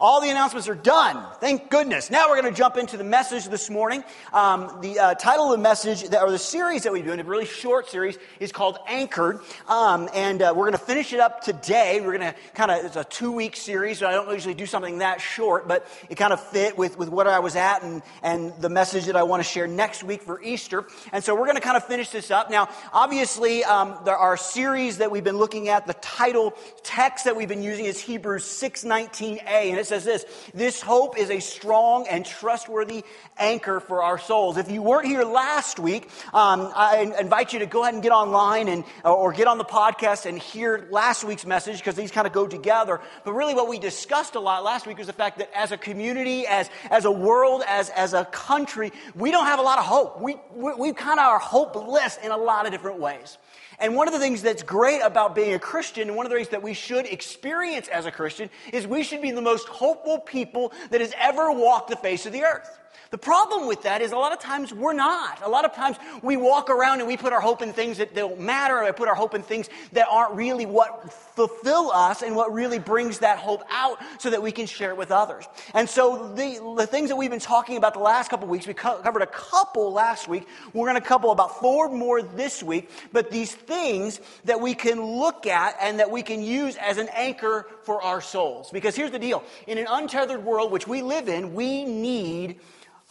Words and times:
all 0.00 0.20
the 0.20 0.30
announcements 0.30 0.68
are 0.68 0.74
done. 0.74 1.24
Thank 1.40 1.70
goodness. 1.70 2.10
Now 2.10 2.28
we're 2.28 2.40
going 2.40 2.52
to 2.52 2.56
jump 2.56 2.76
into 2.76 2.96
the 2.96 3.04
message 3.04 3.46
this 3.46 3.68
morning. 3.68 4.04
Um, 4.32 4.78
the 4.80 4.98
uh, 4.98 5.14
title 5.14 5.46
of 5.46 5.58
the 5.58 5.62
message, 5.62 6.08
that, 6.10 6.22
or 6.22 6.30
the 6.30 6.38
series 6.38 6.84
that 6.84 6.92
we're 6.92 7.02
doing, 7.02 7.18
a 7.18 7.24
really 7.24 7.46
short 7.46 7.88
series, 7.88 8.16
is 8.38 8.52
called 8.52 8.78
Anchored. 8.86 9.40
Um, 9.66 10.08
and 10.14 10.40
uh, 10.40 10.52
we're 10.54 10.66
going 10.66 10.78
to 10.78 10.84
finish 10.84 11.12
it 11.12 11.20
up 11.20 11.40
today. 11.42 12.00
We're 12.00 12.16
going 12.16 12.32
to 12.32 12.34
kind 12.54 12.70
of, 12.70 12.84
it's 12.84 12.96
a 12.96 13.04
two 13.04 13.32
week 13.32 13.56
series, 13.56 13.98
so 13.98 14.06
I 14.06 14.12
don't 14.12 14.30
usually 14.30 14.54
do 14.54 14.66
something 14.66 14.98
that 14.98 15.20
short, 15.20 15.66
but 15.66 15.86
it 16.08 16.14
kind 16.14 16.32
of 16.32 16.40
fit 16.40 16.78
with, 16.78 16.96
with 16.96 17.08
what 17.08 17.26
I 17.26 17.40
was 17.40 17.56
at 17.56 17.82
and, 17.82 18.02
and 18.22 18.52
the 18.60 18.68
message 18.68 19.06
that 19.06 19.16
I 19.16 19.24
want 19.24 19.42
to 19.42 19.48
share 19.48 19.66
next 19.66 20.04
week 20.04 20.22
for 20.22 20.40
Easter. 20.42 20.84
And 21.12 21.24
so 21.24 21.34
we're 21.34 21.46
going 21.46 21.56
to 21.56 21.60
kind 21.60 21.76
of 21.76 21.84
finish 21.84 22.10
this 22.10 22.30
up. 22.30 22.50
Now, 22.50 22.68
obviously, 22.92 23.64
um, 23.64 23.98
there 24.04 24.16
are 24.16 24.36
series 24.36 24.98
that 24.98 25.10
we've 25.10 25.24
been 25.24 25.38
looking 25.38 25.68
at. 25.68 25.86
The 25.86 25.94
title 25.94 26.54
text 26.84 27.24
that 27.24 27.34
we've 27.34 27.48
been 27.48 27.62
using 27.62 27.86
is 27.86 28.00
Hebrews 28.00 28.44
619a, 28.44 29.40
and 29.42 29.78
it's 29.78 29.87
says 29.88 30.04
this 30.04 30.24
This 30.54 30.80
hope 30.80 31.18
is 31.18 31.30
a 31.30 31.40
strong 31.40 32.06
and 32.08 32.24
trustworthy 32.24 33.04
anchor 33.38 33.80
for 33.80 34.02
our 34.02 34.18
souls. 34.18 34.56
If 34.56 34.70
you 34.70 34.82
weren't 34.82 35.06
here 35.06 35.24
last 35.24 35.78
week, 35.78 36.08
um, 36.32 36.70
I 36.74 37.12
invite 37.18 37.52
you 37.52 37.60
to 37.60 37.66
go 37.66 37.82
ahead 37.82 37.94
and 37.94 38.02
get 38.02 38.12
online 38.12 38.68
and, 38.68 38.84
or 39.04 39.32
get 39.32 39.46
on 39.46 39.58
the 39.58 39.64
podcast 39.64 40.26
and 40.26 40.38
hear 40.38 40.88
last 40.90 41.24
week's 41.24 41.46
message 41.46 41.78
because 41.78 41.94
these 41.94 42.10
kind 42.10 42.26
of 42.26 42.32
go 42.32 42.46
together. 42.46 43.00
But 43.24 43.32
really, 43.32 43.54
what 43.54 43.68
we 43.68 43.78
discussed 43.78 44.34
a 44.34 44.40
lot 44.40 44.64
last 44.64 44.86
week 44.86 44.98
was 44.98 45.06
the 45.06 45.12
fact 45.12 45.38
that 45.38 45.50
as 45.54 45.72
a 45.72 45.78
community, 45.78 46.46
as, 46.46 46.70
as 46.90 47.04
a 47.04 47.10
world, 47.10 47.62
as, 47.66 47.90
as 47.90 48.14
a 48.14 48.24
country, 48.26 48.92
we 49.14 49.30
don't 49.30 49.46
have 49.46 49.58
a 49.58 49.62
lot 49.62 49.78
of 49.78 49.84
hope. 49.84 50.20
We, 50.20 50.36
we, 50.54 50.74
we 50.74 50.92
kind 50.92 51.18
of 51.18 51.26
are 51.26 51.38
hopeless 51.38 52.18
in 52.22 52.30
a 52.30 52.36
lot 52.36 52.66
of 52.66 52.72
different 52.72 53.00
ways. 53.00 53.38
And 53.80 53.94
one 53.94 54.08
of 54.08 54.14
the 54.14 54.20
things 54.20 54.42
that's 54.42 54.62
great 54.62 55.00
about 55.00 55.34
being 55.34 55.54
a 55.54 55.58
Christian, 55.58 56.08
and 56.08 56.16
one 56.16 56.26
of 56.26 56.30
the 56.30 56.36
things 56.36 56.48
that 56.48 56.62
we 56.62 56.74
should 56.74 57.06
experience 57.06 57.88
as 57.88 58.06
a 58.06 58.10
Christian, 58.10 58.50
is 58.72 58.86
we 58.86 59.04
should 59.04 59.22
be 59.22 59.30
the 59.30 59.42
most 59.42 59.68
hopeful 59.68 60.18
people 60.18 60.72
that 60.90 61.00
has 61.00 61.12
ever 61.18 61.52
walked 61.52 61.90
the 61.90 61.96
face 61.96 62.26
of 62.26 62.32
the 62.32 62.42
earth. 62.42 62.78
The 63.10 63.18
problem 63.18 63.66
with 63.66 63.82
that 63.84 64.02
is 64.02 64.12
a 64.12 64.16
lot 64.16 64.32
of 64.32 64.38
times 64.38 64.72
we're 64.72 64.92
not. 64.92 65.42
A 65.42 65.48
lot 65.48 65.64
of 65.64 65.74
times 65.74 65.96
we 66.22 66.36
walk 66.36 66.68
around 66.70 67.00
and 67.00 67.08
we 67.08 67.16
put 67.16 67.32
our 67.32 67.40
hope 67.40 67.62
in 67.62 67.72
things 67.72 67.98
that 67.98 68.14
don't 68.14 68.40
matter, 68.40 68.78
I 68.78 68.90
put 68.90 69.08
our 69.08 69.14
hope 69.14 69.34
in 69.34 69.42
things 69.42 69.68
that 69.92 70.06
aren't 70.10 70.34
really 70.34 70.66
what 70.66 71.12
fulfill 71.12 71.90
us 71.90 72.22
and 72.22 72.36
what 72.36 72.52
really 72.52 72.78
brings 72.78 73.20
that 73.20 73.38
hope 73.38 73.62
out 73.70 73.98
so 74.18 74.30
that 74.30 74.42
we 74.42 74.52
can 74.52 74.66
share 74.66 74.90
it 74.90 74.96
with 74.96 75.10
others. 75.10 75.46
And 75.72 75.88
so 75.88 76.32
the, 76.34 76.74
the 76.76 76.86
things 76.86 77.08
that 77.08 77.16
we've 77.16 77.30
been 77.30 77.40
talking 77.40 77.76
about 77.76 77.94
the 77.94 78.00
last 78.00 78.28
couple 78.28 78.46
weeks, 78.46 78.66
we 78.66 78.74
co- 78.74 79.00
covered 79.02 79.22
a 79.22 79.26
couple 79.26 79.92
last 79.92 80.28
week. 80.28 80.46
We're 80.72 80.88
going 80.88 81.00
to 81.00 81.08
couple 81.08 81.30
about 81.30 81.58
four 81.60 81.88
more 81.88 82.22
this 82.22 82.62
week, 82.62 82.90
but 83.12 83.30
these 83.30 83.54
things 83.54 84.20
that 84.44 84.60
we 84.60 84.74
can 84.74 85.02
look 85.02 85.46
at 85.46 85.76
and 85.80 86.00
that 86.00 86.10
we 86.10 86.22
can 86.22 86.42
use 86.42 86.76
as 86.76 86.98
an 86.98 87.08
anchor 87.14 87.66
for 87.84 88.02
our 88.02 88.20
souls. 88.20 88.70
Because 88.70 88.94
here's 88.94 89.10
the 89.10 89.18
deal. 89.18 89.42
In 89.66 89.78
an 89.78 89.86
untethered 89.88 90.44
world, 90.44 90.70
which 90.70 90.86
we 90.86 91.02
live 91.02 91.28
in, 91.28 91.54
we 91.54 91.84
need 91.84 92.60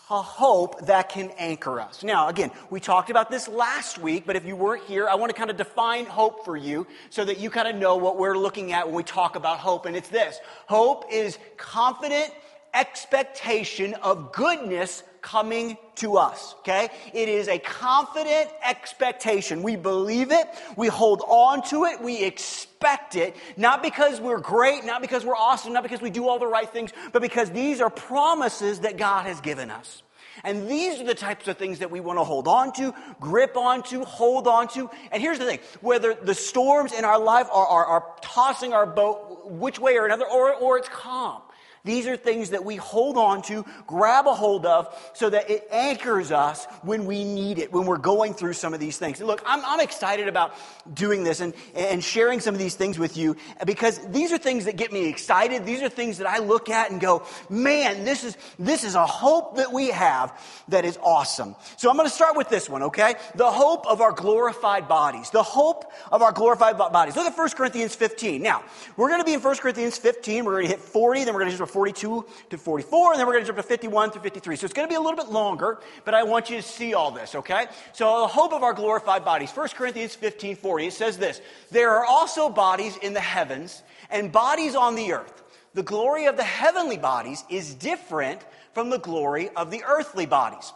a 0.09 0.21
hope 0.21 0.85
that 0.85 1.09
can 1.09 1.31
anchor 1.37 1.81
us. 1.81 2.01
Now, 2.01 2.29
again, 2.29 2.51
we 2.69 2.79
talked 2.79 3.09
about 3.09 3.29
this 3.29 3.47
last 3.47 3.97
week, 3.97 4.25
but 4.25 4.37
if 4.37 4.45
you 4.45 4.55
weren't 4.55 4.85
here, 4.85 5.09
I 5.09 5.15
want 5.15 5.31
to 5.31 5.37
kind 5.37 5.49
of 5.49 5.57
define 5.57 6.05
hope 6.05 6.45
for 6.45 6.55
you 6.55 6.87
so 7.09 7.25
that 7.25 7.39
you 7.39 7.49
kind 7.49 7.67
of 7.67 7.75
know 7.75 7.97
what 7.97 8.17
we're 8.17 8.37
looking 8.37 8.71
at 8.71 8.85
when 8.85 8.95
we 8.95 9.03
talk 9.03 9.35
about 9.35 9.59
hope. 9.59 9.85
And 9.85 9.95
it's 9.97 10.09
this 10.09 10.39
hope 10.67 11.05
is 11.11 11.37
confident 11.57 12.31
expectation 12.73 13.93
of 13.95 14.31
goodness 14.31 15.03
coming 15.21 15.77
to 15.95 16.17
us, 16.17 16.55
okay? 16.59 16.89
It 17.13 17.27
is 17.27 17.47
a 17.47 17.59
confident 17.59 18.49
expectation. 18.63 19.61
We 19.61 19.75
believe 19.75 20.31
it, 20.31 20.47
we 20.77 20.87
hold 20.87 21.21
on 21.27 21.63
to 21.69 21.85
it, 21.85 22.01
we 22.01 22.23
expect 22.23 23.15
it, 23.15 23.35
not 23.57 23.83
because 23.83 24.21
we're 24.21 24.39
great, 24.39 24.85
not 24.85 25.01
because 25.01 25.25
we're 25.25 25.35
awesome, 25.35 25.73
not 25.73 25.83
because 25.83 26.01
we 26.01 26.11
do 26.11 26.27
all 26.29 26.39
the 26.39 26.47
right 26.47 26.69
things, 26.69 26.91
but 27.11 27.21
because 27.21 27.49
these 27.51 27.81
are 27.81 27.89
promises 27.89 28.79
that 28.81 28.95
God 28.97 29.25
has 29.25 29.41
given 29.41 29.69
us. 29.69 30.01
And 30.43 30.69
these 30.69 31.01
are 31.01 31.03
the 31.03 31.15
types 31.15 31.47
of 31.47 31.57
things 31.57 31.79
that 31.79 31.91
we 31.91 31.99
want 31.99 32.19
to 32.19 32.23
hold 32.23 32.47
on 32.47 32.71
to, 32.73 32.93
grip 33.19 33.57
onto, 33.57 34.03
hold 34.03 34.47
on 34.47 34.67
to. 34.69 34.89
And 35.11 35.21
here's 35.21 35.39
the 35.39 35.45
thing 35.45 35.59
whether 35.81 36.13
the 36.13 36.35
storms 36.35 36.93
in 36.93 37.03
our 37.03 37.19
life 37.19 37.47
are, 37.51 37.67
are, 37.67 37.85
are 37.85 38.15
tossing 38.21 38.71
our 38.71 38.85
boat 38.85 39.49
which 39.51 39.79
way 39.79 39.97
or 39.97 40.05
another, 40.05 40.25
or, 40.25 40.53
or 40.53 40.77
it's 40.77 40.89
calm. 40.89 41.41
These 41.87 42.05
are 42.05 42.17
things 42.17 42.49
that 42.49 42.65
we 42.65 42.75
hold 42.75 43.17
on 43.17 43.41
to, 43.43 43.65
grab 43.87 44.27
a 44.27 44.33
hold 44.33 44.65
of, 44.65 44.93
so 45.13 45.29
that 45.29 45.49
it 45.49 45.67
anchors 45.71 46.31
us 46.31 46.65
when 46.83 47.05
we 47.05 47.23
need 47.23 47.59
it, 47.59 47.71
when 47.71 47.85
we're 47.85 47.97
going 47.97 48.33
through 48.33 48.53
some 48.53 48.73
of 48.73 48.79
these 48.79 48.97
things. 48.97 49.21
Look, 49.21 49.41
I'm, 49.45 49.63
I'm 49.65 49.79
excited 49.79 50.27
about 50.27 50.53
doing 50.93 51.23
this 51.23 51.39
and, 51.39 51.53
and 51.75 52.03
sharing 52.03 52.41
some 52.41 52.53
of 52.53 52.59
these 52.59 52.75
things 52.75 52.99
with 52.99 53.15
you 53.15 53.37
because 53.65 53.99
these 54.09 54.33
are 54.33 54.37
things 54.37 54.65
that 54.65 54.75
get 54.75 54.91
me 54.91 55.07
excited. 55.07 55.65
These 55.65 55.81
are 55.81 55.89
things 55.89 56.17
that 56.17 56.27
I 56.27 56.39
look 56.39 56.69
at 56.69 56.91
and 56.91 56.99
go, 56.99 57.25
man, 57.49 58.03
this 58.03 58.25
is, 58.25 58.37
this 58.59 58.83
is 58.83 58.95
a 58.95 59.05
hope 59.05 59.55
that 59.55 59.71
we 59.71 59.87
have 59.87 60.37
that 60.67 60.83
is 60.83 60.99
awesome. 61.01 61.55
So 61.77 61.89
I'm 61.89 61.95
going 61.95 62.09
to 62.09 62.13
start 62.13 62.35
with 62.35 62.49
this 62.49 62.69
one, 62.69 62.83
okay? 62.83 63.15
The 63.35 63.49
hope 63.49 63.87
of 63.87 64.01
our 64.01 64.11
glorified 64.11 64.89
bodies. 64.89 65.29
The 65.29 65.43
hope 65.43 65.89
of 66.11 66.21
our 66.21 66.33
glorified 66.33 66.77
bodies. 66.77 67.15
Look 67.15 67.27
at 67.27 67.37
1 67.37 67.49
Corinthians 67.51 67.95
15. 67.95 68.41
Now, 68.41 68.63
we're 68.97 69.07
going 69.07 69.21
to 69.21 69.25
be 69.25 69.33
in 69.33 69.41
1 69.41 69.55
Corinthians 69.57 69.97
15. 69.97 70.43
We're 70.43 70.51
going 70.53 70.65
to 70.65 70.71
hit 70.71 70.79
40, 70.81 71.23
then 71.23 71.33
we're 71.33 71.39
going 71.39 71.51
to 71.51 71.57
just 71.57 71.61
42 71.77 72.25
to 72.49 72.57
44, 72.57 73.11
and 73.11 73.19
then 73.19 73.27
we're 73.27 73.33
going 73.33 73.43
to 73.43 73.47
jump 73.47 73.57
to 73.57 73.63
51 73.63 74.09
through 74.09 74.23
53. 74.23 74.55
So 74.55 74.65
it's 74.65 74.73
going 74.73 74.87
to 74.87 74.91
be 74.91 74.95
a 74.95 74.99
little 74.99 75.15
bit 75.15 75.31
longer, 75.31 75.77
but 76.05 76.15
I 76.15 76.23
want 76.23 76.49
you 76.49 76.57
to 76.57 76.63
see 76.63 76.95
all 76.95 77.11
this, 77.11 77.35
okay? 77.35 77.67
So 77.93 78.21
the 78.21 78.27
hope 78.27 78.51
of 78.51 78.63
our 78.63 78.73
glorified 78.73 79.23
bodies. 79.23 79.51
1 79.51 79.67
Corinthians 79.75 80.15
15, 80.15 80.55
40, 80.55 80.87
it 80.87 80.93
says 80.93 81.19
this, 81.19 81.39
There 81.69 81.91
are 81.91 82.03
also 82.03 82.49
bodies 82.49 82.97
in 82.97 83.13
the 83.13 83.19
heavens 83.19 83.83
and 84.09 84.31
bodies 84.31 84.73
on 84.73 84.95
the 84.95 85.13
earth. 85.13 85.43
The 85.75 85.83
glory 85.83 86.25
of 86.25 86.35
the 86.35 86.43
heavenly 86.43 86.97
bodies 86.97 87.43
is 87.47 87.75
different 87.75 88.41
from 88.73 88.89
the 88.89 88.97
glory 88.97 89.49
of 89.49 89.69
the 89.69 89.83
earthly 89.87 90.25
bodies. 90.25 90.73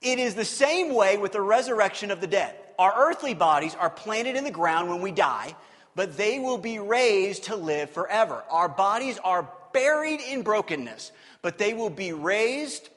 It 0.00 0.18
is 0.18 0.34
the 0.34 0.46
same 0.46 0.94
way 0.94 1.18
with 1.18 1.32
the 1.32 1.42
resurrection 1.42 2.10
of 2.10 2.22
the 2.22 2.26
dead. 2.26 2.56
Our 2.78 2.94
earthly 2.96 3.34
bodies 3.34 3.74
are 3.74 3.90
planted 3.90 4.36
in 4.36 4.44
the 4.44 4.50
ground 4.50 4.88
when 4.88 5.02
we 5.02 5.12
die, 5.12 5.54
but 6.00 6.16
they 6.16 6.38
will 6.38 6.56
be 6.56 6.78
raised 6.78 7.44
to 7.44 7.56
live 7.56 7.90
forever. 7.90 8.42
Our 8.48 8.70
bodies 8.70 9.18
are 9.22 9.46
buried 9.74 10.22
in 10.22 10.40
brokenness, 10.40 11.12
but 11.42 11.58
they 11.58 11.74
will 11.74 11.90
be 11.90 12.14
raised 12.14 12.88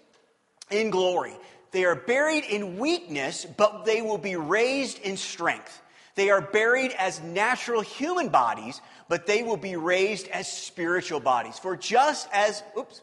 in 0.72 0.90
glory. 0.90 1.34
They 1.72 1.84
are 1.84 1.96
buried 1.96 2.46
in 2.46 2.80
weakness, 2.80 3.46
but 3.58 3.84
they 3.84 4.02
will 4.02 4.18
be 4.18 4.38
raised 4.38 5.00
in 5.00 5.18
strength. 5.18 5.82
They 6.16 6.30
are 6.30 6.40
buried 6.40 6.94
as 6.98 7.22
natural 7.22 7.82
human 7.82 8.30
bodies, 8.30 8.80
but 9.10 9.26
they 9.28 9.44
will 9.44 9.58
be 9.58 9.76
raised 9.76 10.30
as 10.30 10.50
spiritual 10.50 11.20
bodies. 11.20 11.60
For 11.60 11.76
just 11.76 12.30
as, 12.32 12.64
oops, 12.78 13.02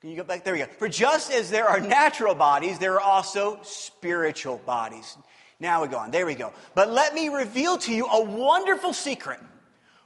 can 0.00 0.08
you 0.08 0.16
go 0.16 0.24
back? 0.24 0.44
There 0.44 0.54
we 0.54 0.60
go. 0.60 0.66
For 0.78 0.88
just 0.88 1.30
as 1.30 1.50
there 1.50 1.68
are 1.68 1.78
natural 1.78 2.34
bodies, 2.34 2.78
there 2.78 2.94
are 2.94 3.00
also 3.02 3.58
spiritual 3.64 4.62
bodies. 4.64 5.18
Now 5.60 5.82
we 5.82 5.88
go 5.88 5.98
on. 5.98 6.10
There 6.10 6.26
we 6.26 6.34
go. 6.34 6.52
But 6.74 6.90
let 6.90 7.14
me 7.14 7.28
reveal 7.28 7.78
to 7.78 7.92
you 7.92 8.06
a 8.06 8.22
wonderful 8.22 8.92
secret. 8.92 9.40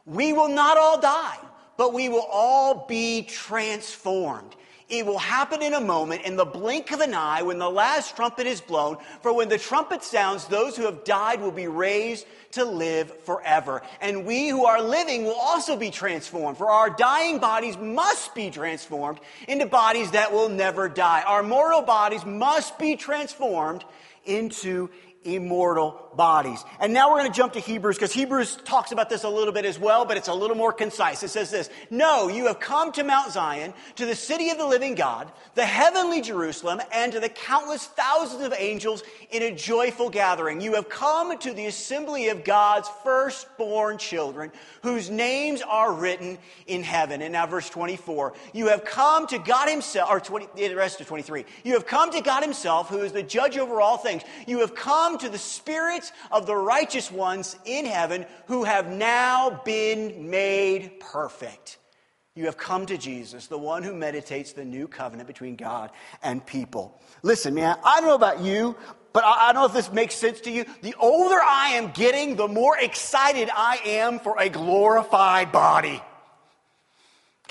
We 0.07 0.33
will 0.33 0.49
not 0.49 0.79
all 0.79 1.01
die, 1.01 1.39
but 1.77 1.93
we 1.93 2.09
will 2.09 2.27
all 2.31 2.87
be 2.87 3.23
transformed. 3.23 4.57
It 4.89 5.07
will 5.07 5.19
happen 5.19 5.63
in 5.63 5.73
a 5.73 5.81
moment, 5.81 6.23
in 6.23 6.37
the 6.37 6.45
blink 6.45 6.91
of 6.91 7.01
an 7.01 7.15
eye, 7.15 7.43
when 7.43 7.59
the 7.59 7.71
last 7.71 8.15
trumpet 8.15 8.47
is 8.47 8.61
blown. 8.61 8.99
For 9.23 9.35
when 9.35 9.49
the 9.49 9.57
trumpet 9.57 10.03
sounds, 10.03 10.47
those 10.47 10.77
who 10.77 10.85
have 10.85 11.05
died 11.05 11.41
will 11.41 11.51
be 11.51 11.67
raised 11.67 12.27
to 12.53 12.65
live 12.65 13.11
forever. 13.25 13.81
And 14.03 14.27
we 14.27 14.49
who 14.49 14.67
are 14.67 14.83
living 14.83 15.25
will 15.25 15.39
also 15.41 15.77
be 15.77 15.91
transformed. 15.91 16.59
For 16.59 16.71
our 16.71 16.91
dying 16.91 17.39
bodies 17.39 17.79
must 17.79 18.35
be 18.35 18.51
transformed 18.51 19.19
into 19.49 19.65
bodies 19.65 20.11
that 20.11 20.33
will 20.33 20.51
never 20.51 20.91
die. 20.91 21.23
Our 21.23 21.43
mortal 21.43 21.83
bodies 21.83 22.27
must 22.27 22.79
be 22.79 22.97
transformed 22.97 23.85
into 24.27 24.91
immortal 25.25 26.11
bodies. 26.17 26.65
And 26.81 26.93
now 26.93 27.11
we're 27.11 27.21
going 27.21 27.33
to 27.33 27.37
jump 27.37 27.55
to 27.55 27.61
Hebrews 27.61 27.97
because 27.97 28.13
Hebrews 28.13 28.59
talks 28.65 28.93
about 28.93 29.09
this 29.09 29.25
a 29.25 29.29
little 29.29 29.53
bit 29.53 29.65
as 29.65 29.79
well, 29.79 30.05
but 30.05 30.17
it's 30.17 30.29
a 30.29 30.35
little 30.35 30.57
more 30.57 30.73
concise. 30.73 31.23
It 31.23 31.29
says 31.29 31.51
this 31.51 31.71
No, 31.91 32.29
you 32.29 32.47
have 32.47 32.61
come 32.61 32.93
to 32.93 33.05
Mount 33.05 33.33
Zion, 33.33 33.73
to 33.97 34.07
the 34.07 34.15
city 34.15 34.51
of 34.51 34.59
the 34.59 34.67
living 34.67 34.95
God, 34.95 35.31
the 35.55 35.65
heavenly 35.65 36.21
Jerusalem, 36.21 36.81
and 36.93 37.13
to 37.13 37.21
the 37.21 37.29
countless 37.29 37.87
thousands 37.87 38.43
of 38.43 38.53
angels 38.57 39.03
in 39.31 39.43
a 39.43 39.55
joyful 39.55 40.11
gathering. 40.11 40.61
You 40.61 40.75
have 40.75 40.89
come 40.89 41.39
to 41.39 41.53
the 41.53 41.67
assembly 41.67 42.29
of 42.29 42.45
God's 42.45 42.89
firstborn 43.03 43.99
children, 43.99 44.53
whose 44.83 45.11
names 45.11 45.63
are 45.63 45.93
written 45.93 46.39
in 46.67 46.83
heaven. 46.83 47.23
And 47.23 47.33
now, 47.33 47.47
verse 47.47 47.69
24 47.71 48.35
You 48.53 48.69
have 48.69 48.85
come 48.85 49.27
to 49.29 49.39
God 49.39 49.69
Himself, 49.69 50.11
or 50.11 50.21
20, 50.21 50.69
the 50.69 50.75
rest 50.75 51.01
of 51.01 51.07
23. 51.07 51.45
You 51.65 51.75
have 51.75 51.87
come 51.87 52.11
to 52.13 52.21
God 52.21 52.43
Himself, 52.43 52.89
who 52.89 53.01
is 53.01 53.13
the 53.13 53.23
judge 53.23 53.57
over 53.57 53.81
all 53.81 53.97
things. 53.97 54.23
You 54.47 54.61
have 54.61 54.75
come 54.75 55.12
to 55.19 55.29
the 55.29 55.39
spirits 55.39 56.13
of 56.31 56.47
the 56.47 56.57
righteous 56.57 57.11
ones 57.11 57.57
in 57.65 57.87
heaven 57.87 58.27
who 58.47 58.65
have 58.65 58.91
now 58.91 59.61
been 59.65 60.31
made 60.31 61.01
perfect. 61.01 61.79
You 62.35 62.47
have 62.47 62.57
come 62.57 62.87
to 62.87 62.97
Jesus, 62.97 63.47
the 63.47 63.59
one 63.59 63.83
who 63.83 63.95
meditates 63.95 64.53
the 64.53 64.65
new 64.65 64.89
covenant 64.89 65.27
between 65.27 65.55
God 65.55 65.91
and 66.23 66.45
people. 66.45 66.99
Listen, 67.23 67.55
man, 67.55 67.77
I 67.85 68.01
don't 68.01 68.09
know 68.09 68.15
about 68.15 68.41
you, 68.41 68.75
but 69.13 69.23
I 69.25 69.53
don't 69.53 69.63
know 69.63 69.67
if 69.67 69.75
this 69.75 69.93
makes 69.93 70.15
sense 70.15 70.41
to 70.43 70.51
you. 70.51 70.65
The 70.81 70.95
older 70.99 71.39
I 71.43 71.73
am 71.75 71.91
getting, 71.91 72.37
the 72.37 72.49
more 72.49 72.79
excited 72.79 73.51
I 73.55 73.81
am 73.85 74.19
for 74.19 74.39
a 74.39 74.49
glorified 74.49 75.53
body. 75.53 76.03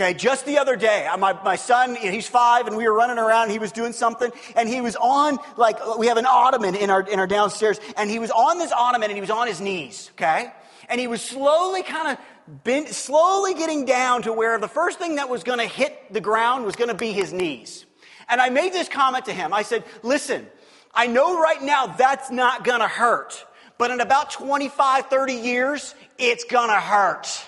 Okay, 0.02 0.16
just 0.16 0.48
the 0.48 0.58
other 0.58 0.76
day, 0.76 1.06
uh, 1.06 1.16
my, 1.16 1.34
my 1.44 1.56
son, 1.56 1.94
he's 1.94 2.26
five, 2.26 2.66
and 2.66 2.76
we 2.76 2.88
were 2.88 2.94
running 2.94 3.20
around, 3.20 3.52
he 3.52 3.60
was 3.60 3.72
doing 3.72 3.94
something, 3.94 4.32
and 4.56 4.68
he 4.68 4.82
was 4.82 4.96
on, 4.96 5.38
like, 5.58 5.78
we 6.00 6.08
have 6.08 6.18
an 6.18 6.26
ottoman 6.26 6.74
in 6.74 6.90
our, 6.90 7.02
in 7.08 7.20
our 7.20 7.28
downstairs, 7.28 7.80
and 7.96 8.10
he 8.10 8.18
was 8.18 8.32
on 8.32 8.58
this 8.58 8.72
ottoman, 8.72 9.12
and 9.12 9.16
he 9.16 9.22
was 9.22 9.30
on 9.30 9.46
his 9.46 9.62
knees, 9.62 10.10
okay? 10.16 10.52
And 10.90 11.00
he 11.00 11.06
was 11.06 11.22
slowly 11.22 11.84
kind 11.84 12.18
of 12.18 12.64
bent, 12.64 12.88
slowly 12.88 13.54
getting 13.54 13.86
down 13.86 14.24
to 14.24 14.34
where 14.34 14.58
the 14.58 14.68
first 14.68 14.98
thing 14.98 15.18
that 15.18 15.30
was 15.30 15.44
gonna 15.44 15.68
hit 15.68 16.12
the 16.12 16.20
ground 16.20 16.66
was 16.66 16.76
gonna 16.76 16.96
be 16.96 17.12
his 17.12 17.32
knees. 17.32 17.86
And 18.28 18.42
I 18.42 18.50
made 18.50 18.74
this 18.74 18.90
comment 18.90 19.26
to 19.26 19.34
him. 19.34 19.54
I 19.54 19.62
said, 19.62 19.84
listen, 20.02 20.48
I 20.96 21.06
know 21.06 21.40
right 21.40 21.62
now 21.62 21.86
that's 21.86 22.32
not 22.32 22.64
gonna 22.64 22.88
hurt, 22.88 23.46
but 23.78 23.92
in 23.92 24.02
about 24.02 24.32
25, 24.32 25.06
30 25.12 25.34
years, 25.36 25.94
it's 26.18 26.44
gonna 26.44 26.82
hurt. 26.82 27.46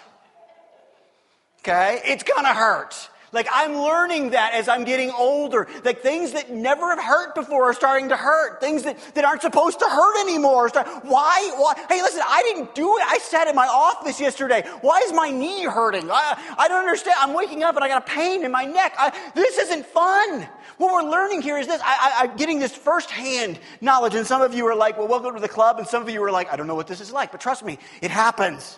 Okay? 1.63 2.01
It's 2.04 2.24
gonna 2.24 2.54
hurt. 2.54 3.10
Like 3.31 3.48
I'm 3.51 3.77
learning 3.77 4.31
that 4.31 4.54
as 4.54 4.68
I'm 4.68 4.83
getting 4.83 5.10
older. 5.10 5.68
Like 5.83 6.01
things 6.01 6.33
that 6.33 6.51
never 6.51 6.95
have 6.95 7.04
hurt 7.04 7.33
before 7.33 7.63
are 7.63 7.74
starting 7.74 8.10
to 8.10 8.15
hurt. 8.15 8.62
Things 8.62 8.83
that, 8.83 8.98
that 9.15 9.25
aren't 9.25 9.42
supposed 9.42 9.80
to 9.80 9.86
hurt 9.86 10.21
anymore. 10.21 10.69
Start, 10.69 10.88
why, 11.04 11.51
why? 11.56 11.74
Hey, 11.89 12.01
listen, 12.01 12.21
I 12.25 12.44
didn't 12.44 12.75
do 12.75 12.95
it. 12.98 13.04
I 13.07 13.18
sat 13.18 13.48
in 13.48 13.56
my 13.56 13.65
office 13.65 14.19
yesterday. 14.21 14.63
Why 14.81 15.01
is 15.06 15.13
my 15.13 15.31
knee 15.31 15.63
hurting? 15.63 16.12
I, 16.12 16.39
I 16.57 16.68
don't 16.68 16.81
understand. 16.81 17.15
I'm 17.19 17.33
waking 17.33 17.63
up 17.63 17.75
and 17.75 17.83
I 17.83 17.88
got 17.88 18.07
a 18.07 18.12
pain 18.12 18.45
in 18.45 18.51
my 18.51 18.65
neck. 18.65 18.94
I, 19.00 19.31
this 19.33 19.57
isn't 19.57 19.86
fun. 19.88 20.48
What 20.77 20.94
we're 20.94 21.10
learning 21.10 21.42
here 21.42 21.57
is 21.57 21.65
this. 21.65 21.81
I, 21.83 22.25
am 22.25 22.38
getting 22.38 22.60
this 22.60 22.75
firsthand 22.75 23.60
knowledge. 23.81 24.13
And 24.13 24.27
some 24.27 24.42
of 24.42 24.54
you 24.54 24.68
are 24.68 24.75
like, 24.75 24.98
well, 24.98 25.07
welcome 25.07 25.33
to 25.33 25.42
the 25.42 25.50
club. 25.50 25.80
And 25.80 25.88
some 25.88 26.04
of 26.04 26.10
you 26.10 26.21
are 26.24 26.31
like, 26.31 26.51
I 26.51 26.56
don't 26.56 26.68
know 26.68 26.75
what 26.75 26.88
this 26.88 27.01
is 27.01 27.12
like. 27.12 27.31
But 27.31 27.42
trust 27.42 27.63
me, 27.63 27.80
it 28.01 28.12
happens. 28.12 28.77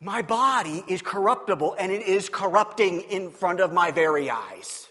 My 0.00 0.22
body 0.22 0.82
is 0.88 1.02
corruptible 1.02 1.76
and 1.78 1.92
it 1.92 2.02
is 2.02 2.28
corrupting 2.28 3.02
in 3.02 3.30
front 3.30 3.60
of 3.60 3.72
my 3.72 3.90
very 3.90 4.30
eyes. 4.30 4.88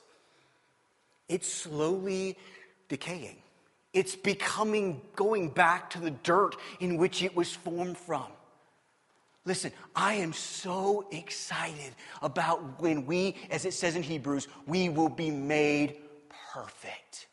It's 1.28 1.52
slowly 1.52 2.38
decaying. 2.90 3.38
It's 3.92 4.16
becoming, 4.16 5.02
going 5.16 5.50
back 5.50 5.90
to 5.92 6.00
the 6.00 6.12
dirt 6.12 6.56
in 6.80 6.98
which 6.98 7.24
it 7.24 7.36
was 7.36 7.52
formed 7.52 7.98
from. 7.98 8.28
Listen, 9.46 9.72
I 9.96 10.16
am 10.16 10.32
so 10.32 11.08
excited 11.12 11.96
about 12.22 12.80
when 12.80 13.08
we, 13.08 13.36
as 13.50 13.66
it 13.66 13.74
says 13.74 13.96
in 13.96 14.04
Hebrews, 14.04 14.48
we 14.68 14.90
will 14.90 15.10
be 15.10 15.32
made 15.32 15.96
perfect. 16.54 17.28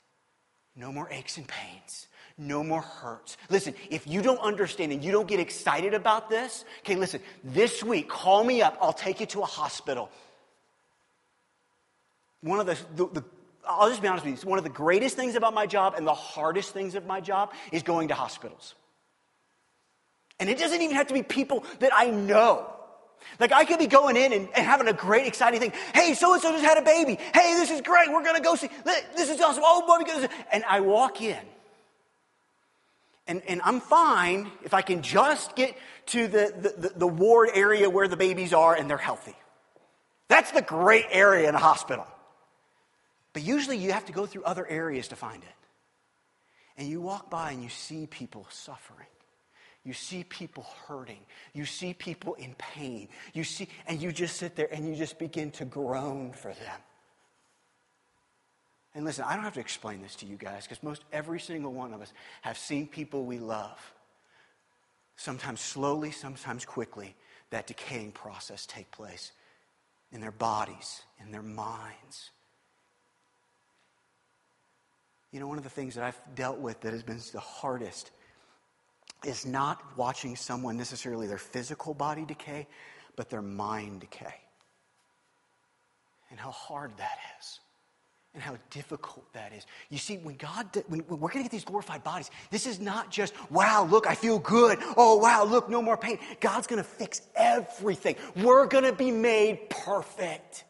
No 0.77 0.93
more 0.93 1.09
aches 1.11 1.37
and 1.37 1.47
pains. 1.47 2.07
No 2.39 2.63
more 2.63 2.83
hurts. 2.83 3.39
Listen, 3.49 3.75
if 3.91 4.07
you 4.07 4.21
don't 4.21 4.41
understand 4.41 4.93
and 4.93 5.03
you 5.03 5.11
don't 5.11 5.27
get 5.27 5.41
excited 5.41 5.95
about 5.95 6.29
this, 6.29 6.67
okay, 6.81 6.95
listen, 6.95 7.21
this 7.43 7.83
week, 7.83 8.09
call 8.09 8.45
me 8.45 8.61
up. 8.61 8.77
I'll 8.81 8.93
take 8.93 9.21
you 9.21 9.27
to 9.27 9.41
a 9.41 9.47
hospital. 9.47 10.11
One 12.43 12.61
of 12.61 12.67
the, 12.67 12.79
the, 12.95 13.21
the 13.21 13.25
I'll 13.67 13.89
just 13.89 14.03
be 14.03 14.09
honest 14.09 14.27
with 14.27 14.45
you, 14.45 14.49
one 14.49 14.59
of 14.59 14.65
the 14.65 14.71
greatest 14.71 15.17
things 15.17 15.35
about 15.35 15.55
my 15.55 15.67
job 15.67 15.95
and 15.97 16.07
the 16.07 16.15
hardest 16.15 16.75
things 16.75 16.95
of 16.95 17.07
my 17.07 17.21
job 17.21 17.53
is 17.73 17.83
going 17.83 18.09
to 18.09 18.15
hospitals. 18.15 18.75
And 20.39 20.51
it 20.51 20.59
doesn't 20.59 20.83
even 20.83 20.95
have 20.95 21.07
to 21.07 21.15
be 21.15 21.23
people 21.23 21.65
that 21.79 21.93
I 21.95 22.11
know. 22.11 22.71
Like 23.41 23.53
I 23.53 23.65
could 23.65 23.79
be 23.79 23.87
going 23.87 24.19
in 24.19 24.35
and, 24.35 24.49
and 24.55 24.67
having 24.67 24.89
a 24.89 24.93
great, 24.93 25.27
exciting 25.27 25.59
thing. 25.59 25.73
Hey, 25.95 26.13
so 26.13 26.35
and 26.35 26.43
so 26.43 26.53
just 26.53 26.63
had 26.63 26.77
a 26.77 26.83
baby. 26.83 27.19
Hey, 27.33 27.55
this 27.55 27.71
is 27.71 27.81
great. 27.81 28.13
We're 28.13 28.23
going 28.23 28.37
to 28.37 28.43
go 28.43 28.57
see. 28.57 28.69
This 29.17 29.31
is 29.31 29.41
awesome. 29.41 29.63
Oh, 29.65 29.87
boy, 29.87 30.05
because. 30.05 30.29
And 30.53 30.65
I 30.65 30.81
walk 30.81 31.23
in 31.23 31.39
and, 33.29 33.43
and 33.49 33.61
I'm 33.65 33.81
fine 33.81 34.51
if 34.65 34.73
I 34.73 34.83
can 34.83 35.03
just 35.03 35.57
get 35.57 35.77
to 36.07 36.29
the, 36.29 36.73
the, 36.79 36.93
the 36.97 37.07
ward 37.07 37.51
area 37.55 37.91
where 37.91 38.07
the 38.07 38.17
babies 38.17 38.53
are 38.53 38.75
and 38.75 38.89
they're 38.89 38.97
healthy. 38.97 39.35
That's 40.29 40.53
the 40.53 40.63
great 40.63 41.07
area 41.11 41.49
in 41.49 41.55
a 41.55 41.59
hospital. 41.59 42.07
But 43.33 43.43
usually 43.43 43.79
you 43.79 43.93
have 43.93 44.07
to 44.07 44.13
go 44.13 44.27
through 44.27 44.45
other 44.45 44.67
areas 44.67 45.09
to 45.09 45.17
find 45.17 45.43
it. 45.43 45.49
And 46.79 46.89
you 46.89 47.01
walk 47.01 47.31
by 47.31 47.53
and 47.53 47.63
you 47.63 47.69
see 47.69 48.07
people 48.07 48.47
suffering. 48.51 49.09
You 49.85 49.93
see 49.93 50.25
people 50.25 50.67
hurting. 50.89 51.21
You 51.53 51.65
see 51.65 51.95
people 51.95 52.35
in 52.35 52.55
pain. 52.59 53.09
You 53.35 53.45
see, 53.45 53.69
and 53.87 54.01
you 54.03 54.11
just 54.11 54.37
sit 54.37 54.57
there 54.57 54.69
and 54.73 54.89
you 54.89 54.97
just 54.97 55.19
begin 55.19 55.51
to 55.53 55.65
groan 55.65 56.33
for 56.33 56.49
them. 56.49 56.81
And 58.97 59.05
listen, 59.05 59.27
I 59.29 59.35
don't 59.35 59.45
have 59.45 59.53
to 59.55 59.61
explain 59.61 60.01
this 60.01 60.15
to 60.17 60.27
you 60.27 60.37
guys 60.37 60.65
because 60.65 60.83
most 60.83 61.05
every 61.13 61.39
single 61.39 61.71
one 61.75 61.93
of 61.93 62.01
us 62.01 62.15
have 62.41 62.57
seen 62.57 62.89
people 62.89 63.27
we 63.27 63.39
love, 63.39 63.79
sometimes 65.17 65.61
slowly, 65.61 66.11
sometimes 66.11 66.65
quickly, 66.65 67.15
that 67.51 67.67
decaying 67.67 68.13
process 68.13 68.65
take 68.65 68.91
place 68.91 69.33
in 70.13 70.23
their 70.23 70.33
bodies, 70.33 71.03
in 71.23 71.31
their 71.31 71.43
minds. 71.43 72.31
You 75.31 75.41
know, 75.41 75.47
one 75.47 75.59
of 75.59 75.65
the 75.65 75.71
things 75.71 75.95
that 75.97 76.05
I've 76.05 76.21
dealt 76.35 76.59
with 76.59 76.81
that 76.81 76.95
has 76.95 77.03
been 77.03 77.21
the 77.35 77.39
hardest 77.39 78.13
is 79.27 79.45
not 79.45 79.83
watching 79.99 80.37
someone 80.37 80.79
necessarily 80.79 81.27
their 81.27 81.37
physical 81.37 81.93
body 81.93 82.25
decay, 82.25 82.67
but 83.15 83.29
their 83.29 83.43
mind 83.43 84.01
decay. 84.01 84.41
And 86.31 86.41
how 86.41 86.51
hard 86.51 86.97
that 86.97 87.19
is 87.39 87.61
and 88.37 88.43
how 88.43 88.55
difficult 88.69 89.25
that 89.33 89.55
is. 89.55 89.65
You 89.89 89.97
see, 89.97 90.19
when 90.19 90.37
God, 90.37 90.67
when, 90.89 91.01
when 91.01 91.19
we're 91.19 91.31
going 91.31 91.43
to 91.43 91.45
get 91.45 91.51
these 91.51 91.65
glorified 91.65 92.05
bodies, 92.05 92.31
this 92.51 92.67
is 92.67 92.79
not 92.79 93.11
just, 93.11 93.33
wow, 93.51 93.89
look, 93.91 94.07
I 94.07 94.15
feel 94.15 94.39
good. 94.39 94.79
Oh, 94.95 95.17
wow, 95.17 95.43
look, 95.43 95.71
no 95.71 95.81
more 95.81 95.97
pain. 95.97 96.19
God's 96.39 96.67
going 96.67 96.77
to 96.77 96.89
fix 96.89 97.23
everything. 97.35 98.15
We're 98.37 98.67
going 98.67 98.85
to 98.85 98.93
be 98.93 99.11
made 99.11 99.71
perfect. 99.71 100.65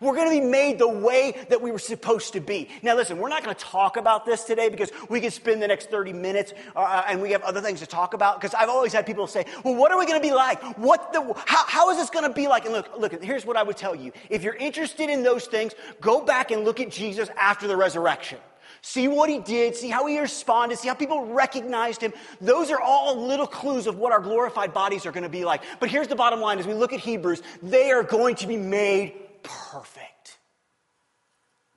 We're 0.00 0.14
going 0.14 0.34
to 0.34 0.40
be 0.40 0.46
made 0.46 0.78
the 0.78 0.88
way 0.88 1.34
that 1.50 1.60
we 1.60 1.70
were 1.70 1.78
supposed 1.78 2.32
to 2.32 2.40
be. 2.40 2.68
Now, 2.82 2.96
listen, 2.96 3.18
we're 3.18 3.28
not 3.28 3.44
going 3.44 3.54
to 3.54 3.62
talk 3.62 3.98
about 3.98 4.24
this 4.24 4.44
today 4.44 4.70
because 4.70 4.90
we 5.10 5.20
could 5.20 5.32
spend 5.32 5.60
the 5.60 5.68
next 5.68 5.90
30 5.90 6.14
minutes 6.14 6.54
uh, 6.74 6.80
uh, 6.80 7.04
and 7.06 7.20
we 7.20 7.32
have 7.32 7.42
other 7.42 7.60
things 7.60 7.80
to 7.80 7.86
talk 7.86 8.14
about. 8.14 8.40
Because 8.40 8.54
I've 8.54 8.70
always 8.70 8.94
had 8.94 9.04
people 9.04 9.26
say, 9.26 9.44
well, 9.62 9.74
what 9.74 9.92
are 9.92 9.98
we 9.98 10.06
going 10.06 10.18
to 10.18 10.26
be 10.26 10.32
like? 10.32 10.62
What 10.78 11.12
the, 11.12 11.20
how, 11.44 11.66
how 11.66 11.90
is 11.90 11.98
this 11.98 12.08
going 12.08 12.26
to 12.26 12.32
be 12.32 12.48
like? 12.48 12.64
And 12.64 12.72
look, 12.72 12.90
look, 12.98 13.22
here's 13.22 13.44
what 13.44 13.58
I 13.58 13.62
would 13.62 13.76
tell 13.76 13.94
you. 13.94 14.10
If 14.30 14.42
you're 14.42 14.56
interested 14.56 15.10
in 15.10 15.22
those 15.22 15.44
things, 15.46 15.74
go 16.00 16.24
back 16.24 16.50
and 16.50 16.64
look 16.64 16.80
at 16.80 16.90
Jesus 16.90 17.28
after 17.36 17.66
the 17.68 17.76
resurrection. 17.76 18.38
See 18.80 19.06
what 19.06 19.28
he 19.28 19.38
did, 19.38 19.76
see 19.76 19.90
how 19.90 20.06
he 20.06 20.18
responded, 20.18 20.78
see 20.78 20.88
how 20.88 20.94
people 20.94 21.26
recognized 21.26 22.00
him. 22.00 22.14
Those 22.40 22.70
are 22.70 22.80
all 22.80 23.26
little 23.26 23.46
clues 23.46 23.86
of 23.86 23.98
what 23.98 24.12
our 24.12 24.20
glorified 24.20 24.72
bodies 24.72 25.04
are 25.04 25.12
going 25.12 25.24
to 25.24 25.28
be 25.28 25.44
like. 25.44 25.62
But 25.78 25.90
here's 25.90 26.08
the 26.08 26.16
bottom 26.16 26.40
line 26.40 26.58
as 26.58 26.66
we 26.66 26.72
look 26.72 26.94
at 26.94 27.00
Hebrews, 27.00 27.42
they 27.62 27.90
are 27.90 28.02
going 28.02 28.36
to 28.36 28.46
be 28.46 28.56
made 28.56 29.12
perfect. 29.42 30.38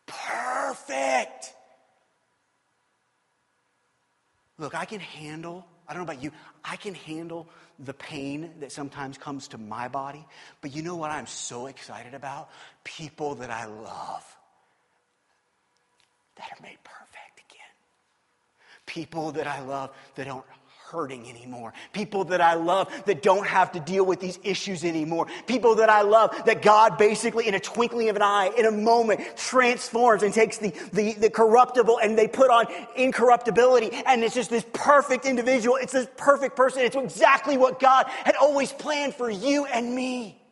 Perfect. 0.06 1.54
Look, 4.58 4.76
I 4.76 4.86
can 4.86 5.00
handle, 5.00 5.66
I 5.88 5.94
don't 5.94 6.06
know 6.06 6.12
about 6.12 6.24
you, 6.24 6.32
I 6.64 6.76
can 6.76 6.94
handle 6.94 7.48
the 7.80 7.94
pain 7.94 8.52
that 8.60 8.72
sometimes 8.72 9.18
comes 9.18 9.48
to 9.50 9.58
my 9.58 9.88
body. 9.88 10.26
But 10.62 10.76
you 10.76 10.84
know 10.84 10.96
what 10.96 11.12
I'm 11.12 11.28
so 11.28 11.68
excited 11.68 12.14
about? 12.14 12.50
People 12.84 13.36
that 13.36 13.50
I 13.50 13.66
love 13.66 14.38
that 16.36 16.48
are 16.52 16.62
made 16.62 16.78
perfect 16.84 17.40
again. 17.50 17.74
People 18.86 19.32
that 19.34 19.48
I 19.48 19.62
love 19.62 19.92
that 20.16 20.26
don't 20.26 20.46
hurting 20.94 21.28
anymore. 21.28 21.74
People 21.92 22.24
that 22.26 22.40
I 22.40 22.54
love 22.54 22.94
that 23.06 23.24
don't 23.24 23.48
have 23.48 23.72
to 23.72 23.80
deal 23.80 24.06
with 24.06 24.20
these 24.20 24.38
issues 24.44 24.84
anymore. 24.84 25.26
People 25.48 25.74
that 25.76 25.90
I 25.90 26.04
love 26.04 26.36
that 26.46 26.62
God 26.62 27.00
basically, 27.00 27.48
in 27.48 27.56
a 27.56 27.60
twinkling 27.60 28.10
of 28.10 28.16
an 28.16 28.22
eye, 28.22 28.52
in 28.56 28.68
a 28.68 28.72
moment, 28.72 29.22
transforms 29.36 30.22
and 30.22 30.32
takes 30.32 30.60
the, 30.60 30.70
the, 30.94 31.14
the 31.14 31.32
corruptible 31.32 31.98
and 31.98 32.16
they 32.16 32.28
put 32.28 32.52
on 32.52 32.68
incorruptibility. 32.96 33.90
And 34.06 34.24
it's 34.24 34.36
just 34.36 34.52
this 34.52 34.66
perfect 34.72 35.26
individual. 35.26 35.78
It's 35.78 35.94
this 35.94 36.08
perfect 36.16 36.56
person. 36.56 36.84
It's 36.84 36.96
exactly 36.96 37.58
what 37.58 37.80
God 37.80 38.06
had 38.08 38.36
always 38.36 38.72
planned 38.72 39.16
for 39.16 39.32
you 39.32 39.66
and 39.66 39.96
me. 39.96 40.43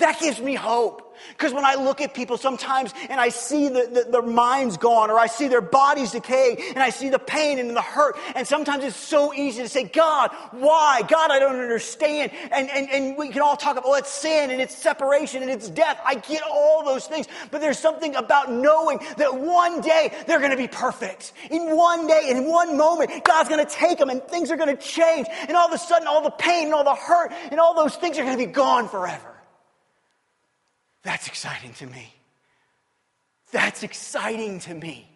That 0.00 0.18
gives 0.18 0.40
me 0.40 0.54
hope. 0.54 1.10
Because 1.28 1.52
when 1.52 1.64
I 1.64 1.74
look 1.74 2.00
at 2.00 2.14
people 2.14 2.38
sometimes 2.38 2.92
and 3.08 3.20
I 3.20 3.28
see 3.28 3.68
the, 3.68 3.88
the, 3.92 4.10
their 4.10 4.22
minds 4.22 4.76
gone 4.76 5.10
or 5.10 5.18
I 5.18 5.26
see 5.26 5.48
their 5.48 5.60
bodies 5.60 6.12
decay 6.12 6.56
and 6.70 6.78
I 6.78 6.90
see 6.90 7.08
the 7.08 7.18
pain 7.18 7.58
and 7.58 7.76
the 7.76 7.82
hurt, 7.82 8.16
and 8.34 8.46
sometimes 8.46 8.84
it's 8.84 8.96
so 8.96 9.34
easy 9.34 9.62
to 9.62 9.68
say, 9.68 9.84
God, 9.84 10.30
why? 10.52 11.02
God, 11.06 11.30
I 11.30 11.38
don't 11.38 11.56
understand. 11.56 12.32
And, 12.50 12.70
and, 12.70 12.90
and 12.90 13.16
we 13.16 13.28
can 13.28 13.42
all 13.42 13.56
talk 13.56 13.72
about, 13.72 13.84
oh, 13.86 13.94
it's 13.94 14.10
sin 14.10 14.50
and 14.50 14.60
it's 14.60 14.74
separation 14.74 15.42
and 15.42 15.50
it's 15.50 15.68
death. 15.68 16.00
I 16.04 16.16
get 16.16 16.42
all 16.42 16.84
those 16.84 17.06
things. 17.06 17.26
But 17.50 17.60
there's 17.60 17.78
something 17.78 18.16
about 18.16 18.50
knowing 18.50 18.98
that 19.16 19.34
one 19.34 19.80
day 19.80 20.12
they're 20.26 20.38
going 20.38 20.52
to 20.52 20.56
be 20.56 20.68
perfect. 20.68 21.32
In 21.50 21.76
one 21.76 22.06
day, 22.06 22.28
in 22.28 22.48
one 22.48 22.76
moment, 22.76 23.24
God's 23.24 23.48
going 23.48 23.64
to 23.64 23.70
take 23.70 23.98
them 23.98 24.10
and 24.10 24.22
things 24.22 24.50
are 24.50 24.56
going 24.56 24.74
to 24.74 24.82
change. 24.82 25.26
And 25.48 25.56
all 25.56 25.68
of 25.68 25.74
a 25.74 25.78
sudden, 25.78 26.08
all 26.08 26.22
the 26.22 26.30
pain 26.30 26.66
and 26.66 26.74
all 26.74 26.84
the 26.84 26.94
hurt 26.94 27.32
and 27.50 27.60
all 27.60 27.74
those 27.74 27.96
things 27.96 28.18
are 28.18 28.24
going 28.24 28.38
to 28.38 28.46
be 28.46 28.50
gone 28.50 28.88
forever. 28.88 29.29
That's 31.02 31.26
exciting 31.26 31.72
to 31.74 31.86
me. 31.86 32.12
That's 33.52 33.82
exciting 33.82 34.60
to 34.60 34.74
me. 34.74 35.06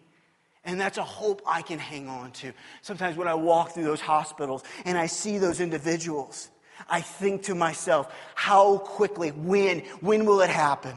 And 0.63 0.81
that's 0.81 0.97
a 0.97 1.03
hope 1.03 1.43
I 1.45 1.61
can 1.61 1.77
hang 1.77 2.09
on 2.09 2.31
to. 2.33 2.51
Sometimes 2.81 3.15
when 3.17 3.27
I 3.27 3.35
walk 3.35 3.71
through 3.71 3.83
those 3.83 4.01
hospitals 4.01 4.63
and 4.83 4.97
I 4.97 5.05
see 5.05 5.37
those 5.37 5.61
individuals, 5.61 6.49
I 6.89 7.01
think 7.01 7.43
to 7.43 7.55
myself, 7.55 8.13
how 8.33 8.79
quickly, 8.79 9.29
when, 9.29 9.81
when 10.01 10.25
will 10.25 10.41
it 10.41 10.49
happen? 10.49 10.95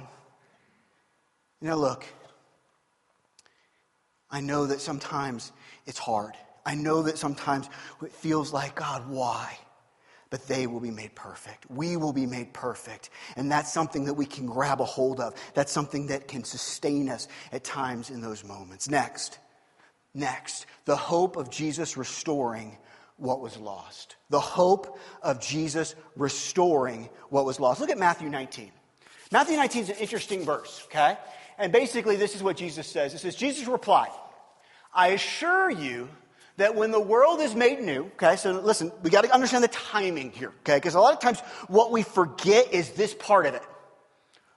You 1.60 1.68
know, 1.68 1.76
look, 1.76 2.06
I 4.30 4.40
know 4.40 4.66
that 4.66 4.80
sometimes 4.80 5.52
it's 5.86 5.98
hard. 5.98 6.34
I 6.64 6.74
know 6.74 7.02
that 7.02 7.18
sometimes 7.18 7.68
it 8.02 8.12
feels 8.12 8.52
like, 8.52 8.74
God, 8.74 9.08
why? 9.08 9.58
But 10.30 10.46
they 10.46 10.66
will 10.66 10.80
be 10.80 10.90
made 10.90 11.14
perfect. 11.14 11.70
We 11.70 11.96
will 11.96 12.12
be 12.12 12.26
made 12.26 12.52
perfect. 12.52 13.10
And 13.36 13.50
that's 13.50 13.72
something 13.72 14.04
that 14.04 14.14
we 14.14 14.26
can 14.26 14.46
grab 14.46 14.80
a 14.80 14.84
hold 14.84 15.20
of. 15.20 15.34
That's 15.54 15.72
something 15.72 16.08
that 16.08 16.28
can 16.28 16.44
sustain 16.44 17.08
us 17.08 17.28
at 17.50 17.64
times 17.64 18.10
in 18.10 18.20
those 18.20 18.44
moments. 18.44 18.90
Next, 18.90 19.38
next, 20.14 20.66
the 20.84 20.96
hope 20.96 21.36
of 21.36 21.50
Jesus 21.50 21.96
restoring 21.96 22.76
what 23.16 23.40
was 23.40 23.56
lost. 23.56 24.16
The 24.30 24.40
hope 24.40 24.98
of 25.22 25.40
Jesus 25.40 25.94
restoring 26.14 27.08
what 27.30 27.44
was 27.44 27.58
lost. 27.58 27.80
Look 27.80 27.90
at 27.90 27.98
Matthew 27.98 28.28
19. 28.28 28.70
Matthew 29.30 29.56
19 29.56 29.82
is 29.82 29.88
an 29.90 29.96
interesting 29.96 30.44
verse, 30.44 30.82
okay? 30.86 31.18
And 31.58 31.72
basically, 31.72 32.16
this 32.16 32.34
is 32.34 32.42
what 32.42 32.56
Jesus 32.56 32.86
says. 32.86 33.14
It 33.14 33.18
says, 33.18 33.34
Jesus 33.34 33.66
replied, 33.66 34.10
I 34.94 35.08
assure 35.08 35.70
you 35.70 36.08
that 36.58 36.74
when 36.74 36.90
the 36.90 37.00
world 37.00 37.40
is 37.40 37.54
made 37.54 37.80
new, 37.80 38.04
okay, 38.16 38.36
so 38.36 38.52
listen, 38.52 38.92
we 39.02 39.10
got 39.10 39.24
to 39.24 39.32
understand 39.32 39.62
the 39.62 39.68
timing 39.68 40.32
here, 40.32 40.52
okay? 40.60 40.76
Because 40.76 40.94
a 40.94 41.00
lot 41.00 41.14
of 41.14 41.20
times 41.20 41.38
what 41.68 41.92
we 41.92 42.02
forget 42.02 42.72
is 42.74 42.90
this 42.90 43.14
part 43.14 43.46
of 43.46 43.54
it, 43.54 43.62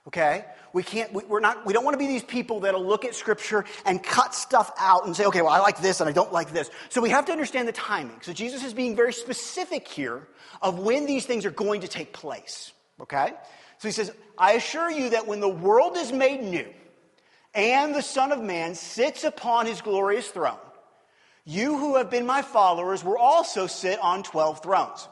okay? 0.08 0.44
We 0.72 0.82
can't, 0.82 1.12
we, 1.12 1.22
we're 1.24 1.40
not, 1.40 1.64
we 1.64 1.72
don't 1.72 1.84
want 1.84 1.94
to 1.94 1.98
be 1.98 2.08
these 2.08 2.24
people 2.24 2.60
that'll 2.60 2.84
look 2.84 3.04
at 3.04 3.14
scripture 3.14 3.64
and 3.86 4.02
cut 4.02 4.34
stuff 4.34 4.72
out 4.80 5.06
and 5.06 5.14
say, 5.14 5.26
okay, 5.26 5.42
well, 5.42 5.52
I 5.52 5.60
like 5.60 5.80
this 5.80 6.00
and 6.00 6.08
I 6.08 6.12
don't 6.12 6.32
like 6.32 6.52
this. 6.52 6.70
So 6.88 7.00
we 7.00 7.10
have 7.10 7.24
to 7.26 7.32
understand 7.32 7.68
the 7.68 7.72
timing. 7.72 8.16
So 8.20 8.32
Jesus 8.32 8.64
is 8.64 8.74
being 8.74 8.96
very 8.96 9.12
specific 9.12 9.86
here 9.86 10.26
of 10.60 10.80
when 10.80 11.06
these 11.06 11.24
things 11.24 11.46
are 11.46 11.52
going 11.52 11.82
to 11.82 11.88
take 11.88 12.12
place, 12.12 12.72
okay? 13.00 13.32
So 13.78 13.86
he 13.86 13.92
says, 13.92 14.10
I 14.36 14.54
assure 14.54 14.90
you 14.90 15.10
that 15.10 15.28
when 15.28 15.38
the 15.38 15.48
world 15.48 15.96
is 15.96 16.10
made 16.10 16.42
new 16.42 16.66
and 17.54 17.94
the 17.94 18.02
Son 18.02 18.32
of 18.32 18.42
Man 18.42 18.74
sits 18.74 19.22
upon 19.22 19.66
his 19.66 19.80
glorious 19.80 20.26
throne, 20.26 20.58
you 21.44 21.76
who 21.78 21.96
have 21.96 22.10
been 22.10 22.26
my 22.26 22.42
followers 22.42 23.02
will 23.02 23.16
also 23.16 23.66
sit 23.66 23.98
on 24.00 24.22
12 24.22 24.62
thrones, 24.62 25.08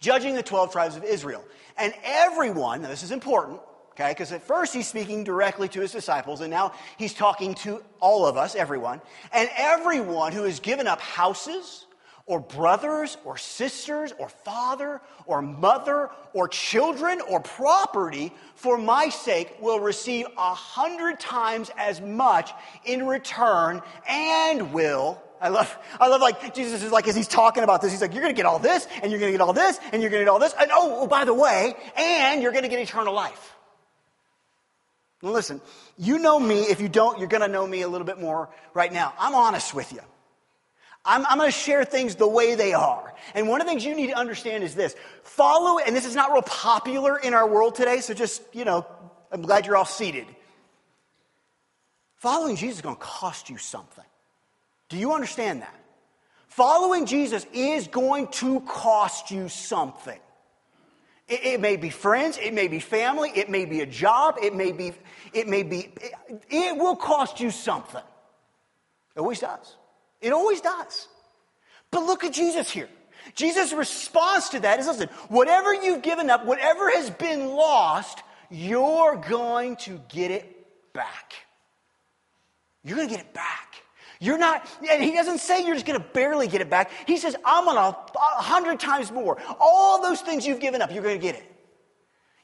judging 0.00 0.34
the 0.34 0.42
12 0.42 0.72
tribes 0.72 0.96
of 0.96 1.04
Israel. 1.04 1.44
And 1.76 1.92
everyone, 2.04 2.82
now 2.82 2.88
this 2.88 3.02
is 3.02 3.10
important, 3.10 3.60
okay, 3.92 4.10
because 4.10 4.32
at 4.32 4.42
first 4.42 4.72
he's 4.74 4.86
speaking 4.86 5.24
directly 5.24 5.68
to 5.68 5.80
his 5.80 5.92
disciples, 5.92 6.40
and 6.40 6.50
now 6.50 6.72
he's 6.98 7.14
talking 7.14 7.54
to 7.56 7.82
all 8.00 8.26
of 8.26 8.36
us, 8.36 8.54
everyone. 8.54 9.00
And 9.32 9.48
everyone 9.56 10.32
who 10.32 10.44
has 10.44 10.60
given 10.60 10.86
up 10.86 11.00
houses, 11.00 11.85
or 12.26 12.40
brothers 12.40 13.16
or 13.24 13.36
sisters 13.36 14.12
or 14.18 14.28
father 14.28 15.00
or 15.26 15.40
mother 15.40 16.10
or 16.32 16.48
children 16.48 17.20
or 17.20 17.40
property 17.40 18.32
for 18.56 18.76
my 18.76 19.08
sake 19.08 19.56
will 19.60 19.80
receive 19.80 20.26
a 20.36 20.54
hundred 20.54 21.20
times 21.20 21.70
as 21.76 22.00
much 22.00 22.52
in 22.84 23.06
return 23.06 23.80
and 24.08 24.72
will 24.72 25.22
I 25.40 25.48
love, 25.48 25.78
I 26.00 26.08
love 26.08 26.20
like 26.20 26.54
Jesus 26.54 26.82
is 26.82 26.90
like, 26.90 27.06
as 27.08 27.14
he's 27.14 27.28
talking 27.28 27.62
about 27.62 27.82
this, 27.82 27.92
he's 27.92 28.00
like, 28.00 28.14
you're 28.14 28.22
going 28.22 28.34
to 28.34 28.36
get 28.36 28.46
all 28.46 28.58
this, 28.58 28.86
and 29.02 29.12
you're 29.12 29.20
going 29.20 29.32
to 29.32 29.38
get 29.38 29.42
all 29.42 29.52
this, 29.52 29.78
and 29.92 30.00
you're 30.00 30.10
going 30.10 30.20
to 30.20 30.24
get 30.24 30.30
all 30.30 30.38
this, 30.38 30.54
and 30.58 30.70
oh, 30.72 31.00
oh 31.02 31.06
by 31.06 31.26
the 31.26 31.34
way, 31.34 31.74
and 31.96 32.42
you're 32.42 32.52
going 32.52 32.64
to 32.64 32.70
get 32.70 32.80
eternal 32.80 33.12
life. 33.12 33.54
Now 35.22 35.30
listen, 35.30 35.60
you 35.98 36.18
know 36.18 36.40
me. 36.40 36.62
If 36.62 36.80
you 36.80 36.88
don't, 36.88 37.18
you're 37.18 37.28
going 37.28 37.42
to 37.42 37.48
know 37.48 37.66
me 37.66 37.82
a 37.82 37.88
little 37.88 38.06
bit 38.06 38.20
more 38.20 38.48
right 38.74 38.92
now. 38.92 39.12
I'm 39.18 39.34
honest 39.34 39.74
with 39.74 39.92
you. 39.92 40.00
I'm, 41.06 41.24
I'm 41.26 41.38
going 41.38 41.50
to 41.50 41.56
share 41.56 41.84
things 41.84 42.16
the 42.16 42.28
way 42.28 42.54
they 42.54 42.74
are. 42.74 43.14
And 43.34 43.48
one 43.48 43.60
of 43.60 43.66
the 43.66 43.70
things 43.70 43.84
you 43.84 43.94
need 43.94 44.08
to 44.08 44.18
understand 44.18 44.64
is 44.64 44.74
this 44.74 44.94
follow, 45.22 45.78
and 45.78 45.94
this 45.94 46.04
is 46.04 46.14
not 46.14 46.32
real 46.32 46.42
popular 46.42 47.16
in 47.18 47.32
our 47.32 47.48
world 47.48 47.74
today, 47.74 48.00
so 48.00 48.12
just, 48.12 48.42
you 48.52 48.64
know, 48.64 48.86
I'm 49.30 49.42
glad 49.42 49.66
you're 49.66 49.76
all 49.76 49.84
seated. 49.84 50.26
Following 52.16 52.56
Jesus 52.56 52.76
is 52.76 52.82
going 52.82 52.96
to 52.96 53.02
cost 53.02 53.48
you 53.50 53.56
something. 53.56 54.04
Do 54.88 54.96
you 54.96 55.12
understand 55.12 55.62
that? 55.62 55.74
Following 56.48 57.06
Jesus 57.06 57.46
is 57.52 57.86
going 57.88 58.28
to 58.28 58.60
cost 58.60 59.30
you 59.30 59.48
something. 59.48 60.18
It, 61.28 61.44
it, 61.44 61.60
may 61.60 61.76
be 61.76 61.90
friends, 61.90 62.38
it 62.38 62.54
may 62.54 62.68
be 62.68 62.78
family, 62.78 63.30
it 63.34 63.50
may 63.50 63.64
be 63.64 63.80
a 63.80 63.86
job, 63.86 64.36
it 64.42 64.54
may 64.54 64.72
be, 64.72 64.92
it 65.32 65.48
may 65.48 65.64
be, 65.64 65.88
it, 66.00 66.12
it 66.48 66.76
will 66.76 66.96
cost 66.96 67.40
you 67.40 67.50
something. 67.50 68.02
It 69.14 69.20
always 69.20 69.40
does. 69.40 69.76
It 70.26 70.32
always 70.32 70.60
does. 70.60 71.06
But 71.92 72.00
look 72.00 72.24
at 72.24 72.32
Jesus 72.32 72.68
here. 72.68 72.88
Jesus' 73.36 73.72
response 73.72 74.48
to 74.50 74.60
that 74.60 74.80
is 74.80 74.88
listen, 74.88 75.08
whatever 75.28 75.72
you've 75.72 76.02
given 76.02 76.30
up, 76.30 76.44
whatever 76.44 76.90
has 76.90 77.10
been 77.10 77.46
lost, 77.46 78.24
you're 78.50 79.16
going 79.28 79.76
to 79.76 80.00
get 80.08 80.32
it 80.32 80.66
back. 80.92 81.34
You're 82.82 82.96
going 82.96 83.08
to 83.08 83.14
get 83.14 83.24
it 83.24 83.32
back. 83.32 83.76
You're 84.18 84.38
not, 84.38 84.68
and 84.90 85.00
he 85.00 85.12
doesn't 85.12 85.38
say 85.38 85.64
you're 85.64 85.74
just 85.74 85.86
going 85.86 86.00
to 86.00 86.06
barely 86.08 86.48
get 86.48 86.60
it 86.60 86.70
back. 86.70 86.90
He 87.06 87.18
says, 87.18 87.36
I'm 87.44 87.66
going 87.66 87.76
to 87.76 87.96
a 88.18 88.42
hundred 88.42 88.80
times 88.80 89.12
more. 89.12 89.38
All 89.60 90.02
those 90.02 90.22
things 90.22 90.44
you've 90.44 90.60
given 90.60 90.82
up, 90.82 90.90
you're 90.90 91.04
going 91.04 91.20
to 91.20 91.22
get 91.22 91.36
it. 91.36 91.44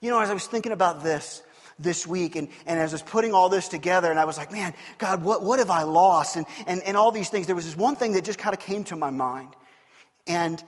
You 0.01 0.11
know, 0.11 0.21
as 0.21 0.31
I 0.31 0.35
was 0.35 0.47
thinking 0.47 0.71
about 0.71 1.03
this, 1.03 1.43
this 1.83 2.07
week. 2.07 2.37
And, 2.37 2.49
and 2.67 2.79
as 2.79 2.93
I 2.93 2.95
was 2.95 3.03
putting 3.03 3.35
all 3.35 3.49
this 3.49 3.69
together, 3.69 4.11
and 4.11 4.19
I 4.19 4.25
was 4.25 4.39
like, 4.39 4.53
man, 4.53 4.75
God, 4.99 5.23
what, 5.23 5.43
what 5.43 5.59
have 5.59 5.71
I 5.71 5.83
lost? 5.83 6.37
And, 6.37 6.47
and, 6.67 6.83
and 6.83 6.97
all 6.97 7.13
these 7.13 7.29
things. 7.29 7.47
There 7.47 7.57
was 7.57 7.65
this 7.65 7.77
one 7.77 7.97
thing 7.97 8.13
that 8.13 8.25
just 8.25 8.39
kind 8.39 8.55
of 8.55 8.61
came 8.61 8.85
to 8.85 8.97
my 8.97 9.11
mind. 9.11 9.55
And, 10.27 10.63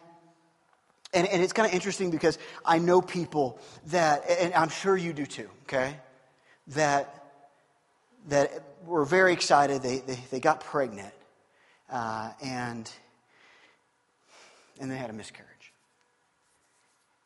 and, 1.12 1.26
and 1.28 1.42
it's 1.42 1.52
kind 1.52 1.68
of 1.68 1.75
interesting 1.75 2.11
because 2.11 2.38
I 2.64 2.78
know 2.78 3.00
people 3.00 3.59
that, 3.87 4.25
and 4.28 4.52
I'm 4.54 4.68
sure 4.68 4.97
you 4.97 5.12
do 5.12 5.26
too, 5.26 5.49
okay? 5.64 5.97
That, 6.68 7.25
that 8.28 8.50
were 8.85 9.04
very 9.04 9.33
excited. 9.33 9.83
They, 9.83 9.99
they, 9.99 10.18
they 10.30 10.40
got 10.40 10.61
pregnant. 10.61 11.14
Uh, 11.90 12.30
and, 12.42 12.90
and 14.80 14.90
they 14.90 14.97
had 14.97 15.11
a 15.11 15.12
miscarriage. 15.12 15.73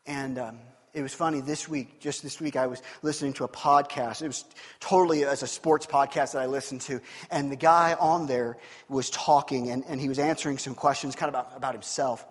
And, 0.06 0.38
um, 0.38 0.58
it 0.98 1.02
was 1.02 1.14
funny 1.14 1.40
this 1.40 1.68
week, 1.68 2.00
just 2.00 2.22
this 2.22 2.40
week, 2.40 2.56
I 2.56 2.66
was 2.66 2.82
listening 3.02 3.32
to 3.34 3.44
a 3.44 3.48
podcast. 3.48 4.20
It 4.20 4.26
was 4.26 4.44
totally 4.80 5.24
as 5.24 5.42
a 5.42 5.46
sports 5.46 5.86
podcast 5.86 6.32
that 6.32 6.42
I 6.42 6.46
listened 6.46 6.80
to. 6.82 7.00
And 7.30 7.52
the 7.52 7.56
guy 7.56 7.94
on 7.98 8.26
there 8.26 8.58
was 8.88 9.08
talking 9.10 9.70
and, 9.70 9.84
and 9.88 10.00
he 10.00 10.08
was 10.08 10.18
answering 10.18 10.58
some 10.58 10.74
questions 10.74 11.14
kind 11.14 11.28
of 11.28 11.40
about, 11.40 11.56
about 11.56 11.74
himself. 11.74 12.26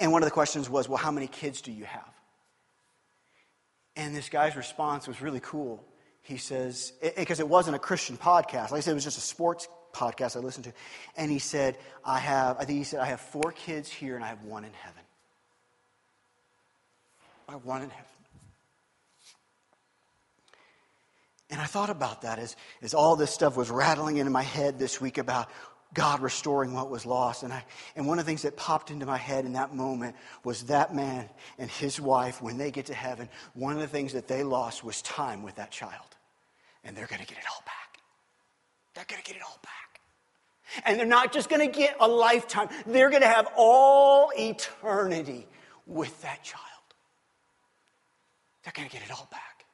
And 0.00 0.10
one 0.10 0.22
of 0.22 0.26
the 0.26 0.32
questions 0.32 0.68
was, 0.68 0.88
Well, 0.88 0.98
how 0.98 1.12
many 1.12 1.28
kids 1.28 1.60
do 1.60 1.70
you 1.70 1.84
have? 1.84 2.12
And 3.94 4.14
this 4.14 4.28
guy's 4.28 4.56
response 4.56 5.06
was 5.06 5.22
really 5.22 5.40
cool. 5.40 5.84
He 6.22 6.36
says, 6.36 6.92
because 7.16 7.38
it 7.38 7.48
wasn't 7.48 7.76
a 7.76 7.78
Christian 7.78 8.16
podcast, 8.16 8.72
like 8.72 8.78
I 8.78 8.80
said, 8.80 8.90
it 8.90 8.94
was 8.94 9.04
just 9.04 9.18
a 9.18 9.22
sports 9.22 9.68
podcast 9.94 10.36
I 10.36 10.40
listened 10.40 10.64
to. 10.64 10.72
And 11.16 11.30
he 11.30 11.38
said, 11.38 11.78
I 12.04 12.18
have, 12.18 12.56
I 12.58 12.64
think 12.64 12.78
he 12.78 12.84
said, 12.84 12.98
I 13.00 13.06
have 13.06 13.20
four 13.20 13.52
kids 13.52 13.88
here 13.88 14.16
and 14.16 14.24
I 14.24 14.28
have 14.28 14.42
one 14.42 14.64
in 14.64 14.72
heaven. 14.72 14.95
I 17.48 17.56
want 17.56 17.84
in 17.84 17.90
heaven. 17.90 18.04
And 21.50 21.60
I 21.60 21.64
thought 21.64 21.90
about 21.90 22.22
that 22.22 22.38
as, 22.38 22.56
as 22.82 22.92
all 22.92 23.14
this 23.14 23.30
stuff 23.30 23.56
was 23.56 23.70
rattling 23.70 24.16
into 24.16 24.32
my 24.32 24.42
head 24.42 24.78
this 24.78 25.00
week 25.00 25.16
about 25.16 25.48
God 25.94 26.20
restoring 26.20 26.72
what 26.72 26.90
was 26.90 27.06
lost. 27.06 27.44
And, 27.44 27.52
I, 27.52 27.64
and 27.94 28.06
one 28.06 28.18
of 28.18 28.24
the 28.24 28.28
things 28.28 28.42
that 28.42 28.56
popped 28.56 28.90
into 28.90 29.06
my 29.06 29.16
head 29.16 29.44
in 29.44 29.52
that 29.52 29.72
moment 29.72 30.16
was 30.42 30.64
that 30.64 30.94
man 30.94 31.28
and 31.58 31.70
his 31.70 32.00
wife, 32.00 32.42
when 32.42 32.58
they 32.58 32.72
get 32.72 32.86
to 32.86 32.94
heaven, 32.94 33.28
one 33.54 33.74
of 33.74 33.78
the 33.78 33.86
things 33.86 34.12
that 34.14 34.26
they 34.26 34.42
lost 34.42 34.82
was 34.82 35.00
time 35.02 35.44
with 35.44 35.54
that 35.54 35.70
child. 35.70 36.16
And 36.82 36.96
they're 36.96 37.06
going 37.06 37.22
to 37.22 37.26
get 37.26 37.38
it 37.38 37.44
all 37.48 37.62
back. 37.64 38.00
They're 38.94 39.06
going 39.08 39.22
to 39.22 39.26
get 39.26 39.36
it 39.36 39.42
all 39.42 39.58
back. 39.62 40.00
And 40.84 40.98
they're 40.98 41.06
not 41.06 41.32
just 41.32 41.48
going 41.48 41.64
to 41.70 41.78
get 41.78 41.96
a 42.00 42.08
lifetime, 42.08 42.68
they're 42.86 43.10
going 43.10 43.22
to 43.22 43.28
have 43.28 43.48
all 43.56 44.32
eternity 44.36 45.46
with 45.86 46.20
that 46.22 46.42
child 46.42 46.75
they're 48.66 48.72
going 48.74 48.88
to 48.88 48.92
get 48.92 49.06
it 49.06 49.12
all 49.12 49.28
back. 49.30 49.64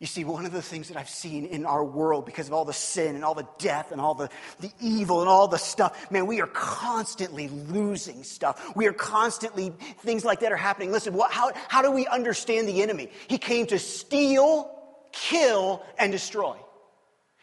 You 0.00 0.08
see, 0.08 0.24
one 0.24 0.44
of 0.44 0.50
the 0.50 0.60
things 0.60 0.88
that 0.88 0.96
I've 0.96 1.08
seen 1.08 1.46
in 1.46 1.64
our 1.64 1.84
world 1.84 2.26
because 2.26 2.48
of 2.48 2.52
all 2.52 2.64
the 2.64 2.72
sin 2.72 3.14
and 3.14 3.24
all 3.24 3.34
the 3.34 3.46
death 3.58 3.92
and 3.92 4.00
all 4.00 4.14
the, 4.14 4.28
the 4.60 4.72
evil 4.80 5.20
and 5.20 5.28
all 5.28 5.46
the 5.46 5.56
stuff, 5.56 6.10
man, 6.10 6.26
we 6.26 6.40
are 6.40 6.48
constantly 6.48 7.46
losing 7.46 8.24
stuff. 8.24 8.74
We 8.74 8.88
are 8.88 8.92
constantly, 8.92 9.72
things 10.00 10.24
like 10.24 10.40
that 10.40 10.50
are 10.50 10.56
happening. 10.56 10.90
Listen, 10.90 11.14
what, 11.14 11.30
how, 11.30 11.52
how 11.68 11.80
do 11.80 11.92
we 11.92 12.08
understand 12.08 12.68
the 12.68 12.82
enemy? 12.82 13.08
He 13.28 13.38
came 13.38 13.68
to 13.68 13.78
steal, 13.78 14.68
kill, 15.12 15.84
and 15.96 16.10
destroy. 16.10 16.56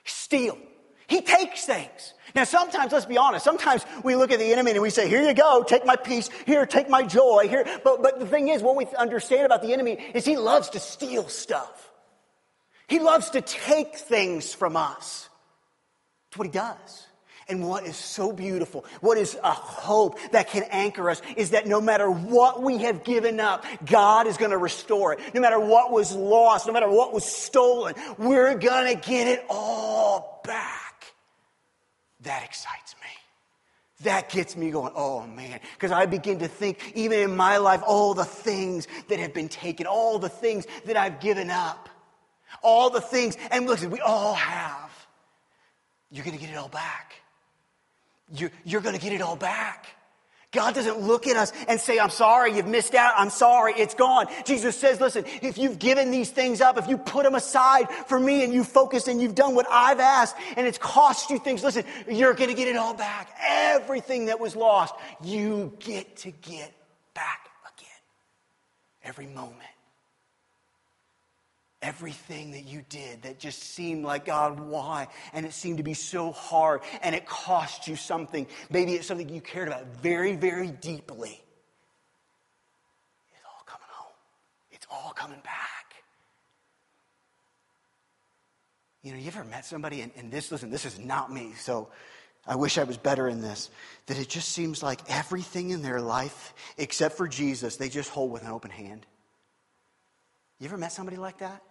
Steal. 0.04 0.58
He 1.08 1.22
takes 1.22 1.66
things. 1.66 2.14
Now, 2.36 2.44
sometimes, 2.44 2.92
let's 2.92 3.06
be 3.06 3.18
honest, 3.18 3.44
sometimes 3.44 3.86
we 4.04 4.16
look 4.16 4.32
at 4.32 4.40
the 4.40 4.52
enemy 4.52 4.72
and 4.72 4.82
we 4.82 4.90
say, 4.90 5.08
Here 5.08 5.22
you 5.22 5.34
go, 5.34 5.64
take 5.64 5.86
my 5.86 5.96
peace, 5.96 6.30
here, 6.46 6.66
take 6.66 6.90
my 6.90 7.04
joy, 7.04 7.48
here. 7.48 7.66
But, 7.84 8.02
but 8.02 8.20
the 8.20 8.28
thing 8.28 8.50
is, 8.50 8.62
what 8.62 8.76
we 8.76 8.86
understand 8.98 9.46
about 9.46 9.62
the 9.62 9.74
enemy 9.74 9.98
is 10.14 10.26
he 10.26 10.38
loves 10.38 10.70
to 10.72 10.80
steal 10.80 11.28
stuff. 11.28 11.90
He 12.88 13.00
loves 13.00 13.30
to 13.32 13.42
take 13.42 13.96
things 13.96 14.54
from 14.54 14.76
us. 14.76 15.30
That's 16.30 16.38
what 16.38 16.48
he 16.48 16.52
does. 16.52 17.08
And 17.48 17.68
what 17.68 17.86
is 17.86 17.98
so 17.98 18.32
beautiful, 18.32 18.86
what 19.02 19.18
is 19.18 19.38
a 19.44 19.52
hope 19.52 20.18
that 20.32 20.50
can 20.50 20.64
anchor 20.70 21.10
us, 21.10 21.22
is 21.36 21.50
that 21.50 21.68
no 21.68 21.82
matter 21.82 22.10
what 22.10 22.62
we 22.62 22.78
have 22.80 23.04
given 23.04 23.40
up, 23.42 23.66
God 23.86 24.28
is 24.28 24.38
going 24.38 24.52
to 24.52 24.58
restore 24.58 25.14
it. 25.14 25.20
No 25.34 25.42
matter 25.42 25.60
what 25.60 25.92
was 25.92 26.16
lost, 26.16 26.68
no 26.68 26.74
matter 26.74 26.90
what 26.90 27.14
was 27.14 27.26
stolen, 27.26 27.96
we're 28.18 28.56
going 28.56 28.96
to 28.96 29.10
get 29.10 29.28
it 29.28 29.46
all 29.50 30.42
back. 30.46 30.91
That 32.24 32.44
excites 32.44 32.96
me. 33.02 33.10
That 34.04 34.30
gets 34.30 34.56
me 34.56 34.72
going, 34.72 34.94
oh 34.96 35.28
man. 35.28 35.60
Because 35.74 35.92
I 35.92 36.06
begin 36.06 36.40
to 36.40 36.48
think, 36.48 36.94
even 36.96 37.20
in 37.20 37.36
my 37.36 37.58
life, 37.58 37.82
all 37.86 38.14
the 38.14 38.26
things 38.26 38.88
that 39.10 39.20
have 39.20 39.34
been 39.34 39.50
taken, 39.50 39.86
all 39.86 40.18
the 40.20 40.30
things 40.30 40.66
that 40.86 40.98
I've 40.98 41.20
given 41.20 41.50
up, 41.50 41.90
all 42.64 42.90
the 42.90 43.02
things, 43.02 43.38
and 43.52 43.68
listen, 43.68 43.90
we 43.92 44.00
all 44.00 44.34
have. 44.34 44.92
You're 46.10 46.26
going 46.26 46.38
to 46.38 46.44
get 46.44 46.52
it 46.52 46.58
all 46.58 46.70
back. 46.70 47.14
You're, 48.34 48.52
you're 48.64 48.82
going 48.82 48.96
to 48.96 49.02
get 49.02 49.14
it 49.14 49.22
all 49.22 49.36
back. 49.36 49.88
God 50.52 50.76
doesn't 50.76 51.00
look 51.00 51.28
at 51.28 51.38
us 51.38 51.54
and 51.70 51.80
say, 51.80 51.98
I'm 51.98 52.10
sorry, 52.10 52.56
you've 52.56 52.68
missed 52.68 52.94
out. 52.94 53.14
I'm 53.18 53.30
sorry, 53.30 53.74
it's 53.78 53.96
gone. 53.96 54.28
Jesus 54.46 54.78
says, 54.78 55.00
listen, 55.00 55.24
if 55.42 55.58
you've 55.58 55.80
given 55.80 56.12
these 56.12 56.30
things 56.30 56.60
up, 56.60 56.78
if 56.78 56.88
you 56.88 56.98
put 56.98 57.24
them 57.24 57.36
aside 57.36 57.90
for 58.08 58.20
me 58.20 58.44
and 58.44 58.54
you 58.54 58.66
focus 58.66 59.08
and 59.08 59.22
you've 59.22 59.36
done 59.36 59.56
what 59.56 59.66
I've 59.70 60.02
asked 60.02 60.36
and 60.58 60.68
it's 60.68 60.78
cost 60.78 61.30
you 61.30 61.40
things, 61.40 61.64
listen, 61.64 61.86
you're 62.10 62.34
going 62.34 62.50
to 62.50 62.56
get 62.56 62.68
it 62.68 62.76
all 62.76 62.94
back. 62.94 63.30
Everything 63.42 64.26
that 64.26 64.42
was 64.42 64.56
lost, 64.56 64.94
you 65.24 65.74
get 65.80 66.18
to 66.18 66.32
get 66.32 66.74
back 67.14 67.50
again. 67.78 67.88
Every 69.04 69.28
moment 69.28 69.71
everything 71.82 72.52
that 72.52 72.66
you 72.66 72.84
did 72.90 73.24
that 73.24 73.40
just 73.40 73.62
seemed 73.62 74.06
like, 74.06 74.26
God, 74.26 74.60
why? 74.60 75.08
And 75.34 75.46
it 75.46 75.54
seemed 75.54 75.78
to 75.78 75.84
be 75.84 75.94
so 75.94 76.32
hard 76.32 76.82
and 77.02 77.16
it 77.16 77.26
cost 77.26 77.88
you 77.88 77.96
something. 77.96 78.48
Maybe 78.70 78.94
it's 78.94 79.08
something 79.08 79.30
you 79.30 79.42
cared 79.42 79.68
about 79.68 79.86
very, 80.02 80.36
very 80.36 80.68
deeply. 80.68 81.42
It's 83.32 83.46
all 83.46 83.64
coming 83.66 83.88
home, 83.90 84.14
it's 84.72 84.88
all 84.92 85.12
coming 85.14 85.40
back. 85.44 85.96
You 89.04 89.14
know, 89.14 89.18
you 89.18 89.28
ever 89.28 89.44
met 89.44 89.66
somebody, 89.66 90.02
and, 90.02 90.12
and 90.16 90.32
this, 90.32 90.52
listen, 90.52 90.70
this 90.70 90.86
is 90.86 91.00
not 91.00 91.34
me, 91.34 91.54
so 91.58 91.90
I 92.46 92.56
wish 92.56 92.78
I 92.78 92.84
was 92.84 92.98
better 92.98 93.28
in 93.28 93.42
this, 93.42 93.72
that 94.06 94.20
it 94.20 94.30
just 94.30 94.50
seems 94.50 94.84
like 94.84 95.00
everything 95.10 95.72
in 95.72 95.82
their 95.82 96.00
life, 96.00 96.54
except 96.78 97.18
for 97.18 97.28
Jesus, 97.28 97.78
they 97.78 97.90
just 97.90 98.12
hold 98.12 98.32
with 98.32 98.44
an 98.44 98.50
open 98.50 98.70
hand. 98.70 99.08
You 100.60 100.68
ever 100.68 100.78
met 100.78 100.92
somebody 100.92 101.18
like 101.18 101.40
that? 101.40 101.64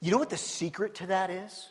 You 0.00 0.12
know 0.12 0.18
what 0.18 0.30
the 0.30 0.36
secret 0.36 0.96
to 0.96 1.06
that 1.06 1.30
is? 1.30 1.68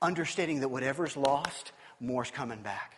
Understanding 0.00 0.60
that 0.60 0.68
whatever's 0.68 1.16
lost, 1.16 1.72
more's 2.00 2.30
coming 2.30 2.62
back. 2.62 2.96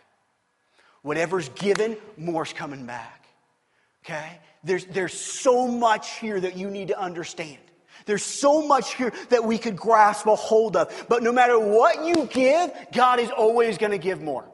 Whatever's 1.01 1.49
given, 1.49 1.97
more's 2.17 2.53
coming 2.53 2.85
back. 2.85 3.27
Okay? 4.03 4.39
There's, 4.63 4.85
there's 4.85 5.13
so 5.13 5.67
much 5.67 6.17
here 6.17 6.39
that 6.39 6.57
you 6.57 6.69
need 6.69 6.87
to 6.87 6.99
understand. 6.99 7.59
There's 8.05 8.23
so 8.23 8.67
much 8.67 8.95
here 8.95 9.13
that 9.29 9.43
we 9.43 9.57
could 9.57 9.75
grasp 9.75 10.25
a 10.27 10.35
hold 10.35 10.75
of. 10.75 11.05
But 11.09 11.23
no 11.23 11.31
matter 11.31 11.57
what 11.57 12.05
you 12.05 12.25
give, 12.25 12.71
God 12.93 13.19
is 13.19 13.29
always 13.31 13.77
going 13.77 13.91
to 13.91 13.97
give 13.97 14.21
more. 14.21 14.45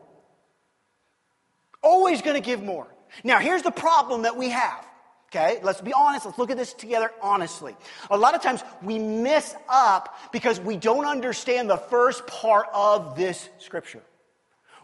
Always 1.84 2.22
going 2.22 2.36
to 2.36 2.46
give 2.46 2.64
more. 2.64 2.88
Now, 3.24 3.40
here's 3.40 3.64
the 3.64 3.72
problem 3.72 4.24
that 4.24 4.38
we 4.38 4.50
have. 4.50 4.86
Okay, 5.34 5.60
let's 5.64 5.80
be 5.80 5.94
honest. 5.94 6.26
Let's 6.26 6.38
look 6.38 6.52
at 6.52 6.58
this 6.58 6.74
together 6.74 7.10
honestly. 7.22 7.76
A 8.10 8.18
lot 8.18 8.36
of 8.36 8.42
times 8.42 8.64
we 8.84 9.00
miss 9.00 9.56
up 9.70 10.18
because 10.34 10.60
we 10.60 10.76
don't 10.76 11.06
understand 11.06 11.70
the 11.70 11.78
first 11.78 12.28
part 12.28 12.68
of 12.74 13.16
this 13.16 13.50
scripture. 13.60 14.02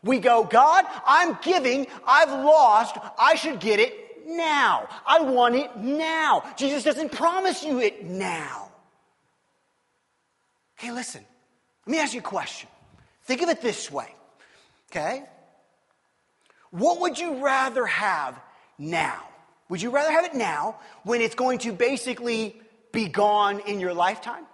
We 0.03 0.19
go, 0.19 0.45
God, 0.45 0.85
I'm 1.05 1.37
giving, 1.41 1.87
I've 2.07 2.29
lost, 2.29 2.97
I 3.19 3.35
should 3.35 3.59
get 3.59 3.81
it 3.81 4.25
now. 4.25 4.87
I 5.05 5.19
want 5.21 5.55
it 5.55 5.75
now. 5.75 6.43
Jesus 6.55 6.83
doesn't 6.83 7.11
promise 7.11 7.63
you 7.63 7.81
it 7.81 8.05
now. 8.05 8.71
Okay, 10.79 10.93
listen, 10.93 11.25
let 11.85 11.91
me 11.91 11.99
ask 11.99 12.13
you 12.13 12.19
a 12.19 12.23
question. 12.23 12.69
Think 13.23 13.41
of 13.41 13.49
it 13.49 13.61
this 13.61 13.91
way, 13.91 14.13
okay? 14.91 15.23
What 16.71 17.01
would 17.01 17.19
you 17.19 17.43
rather 17.43 17.85
have 17.85 18.39
now? 18.77 19.23
Would 19.69 19.81
you 19.81 19.89
rather 19.89 20.11
have 20.11 20.25
it 20.25 20.33
now 20.33 20.77
when 21.03 21.21
it's 21.21 21.35
going 21.35 21.59
to 21.59 21.73
basically 21.73 22.59
be 22.91 23.07
gone 23.07 23.59
in 23.61 23.79
your 23.79 23.93
lifetime? 23.93 24.45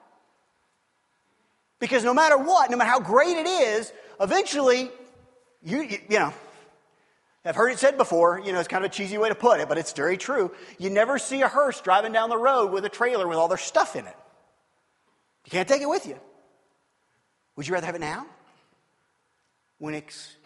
Because 1.79 2.03
no 2.03 2.13
matter 2.13 2.37
what, 2.37 2.71
no 2.71 2.77
matter 2.77 2.89
how 2.89 2.99
great 2.99 3.37
it 3.37 3.45
is, 3.47 3.91
eventually, 4.19 4.89
you, 5.61 5.81
you, 5.81 5.97
you 6.09 6.19
know, 6.19 6.33
I've 7.45 7.57
heard 7.57 7.73
it 7.73 7.79
said 7.79 7.97
before, 7.97 8.39
you 8.39 8.53
know, 8.53 8.59
it's 8.59 8.69
kind 8.69 8.85
of 8.85 8.89
a 8.89 8.93
cheesy 8.93 9.17
way 9.17 9.27
to 9.27 9.35
put 9.35 9.59
it, 9.59 9.67
but 9.67 9.77
it's 9.77 9.91
very 9.91 10.17
true. 10.17 10.51
You 10.79 10.89
never 10.89 11.19
see 11.19 11.41
a 11.41 11.47
hearse 11.49 11.81
driving 11.81 12.13
down 12.13 12.29
the 12.29 12.37
road 12.37 12.71
with 12.71 12.85
a 12.85 12.89
trailer 12.89 13.27
with 13.27 13.37
all 13.37 13.49
their 13.49 13.57
stuff 13.57 13.97
in 13.97 14.07
it. 14.07 14.15
You 15.45 15.51
can't 15.51 15.67
take 15.67 15.81
it 15.81 15.89
with 15.89 16.07
you. 16.07 16.17
Would 17.57 17.67
you 17.67 17.73
rather 17.73 17.85
have 17.85 17.95
it 17.95 18.01
now? 18.01 18.25
When 19.77 19.93
it's 19.93 20.37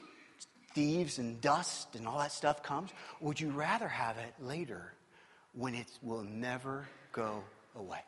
thieves 0.77 1.17
and 1.17 1.41
dust 1.41 1.95
and 1.95 2.07
all 2.07 2.19
that 2.19 2.31
stuff 2.31 2.61
comes? 2.61 2.91
Or 3.19 3.29
would 3.29 3.41
you 3.41 3.49
rather 3.49 3.87
have 3.87 4.15
it 4.19 4.31
later 4.39 4.93
when 5.53 5.73
it 5.73 5.87
will 6.03 6.21
never 6.21 6.87
go 7.11 7.43
away? 7.75 8.03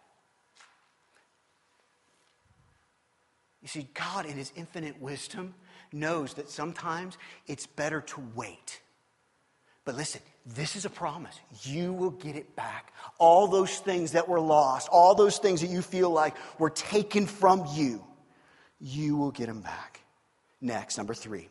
You 3.63 3.67
see, 3.67 3.88
God, 3.95 4.27
in 4.27 4.34
His 4.34 4.53
infinite 4.55 5.01
wisdom, 5.01 5.55
knows 5.91 6.36
that 6.36 6.47
sometimes 6.47 7.17
it's 7.47 7.65
better 7.65 8.01
to 8.01 8.21
wait. 8.36 8.82
But 9.84 9.95
listen, 9.95 10.21
this 10.45 10.75
is 10.75 10.86
a 10.86 10.91
promise. 10.91 11.39
You 11.63 11.91
will 11.91 12.12
get 12.12 12.36
it 12.36 12.55
back. 12.55 12.93
All 13.17 13.47
those 13.47 13.79
things 13.79 14.12
that 14.12 14.29
were 14.29 14.39
lost, 14.39 14.89
all 14.89 15.15
those 15.15 15.39
things 15.39 15.62
that 15.62 15.71
you 15.71 15.82
feel 15.82 16.12
like 16.12 16.36
were 16.60 16.69
taken 16.69 17.25
from 17.25 17.65
you, 17.73 18.05
you 18.79 19.17
will 19.17 19.32
get 19.32 19.47
them 19.47 19.62
back. 19.62 20.01
Next, 20.62 20.97
number 20.99 21.15
three. 21.15 21.49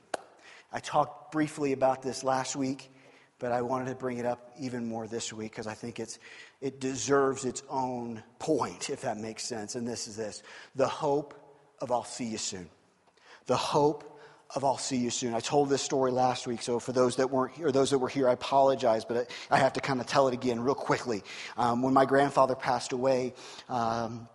I 0.72 0.80
talked 0.80 1.32
briefly 1.32 1.72
about 1.72 2.02
this 2.02 2.22
last 2.22 2.56
week, 2.56 2.90
but 3.38 3.52
I 3.52 3.62
wanted 3.62 3.86
to 3.86 3.94
bring 3.94 4.18
it 4.18 4.26
up 4.26 4.52
even 4.58 4.86
more 4.86 5.06
this 5.06 5.32
week 5.32 5.52
because 5.52 5.66
I 5.66 5.74
think 5.74 6.00
it's, 6.00 6.18
it 6.60 6.80
deserves 6.80 7.44
its 7.44 7.62
own 7.70 8.22
point, 8.38 8.90
if 8.90 9.02
that 9.02 9.16
makes 9.16 9.44
sense. 9.44 9.74
And 9.76 9.86
this 9.86 10.08
is 10.08 10.16
this 10.16 10.42
the 10.74 10.88
hope 10.88 11.34
of 11.80 11.92
I'll 11.92 12.04
see 12.04 12.24
you 12.24 12.38
soon. 12.38 12.68
The 13.46 13.56
hope 13.56 14.20
of 14.54 14.64
I'll 14.64 14.78
see 14.78 14.96
you 14.96 15.10
soon. 15.10 15.34
I 15.34 15.40
told 15.40 15.68
this 15.68 15.82
story 15.82 16.10
last 16.10 16.46
week, 16.46 16.62
so 16.62 16.78
for 16.78 16.92
those 16.92 17.16
that 17.16 17.30
weren't 17.30 17.54
here, 17.54 17.68
or 17.68 17.72
those 17.72 17.90
that 17.90 17.98
were 17.98 18.08
here, 18.08 18.28
I 18.28 18.32
apologize, 18.32 19.04
but 19.04 19.28
I, 19.50 19.56
I 19.56 19.58
have 19.58 19.74
to 19.74 19.80
kind 19.80 20.00
of 20.00 20.06
tell 20.06 20.28
it 20.28 20.34
again 20.34 20.60
real 20.60 20.74
quickly. 20.74 21.22
Um, 21.56 21.82
when 21.82 21.92
my 21.94 22.06
grandfather 22.06 22.54
passed 22.54 22.92
away, 22.92 23.34
um, 23.68 24.28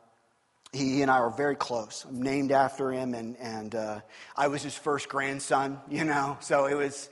he 0.74 1.04
and 1.04 1.12
I 1.12 1.22
were 1.22 1.30
very 1.30 1.56
close. 1.56 2.06
I'm 2.08 2.22
named 2.22 2.52
after 2.52 2.92
him, 2.92 3.14
and, 3.14 3.38
and 3.38 3.76
uh, 3.76 4.02
I 4.36 4.48
was 4.48 4.64
his 4.64 4.76
first 4.76 5.08
grandson, 5.08 5.80
you 5.90 6.04
know, 6.04 6.38
so 6.42 6.66
it 6.66 6.76
was 6.76 7.10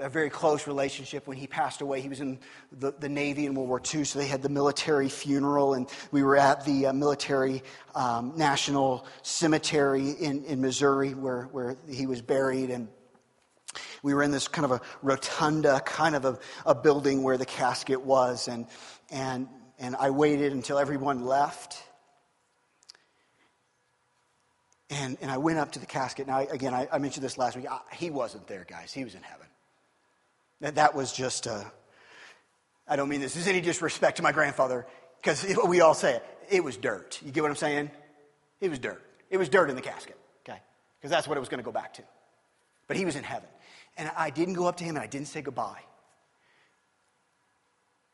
a 0.00 0.08
very 0.08 0.30
close 0.30 0.66
relationship. 0.66 1.28
When 1.28 1.36
he 1.36 1.46
passed 1.46 1.80
away, 1.80 2.00
he 2.00 2.08
was 2.08 2.20
in 2.20 2.40
the, 2.72 2.92
the 2.98 3.08
Navy 3.08 3.46
in 3.46 3.54
World 3.54 3.68
War 3.68 3.80
II, 3.80 4.02
so 4.02 4.18
they 4.18 4.26
had 4.26 4.42
the 4.42 4.48
military 4.48 5.08
funeral, 5.08 5.74
and 5.74 5.88
we 6.10 6.24
were 6.24 6.36
at 6.36 6.64
the 6.64 6.86
uh, 6.86 6.92
military 6.92 7.62
um, 7.94 8.32
national 8.36 9.06
cemetery 9.22 10.10
in, 10.10 10.44
in 10.44 10.60
Missouri 10.60 11.14
where, 11.14 11.44
where 11.52 11.76
he 11.88 12.06
was 12.06 12.20
buried, 12.20 12.70
and 12.70 12.88
we 14.02 14.12
were 14.14 14.24
in 14.24 14.32
this 14.32 14.48
kind 14.48 14.64
of 14.64 14.72
a 14.72 14.80
rotunda, 15.02 15.80
kind 15.80 16.16
of 16.16 16.24
a, 16.24 16.38
a 16.66 16.74
building 16.74 17.22
where 17.22 17.38
the 17.38 17.46
casket 17.46 18.00
was, 18.00 18.48
and, 18.48 18.66
and, 19.10 19.48
and 19.78 19.94
I 19.94 20.10
waited 20.10 20.52
until 20.52 20.78
everyone 20.78 21.24
left 21.24 21.80
and, 24.90 25.16
and 25.20 25.30
I 25.30 25.38
went 25.38 25.58
up 25.58 25.72
to 25.72 25.78
the 25.78 25.86
casket. 25.86 26.26
Now, 26.26 26.40
again, 26.40 26.74
I, 26.74 26.88
I 26.92 26.98
mentioned 26.98 27.24
this 27.24 27.38
last 27.38 27.56
week. 27.56 27.66
I, 27.70 27.80
he 27.94 28.10
wasn't 28.10 28.46
there, 28.46 28.66
guys. 28.68 28.92
He 28.92 29.04
was 29.04 29.14
in 29.14 29.22
heaven. 29.22 29.46
That, 30.60 30.74
that 30.76 30.94
was 30.94 31.12
just, 31.12 31.46
uh, 31.46 31.64
I 32.86 32.96
don't 32.96 33.08
mean 33.08 33.20
this 33.20 33.36
is 33.36 33.48
any 33.48 33.60
disrespect 33.60 34.18
to 34.18 34.22
my 34.22 34.32
grandfather, 34.32 34.86
because 35.20 35.44
we 35.66 35.80
all 35.80 35.94
say 35.94 36.16
it. 36.16 36.24
It 36.50 36.62
was 36.62 36.76
dirt. 36.76 37.20
You 37.24 37.32
get 37.32 37.42
what 37.42 37.50
I'm 37.50 37.56
saying? 37.56 37.90
It 38.60 38.68
was 38.68 38.78
dirt. 38.78 39.02
It 39.30 39.38
was 39.38 39.48
dirt 39.48 39.70
in 39.70 39.76
the 39.76 39.82
casket, 39.82 40.18
okay? 40.46 40.60
Because 40.98 41.10
that's 41.10 41.26
what 41.26 41.36
it 41.36 41.40
was 41.40 41.48
going 41.48 41.58
to 41.58 41.64
go 41.64 41.72
back 41.72 41.94
to. 41.94 42.02
But 42.86 42.96
he 42.96 43.04
was 43.04 43.16
in 43.16 43.24
heaven. 43.24 43.48
And 43.96 44.10
I 44.16 44.30
didn't 44.30 44.54
go 44.54 44.66
up 44.66 44.76
to 44.76 44.84
him 44.84 44.96
and 44.96 45.02
I 45.02 45.06
didn't 45.06 45.28
say 45.28 45.40
goodbye. 45.40 45.80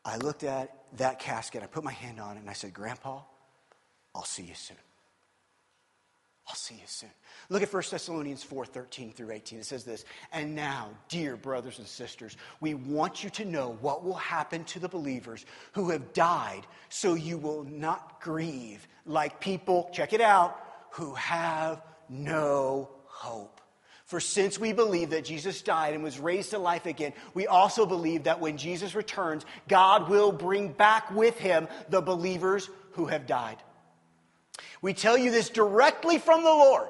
I 0.05 0.17
looked 0.17 0.43
at 0.43 0.73
that 0.97 1.19
casket, 1.19 1.61
I 1.63 1.67
put 1.67 1.83
my 1.83 1.91
hand 1.91 2.19
on 2.19 2.37
it, 2.37 2.39
and 2.39 2.49
I 2.49 2.53
said, 2.53 2.73
Grandpa, 2.73 3.21
I'll 4.15 4.23
see 4.23 4.43
you 4.43 4.55
soon. 4.55 4.77
I'll 6.51 6.55
see 6.55 6.75
you 6.75 6.81
soon. 6.85 7.09
Look 7.47 7.63
at 7.63 7.71
1 7.71 7.83
Thessalonians 7.89 8.43
4 8.43 8.65
13 8.65 9.13
through 9.13 9.31
18. 9.31 9.59
It 9.59 9.65
says 9.65 9.85
this 9.85 10.03
And 10.33 10.53
now, 10.53 10.89
dear 11.07 11.37
brothers 11.37 11.79
and 11.79 11.87
sisters, 11.87 12.35
we 12.59 12.73
want 12.73 13.23
you 13.23 13.29
to 13.29 13.45
know 13.45 13.77
what 13.79 14.03
will 14.03 14.15
happen 14.15 14.65
to 14.65 14.79
the 14.79 14.89
believers 14.89 15.45
who 15.71 15.91
have 15.91 16.11
died 16.11 16.67
so 16.89 17.13
you 17.13 17.37
will 17.37 17.63
not 17.63 18.19
grieve 18.19 18.85
like 19.05 19.39
people, 19.39 19.89
check 19.93 20.11
it 20.11 20.19
out, 20.19 20.61
who 20.89 21.13
have 21.13 21.81
no 22.09 22.89
hope. 23.05 23.61
For 24.03 24.19
since 24.19 24.59
we 24.59 24.73
believe 24.73 25.11
that 25.11 25.23
Jesus 25.23 25.61
died 25.61 25.93
and 25.93 26.03
was 26.03 26.19
raised 26.19 26.49
to 26.49 26.59
life 26.59 26.85
again, 26.85 27.13
we 27.33 27.47
also 27.47 27.85
believe 27.85 28.25
that 28.25 28.41
when 28.41 28.57
Jesus 28.57 28.93
returns, 28.93 29.45
God 29.69 30.09
will 30.09 30.33
bring 30.33 30.73
back 30.73 31.11
with 31.11 31.39
him 31.39 31.69
the 31.87 32.01
believers 32.01 32.69
who 32.91 33.05
have 33.05 33.25
died. 33.25 33.55
We 34.81 34.93
tell 34.93 35.17
you 35.17 35.31
this 35.31 35.49
directly 35.49 36.17
from 36.17 36.43
the 36.43 36.49
Lord. 36.49 36.89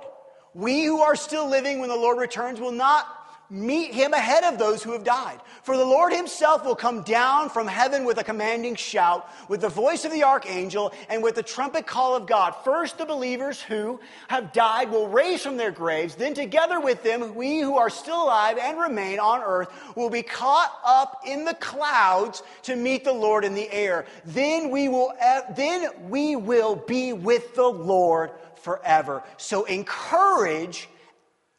We 0.54 0.84
who 0.84 1.02
are 1.02 1.16
still 1.16 1.50
living 1.50 1.80
when 1.80 1.90
the 1.90 1.96
Lord 1.96 2.18
returns 2.18 2.60
will 2.60 2.72
not 2.72 3.08
meet 3.52 3.94
him 3.94 4.14
ahead 4.14 4.46
of 4.46 4.58
those 4.58 4.82
who 4.82 4.94
have 4.94 5.04
died. 5.04 5.40
For 5.64 5.76
the 5.76 5.86
Lord 5.86 6.14
himself 6.14 6.66
will 6.66 6.76
come 6.76 7.04
down 7.04 7.50
from 7.50 7.68
heaven 7.68 8.06
with 8.06 8.18
a 8.18 8.24
commanding 8.24 8.76
shout, 8.76 9.30
with 9.50 9.60
the 9.60 9.70
voice 9.70 10.06
of 10.06 10.12
the 10.12 10.24
archangel, 10.24 10.94
and 11.10 11.22
with 11.22 11.36
the 11.36 11.44
trumpet 11.44 11.86
call 11.86 12.16
of 12.16 12.28
God. 12.28 12.56
First, 12.64 12.98
the 12.98 13.06
believers 13.06 13.62
who 13.62 14.00
have 14.30 14.54
died 14.54 14.90
will 14.90 15.10
raise 15.10 15.44
from 15.44 15.58
their 15.58 15.72
graves. 15.72 16.16
Then, 16.16 16.34
together 16.34 16.80
with 16.80 17.04
them, 17.04 17.36
we 17.36 17.60
who 17.60 17.78
are 17.78 17.90
still 17.90 18.24
alive 18.24 18.58
and 18.58 18.80
remain 18.80 19.20
on 19.20 19.42
earth 19.42 19.70
will 19.96 20.10
be 20.10 20.24
caught 20.24 20.80
up 20.86 21.22
in 21.28 21.44
the 21.44 21.56
clouds 21.56 22.44
to 22.64 22.78
meet 22.78 23.04
the 23.04 23.14
Lord 23.14 23.44
in 23.44 23.54
the 23.54 23.72
air. 23.72 24.06
Then 24.26 24.72
we 24.72 24.88
will, 24.88 25.14
then 25.56 25.90
we 26.10 26.38
will 26.38 26.76
be 26.76 27.12
with 27.12 27.54
the 27.56 27.68
Lord 27.68 28.32
forever. 28.62 29.24
So 29.36 29.66
encourage 29.66 30.88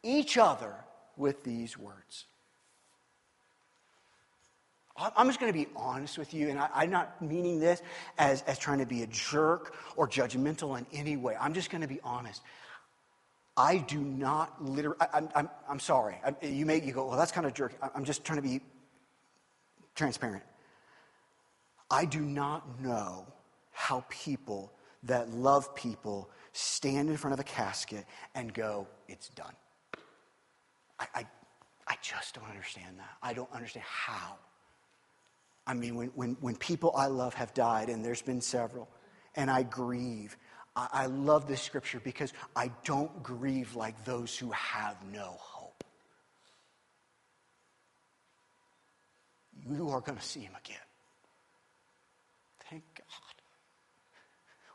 each 0.01 0.37
other 0.37 0.82
with 1.17 1.43
these 1.43 1.77
words. 1.77 2.25
I'm 4.95 5.27
just 5.27 5.39
going 5.39 5.51
to 5.51 5.57
be 5.57 5.67
honest 5.75 6.19
with 6.19 6.35
you, 6.35 6.49
and 6.49 6.59
I, 6.59 6.83
am 6.83 6.91
not 6.91 7.19
meaning 7.19 7.59
this 7.59 7.81
as, 8.19 8.43
as 8.43 8.59
trying 8.59 8.77
to 8.77 8.85
be 8.85 9.01
a 9.01 9.07
jerk 9.07 9.73
or 9.95 10.07
judgmental 10.07 10.77
in 10.77 10.85
any 10.93 11.17
way. 11.17 11.35
I'm 11.39 11.53
just 11.53 11.71
going 11.71 11.81
to 11.81 11.87
be 11.87 11.99
honest. 12.03 12.43
I 13.57 13.77
do 13.77 13.99
not 13.99 14.63
literally, 14.63 14.97
I, 14.99 15.17
am 15.17 15.29
I'm, 15.33 15.49
I'm 15.67 15.79
sorry. 15.79 16.15
I, 16.23 16.35
you 16.45 16.67
may, 16.67 16.79
you 16.79 16.91
go, 16.91 17.07
well, 17.07 17.17
that's 17.17 17.31
kind 17.31 17.47
of 17.47 17.55
jerk. 17.55 17.73
I'm 17.95 18.05
just 18.05 18.23
trying 18.23 18.37
to 18.37 18.47
be 18.47 18.61
transparent. 19.95 20.43
I 21.89 22.05
do 22.05 22.21
not 22.21 22.79
know 22.79 23.25
how 23.71 24.05
people 24.09 24.73
that 25.03 25.31
love 25.31 25.73
people 25.75 26.29
stand 26.51 27.09
in 27.09 27.17
front 27.17 27.33
of 27.33 27.39
a 27.39 27.43
casket 27.43 28.05
and 28.35 28.53
go, 28.53 28.87
it's 29.07 29.29
done. 29.29 29.53
I, 31.03 31.19
I, 31.19 31.25
I 31.87 31.95
just 32.01 32.35
don't 32.35 32.49
understand 32.49 32.97
that. 32.99 33.09
I 33.21 33.33
don't 33.33 33.51
understand 33.51 33.85
how. 33.87 34.37
I 35.65 35.73
mean, 35.73 35.95
when, 35.95 36.07
when, 36.09 36.37
when 36.39 36.55
people 36.55 36.93
I 36.95 37.07
love 37.07 37.33
have 37.35 37.53
died, 37.53 37.89
and 37.89 38.03
there's 38.03 38.21
been 38.21 38.41
several, 38.41 38.89
and 39.35 39.49
I 39.49 39.63
grieve, 39.63 40.37
I, 40.75 40.87
I 40.91 41.05
love 41.07 41.47
this 41.47 41.61
scripture 41.61 42.01
because 42.03 42.33
I 42.55 42.71
don't 42.83 43.23
grieve 43.23 43.75
like 43.75 44.03
those 44.05 44.37
who 44.37 44.51
have 44.51 44.97
no 45.11 45.35
hope. 45.37 45.83
You 49.69 49.89
are 49.89 50.01
going 50.01 50.17
to 50.17 50.23
see 50.23 50.41
him 50.41 50.53
again. 50.63 50.77
Thank 52.69 52.83
God. 52.97 53.05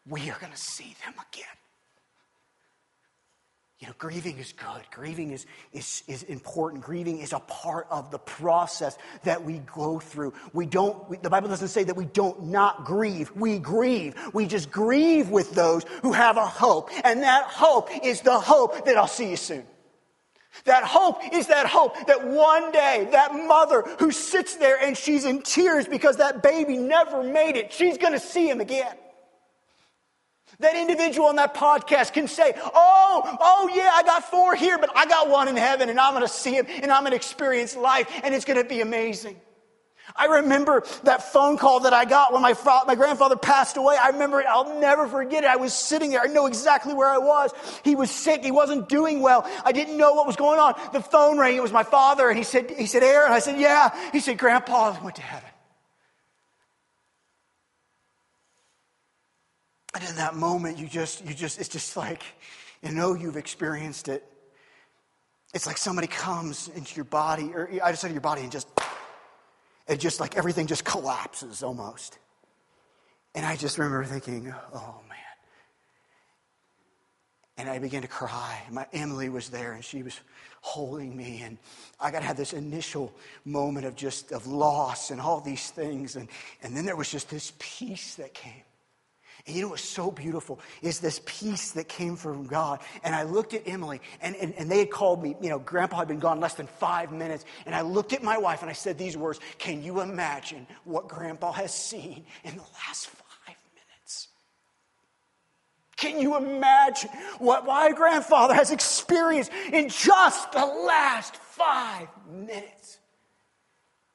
We 0.08 0.30
are 0.30 0.38
going 0.38 0.52
to 0.52 0.58
see 0.58 0.94
them 1.04 1.14
again. 1.32 1.46
You 3.78 3.86
know, 3.86 3.94
grieving 3.96 4.38
is 4.38 4.52
good. 4.52 4.82
Grieving 4.90 5.30
is, 5.30 5.46
is, 5.72 6.02
is 6.08 6.24
important. 6.24 6.82
Grieving 6.82 7.18
is 7.18 7.32
a 7.32 7.38
part 7.38 7.86
of 7.90 8.10
the 8.10 8.18
process 8.18 8.98
that 9.22 9.44
we 9.44 9.58
go 9.72 10.00
through. 10.00 10.34
We 10.52 10.66
don't, 10.66 11.08
we, 11.08 11.16
the 11.18 11.30
Bible 11.30 11.48
doesn't 11.48 11.68
say 11.68 11.84
that 11.84 11.96
we 11.96 12.06
don't 12.06 12.46
not 12.46 12.84
grieve. 12.84 13.30
We 13.36 13.60
grieve. 13.60 14.16
We 14.34 14.46
just 14.46 14.72
grieve 14.72 15.30
with 15.30 15.52
those 15.52 15.84
who 16.02 16.12
have 16.12 16.36
a 16.36 16.46
hope. 16.46 16.90
And 17.04 17.22
that 17.22 17.44
hope 17.44 17.88
is 18.04 18.20
the 18.22 18.40
hope 18.40 18.84
that 18.84 18.96
I'll 18.96 19.06
see 19.06 19.30
you 19.30 19.36
soon. 19.36 19.64
That 20.64 20.82
hope 20.82 21.20
is 21.32 21.46
that 21.46 21.66
hope 21.66 21.94
that 22.08 22.26
one 22.26 22.72
day 22.72 23.08
that 23.12 23.32
mother 23.32 23.84
who 24.00 24.10
sits 24.10 24.56
there 24.56 24.76
and 24.82 24.96
she's 24.96 25.24
in 25.24 25.42
tears 25.42 25.86
because 25.86 26.16
that 26.16 26.42
baby 26.42 26.78
never 26.78 27.22
made 27.22 27.56
it, 27.56 27.72
she's 27.72 27.96
going 27.96 28.12
to 28.12 28.18
see 28.18 28.50
him 28.50 28.60
again. 28.60 28.96
That 30.60 30.74
individual 30.74 31.28
on 31.28 31.36
that 31.36 31.54
podcast 31.54 32.12
can 32.12 32.26
say, 32.26 32.52
Oh, 32.56 33.38
oh 33.40 33.70
yeah, 33.74 33.90
I 33.94 34.02
got 34.02 34.24
four 34.24 34.54
here, 34.54 34.78
but 34.78 34.90
I 34.96 35.06
got 35.06 35.28
one 35.28 35.48
in 35.48 35.56
heaven 35.56 35.88
and 35.88 36.00
I'm 36.00 36.20
to 36.20 36.28
see 36.28 36.54
him 36.54 36.66
and 36.68 36.90
I'm 36.90 37.04
to 37.04 37.14
experience 37.14 37.76
life 37.76 38.08
and 38.24 38.34
it's 38.34 38.44
to 38.44 38.64
be 38.64 38.80
amazing. 38.80 39.40
I 40.16 40.26
remember 40.26 40.84
that 41.04 41.32
phone 41.32 41.58
call 41.58 41.80
that 41.80 41.92
I 41.92 42.04
got 42.04 42.32
when 42.32 42.42
my, 42.42 42.54
fa- 42.54 42.82
my 42.86 42.94
grandfather 42.94 43.36
passed 43.36 43.76
away. 43.76 43.96
I 44.00 44.08
remember 44.08 44.40
it. 44.40 44.46
I'll 44.48 44.80
never 44.80 45.06
forget 45.06 45.44
it. 45.44 45.46
I 45.46 45.56
was 45.56 45.72
sitting 45.72 46.10
there. 46.10 46.20
I 46.20 46.26
know 46.26 46.46
exactly 46.46 46.94
where 46.94 47.08
I 47.08 47.18
was. 47.18 47.52
He 47.84 47.94
was 47.94 48.10
sick. 48.10 48.42
He 48.42 48.50
wasn't 48.50 48.88
doing 48.88 49.20
well. 49.20 49.48
I 49.64 49.72
didn't 49.72 49.96
know 49.96 50.14
what 50.14 50.26
was 50.26 50.36
going 50.36 50.58
on. 50.58 50.74
The 50.92 51.00
phone 51.00 51.38
rang. 51.38 51.56
It 51.56 51.62
was 51.62 51.72
my 51.72 51.82
father. 51.82 52.28
And 52.28 52.38
he 52.38 52.44
said, 52.44 52.70
he 52.70 52.86
said, 52.86 53.02
Aaron. 53.02 53.32
I 53.32 53.38
said, 53.38 53.60
yeah. 53.60 53.94
He 54.12 54.20
said, 54.20 54.38
Grandpa 54.38 54.96
went 55.02 55.16
to 55.16 55.22
heaven. 55.22 55.48
In 60.06 60.16
that 60.16 60.34
moment, 60.34 60.78
you 60.78 60.86
just, 60.86 61.26
you 61.26 61.34
just, 61.34 61.58
it's 61.58 61.68
just 61.68 61.96
like, 61.96 62.22
you 62.82 62.92
know, 62.92 63.14
you've 63.14 63.36
experienced 63.36 64.08
it. 64.08 64.24
It's 65.54 65.66
like 65.66 65.76
somebody 65.76 66.06
comes 66.06 66.68
into 66.68 66.94
your 66.94 67.04
body, 67.04 67.50
or 67.54 67.68
I 67.82 67.90
just 67.90 68.02
said 68.02 68.12
your 68.12 68.20
body, 68.20 68.42
and 68.42 68.52
just, 68.52 68.68
it 69.88 69.98
just 69.98 70.20
like 70.20 70.36
everything 70.36 70.66
just 70.66 70.84
collapses 70.84 71.62
almost. 71.62 72.18
And 73.34 73.44
I 73.44 73.56
just 73.56 73.78
remember 73.78 74.04
thinking, 74.04 74.54
oh 74.74 75.00
man. 75.08 75.18
And 77.56 77.68
I 77.68 77.78
began 77.78 78.02
to 78.02 78.08
cry. 78.08 78.62
My 78.70 78.86
Emily 78.92 79.28
was 79.28 79.48
there, 79.48 79.72
and 79.72 79.84
she 79.84 80.02
was 80.02 80.18
holding 80.60 81.16
me, 81.16 81.42
and 81.42 81.58
I 81.98 82.10
got 82.10 82.20
to 82.20 82.26
have 82.26 82.36
this 82.36 82.52
initial 82.52 83.12
moment 83.44 83.84
of 83.86 83.96
just 83.96 84.32
of 84.32 84.46
loss 84.46 85.10
and 85.10 85.20
all 85.20 85.40
these 85.40 85.70
things, 85.70 86.16
and 86.16 86.28
and 86.62 86.76
then 86.76 86.84
there 86.84 86.96
was 86.96 87.10
just 87.10 87.30
this 87.30 87.52
peace 87.58 88.14
that 88.14 88.32
came. 88.32 88.62
And 89.48 89.56
you 89.56 89.62
know 89.62 89.68
what's 89.68 89.82
so 89.82 90.10
beautiful 90.10 90.60
is 90.82 91.00
this 91.00 91.22
peace 91.24 91.70
that 91.70 91.88
came 91.88 92.16
from 92.16 92.46
God. 92.46 92.80
And 93.02 93.14
I 93.14 93.22
looked 93.22 93.54
at 93.54 93.66
Emily, 93.66 94.02
and, 94.20 94.36
and, 94.36 94.52
and 94.58 94.70
they 94.70 94.80
had 94.80 94.90
called 94.90 95.22
me, 95.22 95.36
you 95.40 95.48
know, 95.48 95.58
Grandpa 95.58 95.96
had 95.96 96.08
been 96.08 96.18
gone 96.18 96.38
less 96.38 96.52
than 96.52 96.66
five 96.66 97.12
minutes. 97.12 97.46
And 97.64 97.74
I 97.74 97.80
looked 97.80 98.12
at 98.12 98.22
my 98.22 98.36
wife 98.36 98.60
and 98.60 98.68
I 98.68 98.74
said 98.74 98.98
these 98.98 99.16
words 99.16 99.40
Can 99.56 99.82
you 99.82 100.02
imagine 100.02 100.66
what 100.84 101.08
Grandpa 101.08 101.52
has 101.52 101.72
seen 101.72 102.26
in 102.44 102.56
the 102.56 102.62
last 102.62 103.06
five 103.06 103.56
minutes? 103.74 104.28
Can 105.96 106.20
you 106.20 106.36
imagine 106.36 107.08
what 107.38 107.64
my 107.64 107.90
grandfather 107.92 108.52
has 108.52 108.70
experienced 108.70 109.50
in 109.72 109.88
just 109.88 110.52
the 110.52 110.66
last 110.66 111.36
five 111.36 112.08
minutes? 112.30 112.98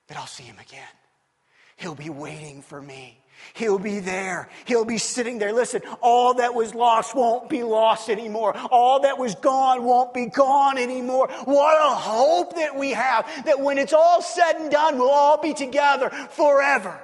That 0.10 0.18
I'll 0.18 0.28
see 0.28 0.44
him 0.44 0.60
again. 0.60 0.84
He'll 1.78 1.96
be 1.96 2.12
waiting 2.12 2.62
for 2.62 2.80
me. 2.80 3.23
He'll 3.54 3.80
be 3.80 4.00
there. 4.00 4.50
He'll 4.66 4.86
be 4.86 4.98
sitting 4.98 5.38
there. 5.38 5.54
Listen, 5.54 5.82
all 6.02 6.36
that 6.36 6.56
was 6.56 6.74
lost 6.74 7.16
won't 7.16 7.50
be 7.50 7.62
lost 7.62 8.10
anymore. 8.10 8.58
All 8.72 9.02
that 9.02 9.20
was 9.20 9.36
gone 9.36 9.84
won't 9.84 10.14
be 10.14 10.26
gone 10.26 10.78
anymore. 10.80 11.28
What 11.46 11.78
a 11.80 11.94
hope 11.94 12.56
that 12.56 12.76
we 12.76 12.92
have 12.92 13.28
that 13.46 13.60
when 13.60 13.78
it's 13.78 13.94
all 13.94 14.22
said 14.22 14.54
and 14.54 14.72
done, 14.72 14.98
we'll 14.98 15.10
all 15.10 15.40
be 15.40 15.54
together 15.54 16.10
forever. 16.10 17.00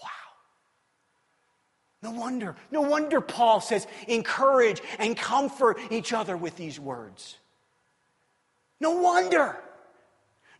Wow. 0.00 0.08
No 2.02 2.10
wonder, 2.12 2.56
no 2.70 2.80
wonder 2.80 3.20
Paul 3.20 3.60
says, 3.60 3.86
encourage 4.06 4.80
and 4.98 5.16
comfort 5.16 5.78
each 5.90 6.14
other 6.14 6.34
with 6.34 6.56
these 6.56 6.80
words. 6.80 7.36
No 8.80 8.92
wonder. 8.92 9.58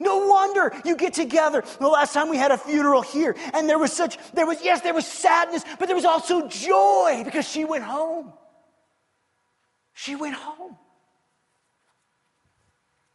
No 0.00 0.26
wonder 0.26 0.72
you 0.84 0.96
get 0.96 1.12
together. 1.12 1.64
The 1.80 1.88
last 1.88 2.12
time 2.14 2.28
we 2.28 2.37
had 2.37 2.52
a 2.52 2.58
funeral 2.58 3.02
here, 3.02 3.37
and 3.52 3.68
there 3.68 3.78
was 3.78 3.92
such, 3.92 4.16
there 4.32 4.46
was, 4.46 4.62
yes, 4.62 4.80
there 4.80 4.94
was 4.94 5.06
sadness, 5.06 5.64
but 5.78 5.87
there 5.87 5.96
was 5.96 6.04
also 6.04 6.46
joy 6.48 7.22
because 7.24 7.48
she 7.48 7.64
went 7.64 7.82
home. 7.82 8.32
She 9.94 10.14
went 10.14 10.34
home. 10.34 10.76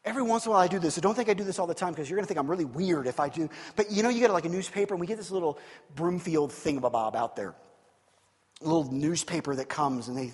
Every 0.06 0.22
once 0.22 0.46
in 0.46 0.50
a 0.50 0.52
while 0.52 0.62
I 0.62 0.67
do 0.67 0.80
this. 0.80 0.98
I 0.98 1.02
don't 1.02 1.15
think 1.15 1.30
I 1.30 1.34
do 1.34 1.46
this 1.46 1.60
all 1.60 1.67
the 1.67 1.74
time 1.74 1.93
because 1.93 2.10
you're 2.10 2.17
going 2.17 2.26
to 2.26 2.28
think 2.28 2.38
I'm 2.38 2.50
really 2.50 2.65
weird 2.65 3.08
if 3.08 3.22
I 3.22 3.30
do. 3.30 3.50
But 3.78 3.89
you 3.89 4.04
know, 4.04 4.10
you 4.10 4.19
get 4.19 4.32
like 4.32 4.43
a 4.43 4.50
newspaper, 4.50 4.93
and 4.93 5.00
we 5.00 5.08
get 5.08 5.17
this 5.17 5.32
little 5.32 5.58
Broomfield 5.96 6.52
thingamabob 6.52 7.15
out 7.15 7.38
there. 7.38 7.56
A 8.62 8.65
little 8.65 8.91
newspaper 8.91 9.56
that 9.56 9.69
comes, 9.69 10.10
and 10.10 10.17
they 10.17 10.34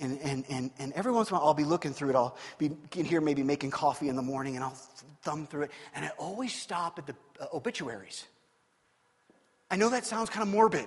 and, 0.00 0.18
and, 0.20 0.44
and, 0.48 0.70
and 0.78 0.92
every 0.92 1.12
once 1.12 1.30
in 1.30 1.36
a 1.36 1.38
while, 1.38 1.48
I'll 1.48 1.54
be 1.54 1.64
looking 1.64 1.92
through 1.92 2.10
it. 2.10 2.16
I'll 2.16 2.36
be 2.58 2.70
in 2.96 3.04
here 3.04 3.20
maybe 3.20 3.42
making 3.42 3.70
coffee 3.70 4.08
in 4.08 4.16
the 4.16 4.22
morning, 4.22 4.54
and 4.54 4.64
I'll 4.64 4.76
thumb 5.22 5.46
through 5.46 5.62
it. 5.62 5.70
And 5.94 6.04
I 6.04 6.10
always 6.18 6.54
stop 6.54 6.98
at 6.98 7.06
the 7.06 7.14
uh, 7.40 7.46
obituaries. 7.52 8.24
I 9.70 9.76
know 9.76 9.90
that 9.90 10.06
sounds 10.06 10.30
kind 10.30 10.46
of 10.46 10.52
morbid, 10.52 10.86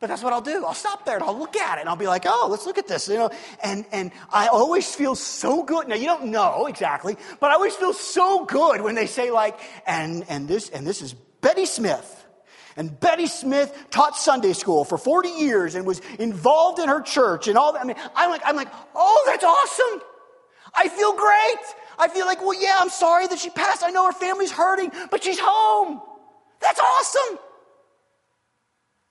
but 0.00 0.08
that's 0.08 0.22
what 0.22 0.32
I'll 0.32 0.40
do. 0.40 0.64
I'll 0.64 0.74
stop 0.74 1.04
there 1.04 1.16
and 1.16 1.24
I'll 1.24 1.38
look 1.38 1.56
at 1.56 1.78
it, 1.78 1.80
and 1.82 1.88
I'll 1.88 1.96
be 1.96 2.06
like, 2.06 2.24
oh, 2.26 2.48
let's 2.50 2.66
look 2.66 2.78
at 2.78 2.88
this. 2.88 3.08
You 3.08 3.16
know, 3.16 3.30
and, 3.62 3.84
and 3.92 4.12
I 4.32 4.48
always 4.48 4.94
feel 4.94 5.14
so 5.14 5.62
good. 5.62 5.88
Now, 5.88 5.96
you 5.96 6.06
don't 6.06 6.26
know 6.26 6.66
exactly, 6.66 7.16
but 7.40 7.50
I 7.50 7.54
always 7.54 7.74
feel 7.74 7.92
so 7.92 8.44
good 8.44 8.80
when 8.80 8.94
they 8.94 9.06
say, 9.06 9.30
like, 9.30 9.58
and, 9.86 10.24
and, 10.28 10.48
this, 10.48 10.70
and 10.70 10.86
this 10.86 11.02
is 11.02 11.12
Betty 11.12 11.66
Smith. 11.66 12.21
And 12.76 12.98
Betty 12.98 13.26
Smith 13.26 13.86
taught 13.90 14.16
Sunday 14.16 14.52
school 14.52 14.84
for 14.84 14.96
40 14.98 15.28
years 15.28 15.74
and 15.74 15.86
was 15.86 16.00
involved 16.18 16.78
in 16.78 16.88
her 16.88 17.00
church 17.00 17.48
and 17.48 17.58
all 17.58 17.72
that. 17.72 17.82
I 17.82 17.84
mean, 17.84 17.96
I'm 18.14 18.30
like, 18.30 18.42
I'm 18.44 18.56
like, 18.56 18.68
oh, 18.94 19.22
that's 19.26 19.44
awesome. 19.44 20.02
I 20.74 20.88
feel 20.88 21.12
great. 21.12 21.74
I 21.98 22.08
feel 22.08 22.26
like, 22.26 22.40
well, 22.40 22.60
yeah, 22.60 22.76
I'm 22.80 22.88
sorry 22.88 23.26
that 23.26 23.38
she 23.38 23.50
passed. 23.50 23.82
I 23.84 23.90
know 23.90 24.06
her 24.06 24.12
family's 24.12 24.50
hurting, 24.50 24.90
but 25.10 25.22
she's 25.22 25.38
home. 25.40 26.00
That's 26.60 26.80
awesome. 26.80 27.38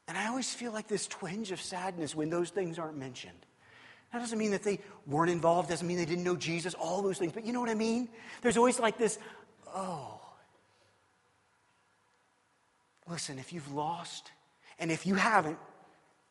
And 0.07 0.17
I 0.17 0.27
always 0.27 0.53
feel 0.53 0.71
like 0.71 0.87
this 0.87 1.07
twinge 1.07 1.51
of 1.51 1.61
sadness 1.61 2.15
when 2.15 2.29
those 2.29 2.49
things 2.49 2.79
aren't 2.79 2.97
mentioned. 2.97 3.45
That 4.11 4.19
doesn't 4.19 4.37
mean 4.37 4.51
that 4.51 4.63
they 4.63 4.79
weren't 5.07 5.31
involved, 5.31 5.69
doesn't 5.69 5.87
mean 5.87 5.97
they 5.97 6.05
didn't 6.05 6.23
know 6.23 6.35
Jesus, 6.35 6.73
all 6.73 7.01
those 7.01 7.17
things. 7.17 7.31
But 7.31 7.45
you 7.45 7.53
know 7.53 7.61
what 7.61 7.69
I 7.69 7.75
mean? 7.75 8.09
There's 8.41 8.57
always 8.57 8.79
like 8.79 8.97
this, 8.97 9.19
oh. 9.73 10.20
Listen, 13.11 13.37
if 13.39 13.51
you've 13.51 13.73
lost, 13.73 14.31
and 14.79 14.89
if 14.89 15.05
you 15.05 15.15
haven't, 15.15 15.57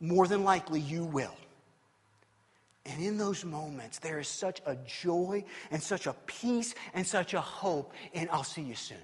more 0.01 0.27
than 0.27 0.45
likely 0.45 0.81
you 0.81 1.05
will. 1.05 1.37
And 2.87 3.03
in 3.03 3.19
those 3.19 3.45
moments, 3.45 3.99
there 3.99 4.19
is 4.19 4.29
such 4.29 4.63
a 4.65 4.75
joy 4.87 5.45
and 5.71 5.83
such 5.83 6.07
a 6.07 6.15
peace 6.25 6.75
and 6.95 7.07
such 7.07 7.35
a 7.35 7.41
hope, 7.41 7.93
and 8.15 8.31
I'll 8.31 8.45
see 8.45 8.63
you 8.63 8.75
soon. 8.75 8.97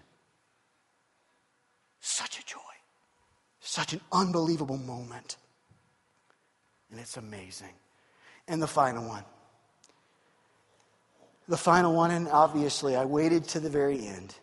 Such 2.01 2.41
a 2.41 2.47
joy, 2.47 2.59
such 3.61 3.93
an 3.93 4.01
unbelievable 4.11 4.79
moment. 4.79 5.37
And 6.91 6.99
it's 6.99 7.19
amazing. 7.19 7.75
And 8.49 8.63
the 8.63 8.67
final 8.67 9.07
one. 9.07 9.25
The 11.47 11.59
final 11.59 11.93
one, 11.93 12.11
and 12.11 12.27
obviously 12.29 12.97
I 12.97 13.05
waited 13.05 13.45
to 13.49 13.61
the 13.61 13.69
very 13.69 14.07
end. 14.07 14.35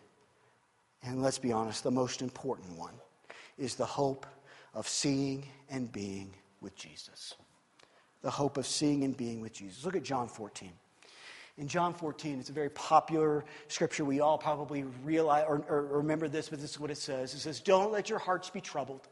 And 1.02 1.20
let's 1.20 1.38
be 1.38 1.50
honest, 1.50 1.82
the 1.82 1.90
most 1.90 2.22
important 2.22 2.78
one 2.78 2.94
is 3.58 3.74
the 3.74 3.86
hope 3.86 4.26
of 4.74 4.88
seeing 4.88 5.46
and 5.70 5.90
being 5.90 6.34
with 6.60 6.76
Jesus. 6.76 7.34
The 8.22 8.30
hope 8.30 8.56
of 8.56 8.66
seeing 8.66 9.04
and 9.04 9.16
being 9.16 9.40
with 9.40 9.52
Jesus. 9.52 9.84
Look 9.84 9.96
at 9.96 10.02
John 10.02 10.28
14. 10.28 10.72
In 11.56 11.68
John 11.68 11.94
14, 11.94 12.40
it's 12.40 12.48
a 12.48 12.52
very 12.52 12.70
popular 12.70 13.44
scripture. 13.68 14.04
We 14.04 14.20
all 14.20 14.38
probably 14.38 14.82
realize 15.04 15.44
or, 15.46 15.64
or 15.68 15.82
remember 15.98 16.26
this, 16.26 16.48
but 16.48 16.60
this 16.60 16.72
is 16.72 16.80
what 16.80 16.90
it 16.90 16.98
says. 16.98 17.32
It 17.32 17.38
says, 17.38 17.60
Don't 17.60 17.92
let 17.92 18.10
your 18.10 18.18
hearts 18.18 18.50
be 18.50 18.60
troubled. 18.60 19.06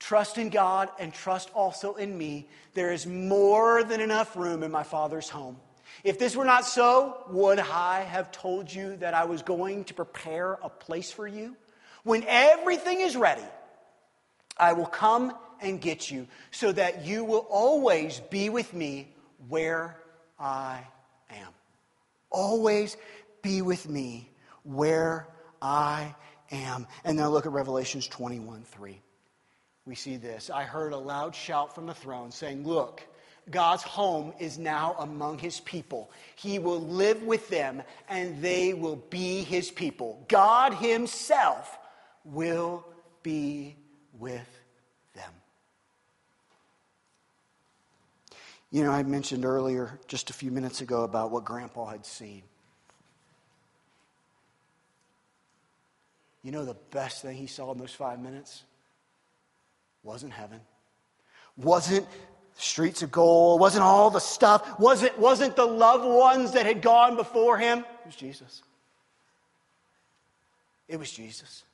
Trust 0.00 0.38
in 0.38 0.50
God 0.50 0.90
and 0.98 1.14
trust 1.14 1.50
also 1.54 1.94
in 1.94 2.18
me. 2.18 2.48
There 2.74 2.92
is 2.92 3.06
more 3.06 3.84
than 3.84 4.00
enough 4.00 4.36
room 4.36 4.64
in 4.64 4.72
my 4.72 4.82
Father's 4.82 5.28
home. 5.28 5.56
If 6.02 6.18
this 6.18 6.34
were 6.34 6.44
not 6.44 6.66
so, 6.66 7.24
would 7.30 7.60
I 7.60 8.00
have 8.00 8.32
told 8.32 8.72
you 8.72 8.96
that 8.96 9.14
I 9.14 9.24
was 9.24 9.42
going 9.42 9.84
to 9.84 9.94
prepare 9.94 10.58
a 10.62 10.68
place 10.68 11.12
for 11.12 11.28
you? 11.28 11.56
When 12.04 12.24
everything 12.26 13.00
is 13.00 13.16
ready, 13.16 13.44
I 14.56 14.72
will 14.72 14.86
come 14.86 15.34
and 15.60 15.80
get 15.80 16.10
you 16.10 16.26
so 16.50 16.70
that 16.72 17.04
you 17.04 17.24
will 17.24 17.46
always 17.50 18.20
be 18.30 18.48
with 18.48 18.72
me 18.72 19.08
where 19.48 19.96
I 20.38 20.80
am. 21.30 21.48
Always 22.30 22.96
be 23.42 23.62
with 23.62 23.88
me 23.88 24.30
where 24.62 25.26
I 25.60 26.14
am. 26.50 26.86
And 27.04 27.16
now 27.16 27.28
look 27.30 27.46
at 27.46 27.52
Revelations 27.52 28.06
21 28.06 28.62
3 28.62 29.00
we 29.86 29.94
see 29.94 30.16
this. 30.16 30.50
I 30.50 30.64
heard 30.64 30.92
a 30.92 30.98
loud 30.98 31.34
shout 31.34 31.74
from 31.74 31.86
the 31.86 31.94
throne 31.94 32.30
saying, 32.30 32.66
Look, 32.66 33.02
God's 33.50 33.82
home 33.82 34.32
is 34.40 34.58
now 34.58 34.96
among 34.98 35.38
his 35.38 35.60
people. 35.60 36.10
He 36.36 36.58
will 36.58 36.80
live 36.80 37.22
with 37.22 37.48
them 37.50 37.82
and 38.08 38.40
they 38.40 38.72
will 38.72 38.96
be 38.96 39.42
his 39.42 39.70
people. 39.70 40.24
God 40.28 40.72
himself 40.74 41.78
will 42.24 42.84
be 43.22 43.76
with 44.18 44.48
them. 45.14 45.30
You 48.70 48.84
know, 48.84 48.90
I 48.90 49.02
mentioned 49.02 49.44
earlier, 49.44 49.98
just 50.08 50.30
a 50.30 50.32
few 50.32 50.50
minutes 50.50 50.80
ago, 50.80 51.04
about 51.04 51.30
what 51.30 51.44
Grandpa 51.44 51.86
had 51.86 52.04
seen. 52.04 52.42
You 56.42 56.52
know 56.52 56.64
the 56.64 56.76
best 56.90 57.22
thing 57.22 57.36
he 57.36 57.46
saw 57.46 57.72
in 57.72 57.78
those 57.78 57.92
five 57.92 58.20
minutes? 58.20 58.64
wasn't 60.04 60.32
heaven, 60.32 60.60
wasn't 61.56 62.06
streets 62.56 63.02
of 63.02 63.10
gold, 63.10 63.58
wasn't 63.58 63.82
all 63.82 64.10
the 64.10 64.20
stuff, 64.20 64.78
wasn't, 64.78 65.18
wasn't 65.18 65.56
the 65.56 65.64
loved 65.64 66.04
ones 66.04 66.52
that 66.52 66.66
had 66.66 66.82
gone 66.82 67.16
before 67.16 67.58
him. 67.58 67.78
It 67.78 68.06
was 68.06 68.14
Jesus. 68.14 68.62
It 70.86 70.98
was 70.98 71.10
Jesus. 71.10 71.64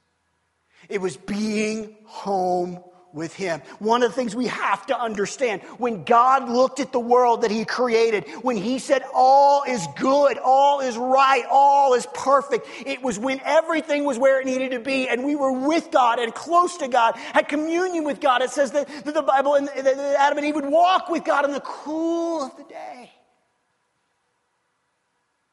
It 0.89 1.01
was 1.01 1.17
being 1.17 1.97
home 2.05 2.83
with 3.13 3.35
Him. 3.35 3.61
One 3.79 4.03
of 4.03 4.11
the 4.11 4.15
things 4.15 4.37
we 4.37 4.47
have 4.47 4.87
to 4.87 4.99
understand 4.99 5.63
when 5.79 6.05
God 6.05 6.49
looked 6.49 6.81
at 6.81 6.93
the 6.93 7.01
world 7.01 7.43
that 7.43 7.51
He 7.51 7.65
created, 7.65 8.29
when 8.43 8.57
He 8.57 8.79
said 8.79 9.03
all 9.13 9.65
is 9.65 9.87
good, 9.99 10.39
all 10.39 10.81
is 10.81 10.97
right, 10.97 11.45
all 11.51 11.95
is 11.95 12.07
perfect, 12.15 12.67
it 12.87 13.03
was 13.03 13.19
when 13.19 13.41
everything 13.45 14.05
was 14.05 14.19
where 14.19 14.41
it 14.41 14.47
needed 14.47 14.73
to 14.73 14.81
be 14.81 15.09
and 15.09 15.25
we 15.25 15.35
were 15.35 15.53
with 15.53 15.91
God 15.91 16.19
and 16.19 16.35
close 16.35 16.77
to 16.79 16.89
God, 16.89 17.17
had 17.17 17.49
communion 17.49 18.05
with 18.05 18.21
God. 18.21 18.43
It 18.43 18.51
says 18.51 18.73
that, 18.73 18.89
the 19.05 19.23
Bible 19.23 19.55
and 19.55 19.69
that 19.69 20.17
Adam 20.19 20.39
and 20.39 20.47
Eve 20.47 20.55
would 20.55 20.67
walk 20.67 21.09
with 21.09 21.25
God 21.25 21.45
in 21.45 21.53
the 21.53 21.61
cool 21.61 22.43
of 22.43 22.57
the 22.57 22.65
day. 22.65 23.11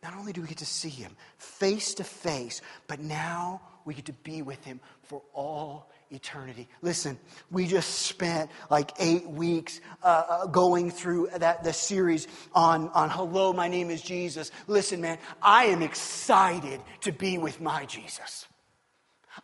Not 0.03 0.15
only 0.15 0.31
do 0.31 0.41
we 0.41 0.47
get 0.47 0.59
to 0.59 0.65
see 0.65 0.89
Him 0.89 1.15
face 1.37 1.95
to 1.95 2.03
face, 2.03 2.61
but 2.87 2.99
now 2.99 3.61
we 3.87 3.93
get 3.93 4.05
to 4.05 4.13
be 4.13 4.41
with 4.41 4.63
Him 4.65 4.81
for 5.03 5.21
all 5.33 5.89
eternity. 6.11 6.67
Listen, 6.81 7.17
we 7.49 7.65
just 7.65 7.89
spent 8.01 8.51
like 8.69 8.91
eight 8.99 9.27
weeks 9.27 9.79
uh, 10.03 10.23
uh, 10.29 10.45
going 10.47 10.91
through 10.91 11.29
that 11.37 11.63
the 11.63 11.73
series 11.73 12.27
on, 12.53 12.89
on 12.89 13.09
Hello, 13.09 13.53
my 13.53 13.69
name 13.69 13.89
is 13.89 14.01
Jesus. 14.01 14.51
Listen, 14.67 14.99
man, 15.01 15.17
I 15.41 15.65
am 15.65 15.81
excited 15.81 16.81
to 17.01 17.13
be 17.13 17.37
with 17.37 17.61
my 17.61 17.85
Jesus. 17.85 18.45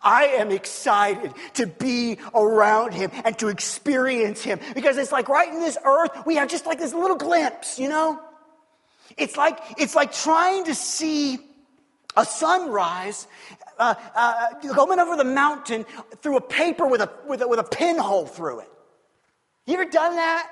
I 0.01 0.25
am 0.25 0.51
excited 0.51 1.33
to 1.53 1.67
be 1.67 2.17
around 2.33 2.93
him 2.93 3.11
and 3.23 3.37
to 3.39 3.47
experience 3.47 4.43
him 4.43 4.59
because 4.73 4.97
it's 4.97 5.11
like 5.11 5.29
right 5.29 5.47
in 5.47 5.59
this 5.59 5.77
earth, 5.85 6.11
we 6.25 6.35
have 6.35 6.49
just 6.49 6.65
like 6.65 6.79
this 6.79 6.93
little 6.93 7.15
glimpse, 7.15 7.79
you 7.79 7.89
know? 7.89 8.19
It's 9.17 9.37
like, 9.37 9.59
it's 9.77 9.95
like 9.95 10.11
trying 10.11 10.65
to 10.65 10.75
see 10.75 11.39
a 12.15 12.25
sunrise 12.25 13.27
uh, 13.83 13.95
uh, 14.15 14.73
going 14.73 14.99
over 14.99 15.17
the 15.17 15.23
mountain 15.23 15.85
through 16.21 16.37
a 16.37 16.41
paper 16.41 16.87
with 16.87 17.01
a, 17.01 17.11
with 17.27 17.41
a, 17.41 17.47
with 17.47 17.59
a 17.59 17.63
pinhole 17.63 18.25
through 18.25 18.59
it. 18.59 18.69
You 19.65 19.73
ever 19.75 19.85
done 19.85 20.15
that? 20.15 20.49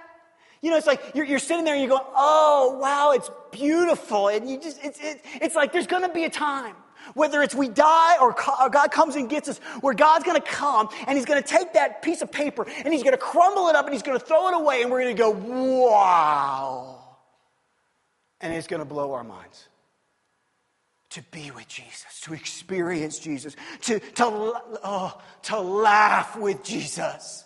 You 0.62 0.70
know, 0.70 0.78
it's 0.78 0.88
like 0.88 1.02
you're, 1.16 1.26
you're 1.26 1.40
sitting 1.40 1.64
there 1.66 1.74
and 1.74 1.82
you're 1.82 1.90
going, 1.90 2.08
oh, 2.16 2.78
wow, 2.80 3.14
it's 3.14 3.32
beautiful. 3.52 4.28
And 4.28 4.50
you 4.50 4.60
just, 4.60 4.84
it's, 4.84 5.00
it's, 5.02 5.22
it's 5.42 5.56
like 5.56 5.72
there's 5.72 5.88
going 5.88 6.04
to 6.04 6.14
be 6.14 6.26
a 6.26 6.30
time, 6.30 6.76
whether 7.14 7.42
it's 7.42 7.56
we 7.56 7.68
die 7.68 8.18
or, 8.20 8.36
or 8.62 8.70
God 8.70 8.92
comes 8.92 9.16
and 9.16 9.30
gets 9.30 9.50
us, 9.50 9.58
where 9.80 9.94
God's 9.94 10.24
going 10.24 10.40
to 10.40 10.48
come 10.48 10.90
and 11.08 11.18
He's 11.18 11.26
going 11.26 11.42
to 11.42 11.48
take 11.48 11.74
that 11.74 12.02
piece 12.02 12.22
of 12.22 12.32
paper 12.32 12.68
and 12.84 12.94
He's 12.94 13.02
going 13.02 13.14
to 13.14 13.18
crumble 13.18 13.70
it 13.70 13.76
up 13.76 13.86
and 13.86 13.94
He's 13.94 14.04
going 14.04 14.20
to 14.20 14.26
throw 14.26 14.50
it 14.50 14.56
away 14.56 14.82
and 14.82 14.92
we're 14.92 15.02
going 15.02 15.16
to 15.16 15.22
go, 15.22 15.32
wow. 15.32 16.98
And 18.40 18.54
it's 18.54 18.68
going 18.68 18.82
to 18.82 18.86
blow 18.86 19.14
our 19.14 19.24
minds 19.24 19.68
to 21.12 21.22
be 21.24 21.52
with 21.52 21.68
Jesus, 21.68 22.22
to 22.22 22.34
experience 22.34 23.20
Jesus, 23.20 23.56
to, 23.82 24.00
to, 24.00 24.24
oh, 24.26 25.22
to 25.44 25.60
laugh 25.60 26.38
with 26.38 26.64
Jesus. 26.64 27.46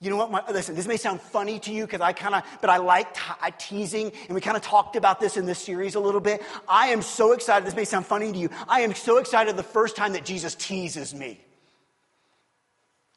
You 0.00 0.10
know 0.10 0.16
what? 0.16 0.30
My, 0.32 0.42
listen, 0.50 0.74
this 0.74 0.88
may 0.88 0.96
sound 0.96 1.20
funny 1.20 1.60
to 1.60 1.72
you 1.72 1.84
because 1.84 2.00
I 2.00 2.12
kind 2.12 2.34
of, 2.34 2.42
but 2.60 2.70
I 2.70 2.78
like 2.78 3.16
teasing, 3.58 4.10
and 4.26 4.34
we 4.34 4.40
kind 4.40 4.56
of 4.56 4.62
talked 4.62 4.96
about 4.96 5.20
this 5.20 5.36
in 5.36 5.46
this 5.46 5.60
series 5.60 5.94
a 5.94 6.00
little 6.00 6.20
bit. 6.20 6.42
I 6.68 6.88
am 6.88 7.02
so 7.02 7.32
excited. 7.32 7.66
This 7.66 7.76
may 7.76 7.84
sound 7.84 8.06
funny 8.06 8.32
to 8.32 8.38
you. 8.38 8.50
I 8.68 8.80
am 8.80 8.94
so 8.94 9.18
excited 9.18 9.56
the 9.56 9.62
first 9.62 9.94
time 9.94 10.14
that 10.14 10.24
Jesus 10.24 10.56
teases 10.56 11.14
me. 11.14 11.40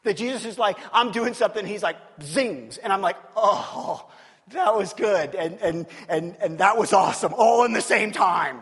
That 0.04 0.18
Jesus 0.18 0.46
is 0.46 0.60
like, 0.60 0.78
I'm 0.94 1.12
doing 1.12 1.34
something, 1.34 1.65
he's 1.65 1.82
like, 1.82 1.98
zings. 2.22 2.78
And 2.78 2.94
I'm 2.94 3.02
like, 3.02 3.18
oh, 3.36 4.08
that 4.52 4.76
was 4.76 4.94
good. 4.94 5.34
And, 5.34 5.60
and, 5.62 5.88
and, 6.08 6.36
and 6.39 6.58
that 6.60 6.78
was 6.78 6.94
awesome, 6.94 7.34
all 7.36 7.65
in 7.65 7.74
the 7.74 7.82
same 7.82 8.12
time. 8.12 8.62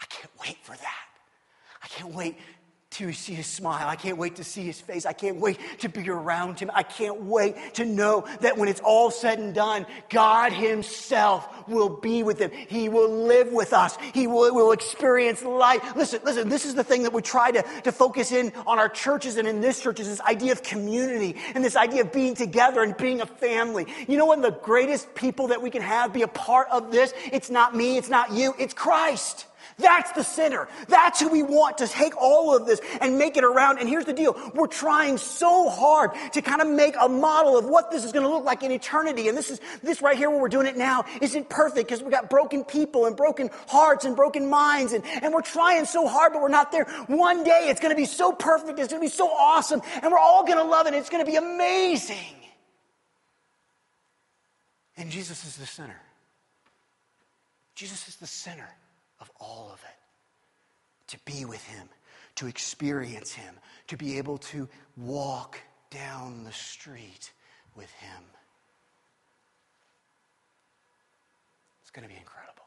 I 0.00 0.06
can't 0.06 0.32
wait 0.40 0.58
for 0.62 0.76
that. 0.76 1.06
I 1.82 1.88
can't 1.88 2.14
wait 2.14 2.36
to 2.96 3.12
see 3.12 3.34
his 3.34 3.46
smile. 3.46 3.86
I 3.88 3.96
can't 3.96 4.16
wait 4.16 4.36
to 4.36 4.44
see 4.44 4.62
his 4.62 4.80
face. 4.80 5.04
I 5.04 5.12
can't 5.12 5.36
wait 5.36 5.58
to 5.80 5.88
be 5.88 6.08
around 6.08 6.58
him. 6.58 6.70
I 6.72 6.82
can't 6.82 7.24
wait 7.24 7.74
to 7.74 7.84
know 7.84 8.26
that 8.40 8.56
when 8.56 8.68
it's 8.68 8.80
all 8.80 9.10
said 9.10 9.38
and 9.38 9.54
done, 9.54 9.84
God 10.08 10.50
himself 10.52 11.46
will 11.68 11.90
be 11.90 12.22
with 12.22 12.38
him. 12.38 12.50
He 12.50 12.88
will 12.88 13.10
live 13.26 13.52
with 13.52 13.74
us. 13.74 13.98
He 14.14 14.26
will, 14.26 14.54
will 14.54 14.72
experience 14.72 15.42
life. 15.42 15.94
Listen, 15.94 16.20
listen, 16.24 16.48
this 16.48 16.64
is 16.64 16.74
the 16.74 16.84
thing 16.84 17.02
that 17.02 17.12
we 17.12 17.20
try 17.20 17.50
to, 17.50 17.62
to 17.82 17.92
focus 17.92 18.32
in 18.32 18.50
on 18.66 18.78
our 18.78 18.88
churches 18.88 19.36
and 19.36 19.46
in 19.46 19.60
this 19.60 19.82
church 19.82 20.00
is 20.00 20.08
this 20.08 20.22
idea 20.22 20.52
of 20.52 20.62
community 20.62 21.36
and 21.54 21.62
this 21.62 21.76
idea 21.76 22.00
of 22.00 22.12
being 22.12 22.34
together 22.34 22.82
and 22.82 22.96
being 22.96 23.20
a 23.20 23.26
family. 23.26 23.86
You 24.08 24.16
know, 24.16 24.32
of 24.32 24.40
the 24.40 24.52
greatest 24.52 25.14
people 25.14 25.48
that 25.48 25.60
we 25.60 25.68
can 25.68 25.82
have 25.82 26.14
be 26.14 26.22
a 26.22 26.28
part 26.28 26.68
of 26.70 26.92
this, 26.92 27.12
it's 27.30 27.50
not 27.50 27.76
me, 27.76 27.98
it's 27.98 28.08
not 28.08 28.32
you, 28.32 28.54
it's 28.58 28.72
Christ. 28.72 29.46
That's 29.78 30.12
the 30.12 30.22
sinner. 30.22 30.68
That's 30.88 31.20
who 31.20 31.28
we 31.28 31.42
want 31.42 31.78
to 31.78 31.86
take 31.86 32.16
all 32.16 32.56
of 32.56 32.66
this 32.66 32.80
and 33.00 33.18
make 33.18 33.36
it 33.36 33.44
around. 33.44 33.78
And 33.78 33.88
here's 33.88 34.04
the 34.04 34.12
deal. 34.12 34.36
We're 34.54 34.66
trying 34.66 35.18
so 35.18 35.68
hard 35.68 36.12
to 36.32 36.42
kind 36.42 36.60
of 36.60 36.68
make 36.68 36.94
a 37.00 37.08
model 37.08 37.58
of 37.58 37.66
what 37.66 37.90
this 37.90 38.04
is 38.04 38.12
going 38.12 38.24
to 38.24 38.30
look 38.30 38.44
like 38.44 38.62
in 38.62 38.70
eternity. 38.70 39.28
And 39.28 39.36
this 39.36 39.50
is, 39.50 39.60
this 39.82 40.00
right 40.00 40.16
here 40.16 40.30
where 40.30 40.40
we're 40.40 40.48
doing 40.48 40.66
it 40.66 40.76
now 40.76 41.04
isn't 41.20 41.48
perfect 41.48 41.88
because 41.88 42.02
we've 42.02 42.10
got 42.10 42.30
broken 42.30 42.64
people 42.64 43.06
and 43.06 43.16
broken 43.16 43.50
hearts 43.68 44.04
and 44.04 44.16
broken 44.16 44.48
minds. 44.48 44.92
And, 44.92 45.04
and 45.22 45.32
we're 45.34 45.42
trying 45.42 45.84
so 45.84 46.06
hard, 46.06 46.32
but 46.32 46.42
we're 46.42 46.48
not 46.48 46.72
there. 46.72 46.84
One 47.06 47.44
day 47.44 47.66
it's 47.68 47.80
going 47.80 47.94
to 47.94 47.96
be 47.96 48.06
so 48.06 48.32
perfect. 48.32 48.78
It's 48.78 48.92
going 48.92 49.02
to 49.02 49.06
be 49.06 49.14
so 49.14 49.28
awesome. 49.28 49.82
And 50.02 50.12
we're 50.12 50.18
all 50.18 50.44
going 50.44 50.58
to 50.58 50.64
love 50.64 50.86
it. 50.86 50.94
It's 50.94 51.10
going 51.10 51.24
to 51.24 51.30
be 51.30 51.36
amazing. 51.36 52.16
And 54.96 55.10
Jesus 55.10 55.44
is 55.44 55.56
the 55.56 55.66
center. 55.66 56.00
Jesus 57.74 58.08
is 58.08 58.16
the 58.16 58.26
center 58.26 58.68
of 59.20 59.30
all 59.40 59.70
of 59.72 59.80
it. 59.82 59.96
To 61.08 61.18
be 61.24 61.44
with 61.44 61.62
Him, 61.64 61.88
to 62.36 62.46
experience 62.46 63.32
Him, 63.32 63.54
to 63.88 63.96
be 63.96 64.18
able 64.18 64.38
to 64.38 64.68
walk 64.96 65.58
down 65.90 66.44
the 66.44 66.52
street 66.52 67.32
with 67.76 67.90
Him. 67.92 68.22
It's 71.82 71.90
going 71.90 72.06
to 72.06 72.12
be 72.12 72.18
incredible. 72.18 72.64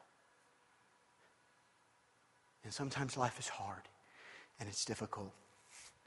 And 2.64 2.72
sometimes 2.72 3.16
life 3.16 3.38
is 3.38 3.48
hard 3.48 3.82
and 4.58 4.68
it's 4.68 4.84
difficult. 4.84 5.32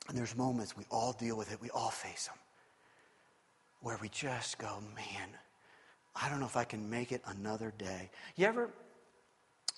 And 0.10 0.18
there's 0.18 0.36
moments 0.36 0.76
we 0.76 0.86
all 0.90 1.14
deal 1.14 1.38
with 1.38 1.52
it, 1.52 1.62
we 1.62 1.70
all 1.70 1.90
face 1.90 2.28
them, 2.28 2.38
where 3.82 3.98
we 4.02 4.10
just 4.10 4.58
go, 4.58 4.80
man, 4.96 5.30
I 6.16 6.30
don't 6.30 6.40
know 6.40 6.46
if 6.46 6.58
I 6.58 6.64
can 6.64 6.90
make 6.90 7.12
it 7.12 7.22
another 7.26 7.74
day. 7.78 8.10
You 8.36 8.46
ever 8.46 8.70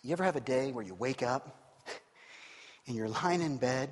you 0.05 0.11
ever 0.13 0.23
have 0.23 0.35
a 0.35 0.41
day 0.41 0.71
where 0.71 0.85
you 0.85 0.93
wake 0.93 1.23
up 1.23 1.81
and 2.87 2.95
you're 2.95 3.09
lying 3.09 3.41
in 3.41 3.57
bed 3.57 3.89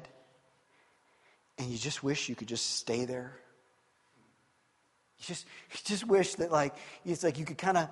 and 1.57 1.69
you 1.69 1.77
just 1.77 2.03
wish 2.03 2.29
you 2.29 2.35
could 2.35 2.47
just 2.47 2.77
stay 2.77 3.05
there? 3.05 3.33
You 5.17 5.25
just, 5.25 5.47
you 5.71 5.79
just 5.85 6.05
wish 6.05 6.35
that, 6.35 6.51
like, 6.51 6.75
it's 7.03 7.23
like 7.23 7.39
you 7.39 7.45
could 7.45 7.57
kind 7.57 7.77
of 7.77 7.89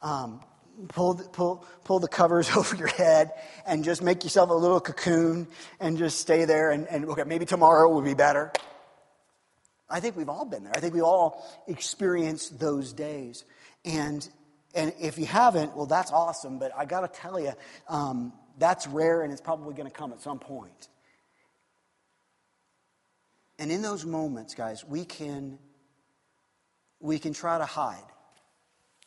um, 0.00 0.40
pull, 0.88 1.14
the, 1.14 1.24
pull, 1.24 1.66
pull 1.84 1.98
the 1.98 2.08
covers 2.08 2.50
over 2.56 2.74
your 2.74 2.88
head 2.88 3.32
and 3.66 3.84
just 3.84 4.02
make 4.02 4.24
yourself 4.24 4.48
a 4.48 4.54
little 4.54 4.80
cocoon 4.80 5.46
and 5.78 5.98
just 5.98 6.20
stay 6.20 6.46
there 6.46 6.70
and, 6.70 6.88
and 6.88 7.04
okay, 7.04 7.24
maybe 7.24 7.44
tomorrow 7.44 7.86
will 7.92 8.00
be 8.00 8.14
better. 8.14 8.50
I 9.90 10.00
think 10.00 10.16
we've 10.16 10.28
all 10.30 10.46
been 10.46 10.64
there. 10.64 10.72
I 10.74 10.80
think 10.80 10.94
we 10.94 11.02
all 11.02 11.46
experienced 11.66 12.58
those 12.58 12.94
days. 12.94 13.44
And 13.84 14.26
and 14.74 14.92
if 15.00 15.18
you 15.18 15.26
haven't, 15.26 15.76
well, 15.76 15.86
that's 15.86 16.12
awesome. 16.12 16.58
But 16.58 16.72
I 16.76 16.84
got 16.84 17.00
to 17.00 17.20
tell 17.20 17.40
you, 17.40 17.52
um, 17.88 18.32
that's 18.58 18.86
rare 18.86 19.22
and 19.22 19.32
it's 19.32 19.40
probably 19.40 19.74
going 19.74 19.88
to 19.88 19.94
come 19.94 20.12
at 20.12 20.20
some 20.20 20.38
point. 20.38 20.88
And 23.58 23.72
in 23.72 23.82
those 23.82 24.04
moments, 24.04 24.54
guys, 24.54 24.84
we 24.84 25.04
can, 25.04 25.58
we 27.00 27.18
can 27.18 27.32
try 27.32 27.58
to 27.58 27.64
hide. 27.64 28.02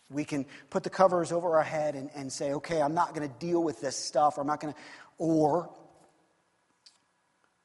We 0.10 0.26
can 0.26 0.45
put 0.69 0.84
the 0.84 0.89
covers 0.89 1.32
over 1.32 1.56
our 1.56 1.63
head 1.63 1.95
and, 1.95 2.10
and 2.15 2.32
say, 2.32 2.54
okay, 2.54 2.82
I'm 2.82 2.93
not 2.93 3.15
going 3.15 3.28
to 3.28 3.36
deal 3.39 3.63
with 3.63 3.80
this 3.80 3.95
stuff, 3.95 4.38
or 4.38 4.41
I'm 4.41 4.47
not 4.47 4.60
going 4.60 4.74
to, 4.74 4.80
or 5.17 5.69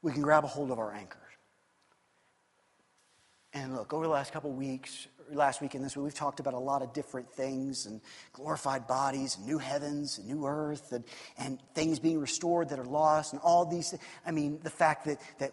we 0.00 0.12
can 0.12 0.22
grab 0.22 0.44
a 0.44 0.46
hold 0.46 0.70
of 0.70 0.78
our 0.78 0.94
anchors. 0.94 1.22
And 3.52 3.74
look, 3.74 3.92
over 3.92 4.04
the 4.04 4.10
last 4.10 4.32
couple 4.32 4.52
weeks, 4.52 5.08
last 5.32 5.60
week 5.60 5.74
and 5.74 5.84
this 5.84 5.96
week, 5.96 6.04
we've 6.04 6.14
talked 6.14 6.40
about 6.40 6.54
a 6.54 6.58
lot 6.58 6.82
of 6.82 6.92
different 6.92 7.30
things 7.30 7.86
and 7.86 8.00
glorified 8.32 8.86
bodies 8.86 9.36
and 9.36 9.46
new 9.46 9.58
heavens 9.58 10.18
and 10.18 10.26
new 10.26 10.46
earth 10.46 10.92
and, 10.92 11.04
and 11.38 11.58
things 11.74 11.98
being 11.98 12.20
restored 12.20 12.68
that 12.70 12.78
are 12.78 12.84
lost 12.84 13.32
and 13.32 13.42
all 13.42 13.64
these 13.64 13.90
things. 13.90 14.02
I 14.24 14.30
mean, 14.30 14.60
the 14.62 14.70
fact 14.70 15.06
that, 15.06 15.20
that, 15.38 15.52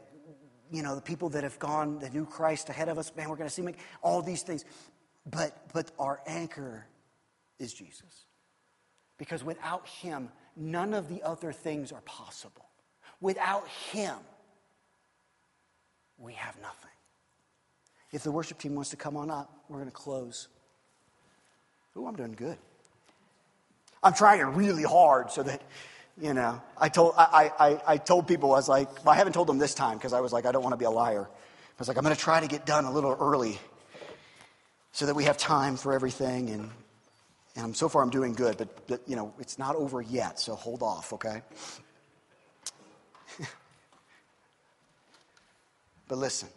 you 0.71 0.83
know, 0.83 0.95
the 0.95 1.01
people 1.01 1.29
that 1.29 1.43
have 1.43 1.59
gone, 1.59 1.99
the 1.99 2.09
new 2.09 2.25
Christ 2.25 2.69
ahead 2.69 2.89
of 2.89 2.97
us, 2.97 3.11
man, 3.15 3.29
we're 3.29 3.35
going 3.35 3.49
to 3.49 3.53
see 3.53 3.65
all 4.01 4.21
these 4.21 4.43
things. 4.43 4.65
But, 5.25 5.57
but 5.73 5.91
our 5.99 6.21
anchor 6.25 6.85
is 7.59 7.73
Jesus. 7.73 8.25
Because 9.17 9.43
without 9.43 9.87
him, 9.87 10.29
none 10.55 10.93
of 10.93 11.07
the 11.07 11.23
other 11.23 11.51
things 11.51 11.91
are 11.91 12.01
possible. 12.01 12.65
Without 13.21 13.67
him, 13.67 14.15
we 16.17 16.33
have 16.33 16.59
nothing. 16.61 16.89
If 18.13 18.23
the 18.23 18.31
worship 18.31 18.59
team 18.59 18.75
wants 18.75 18.91
to 18.91 18.95
come 18.95 19.17
on 19.17 19.31
up, 19.31 19.51
we're 19.67 19.77
going 19.77 19.89
to 19.89 19.91
close. 19.91 20.47
Oh, 21.95 22.05
I'm 22.05 22.15
doing 22.15 22.33
good. 22.33 22.57
I'm 24.03 24.13
trying 24.13 24.45
really 24.55 24.83
hard 24.83 25.31
so 25.31 25.41
that, 25.41 25.63
you 26.21 26.35
know, 26.35 26.61
I 26.77 26.89
told, 26.89 27.15
I, 27.17 27.51
I, 27.59 27.81
I 27.87 27.97
told 27.97 28.27
people, 28.27 28.51
I 28.51 28.57
was 28.57 28.69
like, 28.69 29.03
well, 29.03 29.15
I 29.15 29.17
haven't 29.17 29.33
told 29.33 29.47
them 29.47 29.57
this 29.57 29.73
time 29.73 29.97
because 29.97 30.13
I 30.13 30.19
was 30.19 30.31
like, 30.31 30.45
I 30.45 30.51
don't 30.51 30.61
want 30.61 30.73
to 30.73 30.77
be 30.77 30.85
a 30.85 30.91
liar. 30.91 31.27
I 31.27 31.79
was 31.79 31.87
like, 31.87 31.97
I'm 31.97 32.03
going 32.03 32.15
to 32.15 32.21
try 32.21 32.39
to 32.39 32.47
get 32.47 32.67
done 32.67 32.85
a 32.85 32.91
little 32.91 33.17
early 33.19 33.59
so 34.91 35.07
that 35.07 35.15
we 35.15 35.23
have 35.23 35.37
time 35.37 35.75
for 35.75 35.91
everything. 35.91 36.51
And, 36.51 36.69
and 37.55 37.75
so 37.75 37.89
far 37.89 38.03
I'm 38.03 38.11
doing 38.11 38.33
good, 38.33 38.59
but, 38.59 38.87
but, 38.87 39.01
you 39.07 39.15
know, 39.15 39.33
it's 39.39 39.57
not 39.57 39.75
over 39.75 40.03
yet, 40.03 40.39
so 40.39 40.53
hold 40.53 40.83
off, 40.83 41.13
okay? 41.13 41.41
but 46.07 46.19
listen. 46.19 46.49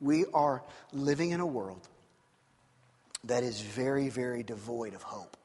We 0.00 0.24
are 0.34 0.62
living 0.92 1.30
in 1.30 1.40
a 1.40 1.46
world 1.46 1.88
that 3.24 3.42
is 3.42 3.60
very, 3.60 4.08
very 4.08 4.42
devoid 4.42 4.94
of 4.94 5.02
hope. 5.02 5.36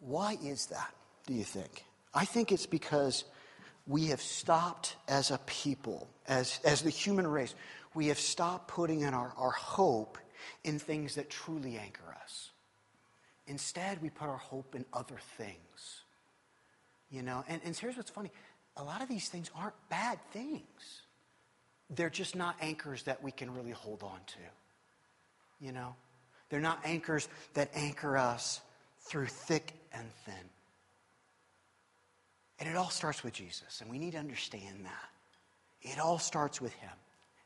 Why 0.00 0.36
is 0.42 0.66
that, 0.66 0.92
do 1.26 1.34
you 1.34 1.44
think? 1.44 1.84
I 2.12 2.24
think 2.24 2.52
it's 2.52 2.66
because 2.66 3.24
we 3.86 4.06
have 4.06 4.20
stopped 4.20 4.96
as 5.08 5.30
a 5.30 5.38
people, 5.46 6.08
as, 6.26 6.60
as 6.64 6.82
the 6.82 6.90
human 6.90 7.26
race, 7.26 7.54
we 7.94 8.08
have 8.08 8.18
stopped 8.18 8.68
putting 8.68 9.00
in 9.00 9.14
our, 9.14 9.32
our 9.36 9.50
hope 9.50 10.18
in 10.64 10.78
things 10.78 11.14
that 11.14 11.30
truly 11.30 11.78
anchor 11.78 12.14
us. 12.22 12.50
Instead, 13.46 14.02
we 14.02 14.10
put 14.10 14.28
our 14.28 14.38
hope 14.38 14.74
in 14.74 14.84
other 14.92 15.18
things. 15.36 16.02
You 17.10 17.22
know, 17.22 17.44
and, 17.46 17.60
and 17.64 17.76
here's 17.76 17.96
what's 17.96 18.10
funny 18.10 18.32
a 18.76 18.82
lot 18.82 19.02
of 19.02 19.08
these 19.08 19.28
things 19.28 19.50
aren't 19.54 19.74
bad 19.88 20.18
things 20.32 21.03
they're 21.90 22.10
just 22.10 22.34
not 22.34 22.56
anchors 22.60 23.02
that 23.04 23.22
we 23.22 23.30
can 23.30 23.52
really 23.54 23.70
hold 23.70 24.02
on 24.02 24.18
to. 24.26 25.64
You 25.64 25.72
know? 25.72 25.94
They're 26.48 26.60
not 26.60 26.80
anchors 26.84 27.28
that 27.54 27.70
anchor 27.74 28.16
us 28.16 28.60
through 29.00 29.26
thick 29.26 29.72
and 29.92 30.06
thin. 30.24 30.34
And 32.60 32.68
it 32.68 32.76
all 32.76 32.90
starts 32.90 33.24
with 33.24 33.34
Jesus, 33.34 33.80
and 33.80 33.90
we 33.90 33.98
need 33.98 34.12
to 34.12 34.18
understand 34.18 34.84
that. 34.84 35.10
It 35.82 35.98
all 35.98 36.18
starts 36.18 36.60
with 36.60 36.72
Him 36.74 36.90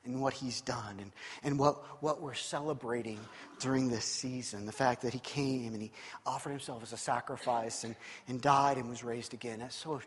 and 0.05 0.21
what 0.21 0.33
He's 0.33 0.61
done 0.61 0.99
and, 1.01 1.13
and 1.43 1.59
what, 1.59 2.03
what 2.03 2.21
we're 2.21 2.35
celebrating 2.35 3.19
during 3.59 3.89
this 3.89 4.05
season. 4.05 4.67
The 4.67 4.73
fact 4.73 5.03
that 5.03 5.13
He 5.13 5.19
came 5.21 5.73
and 5.73 5.83
He 5.83 5.91
offered 6.27 6.51
Himself 6.51 6.83
as 6.83 6.93
a 6.93 6.99
sacrifice 6.99 7.85
and, 7.85 7.97
and 8.29 8.41
died 8.41 8.77
and 8.77 8.89
was 8.89 9.03
raised 9.03 9.35
again. 9.35 9.61
That's 9.61 9.75
so, 9.75 10.01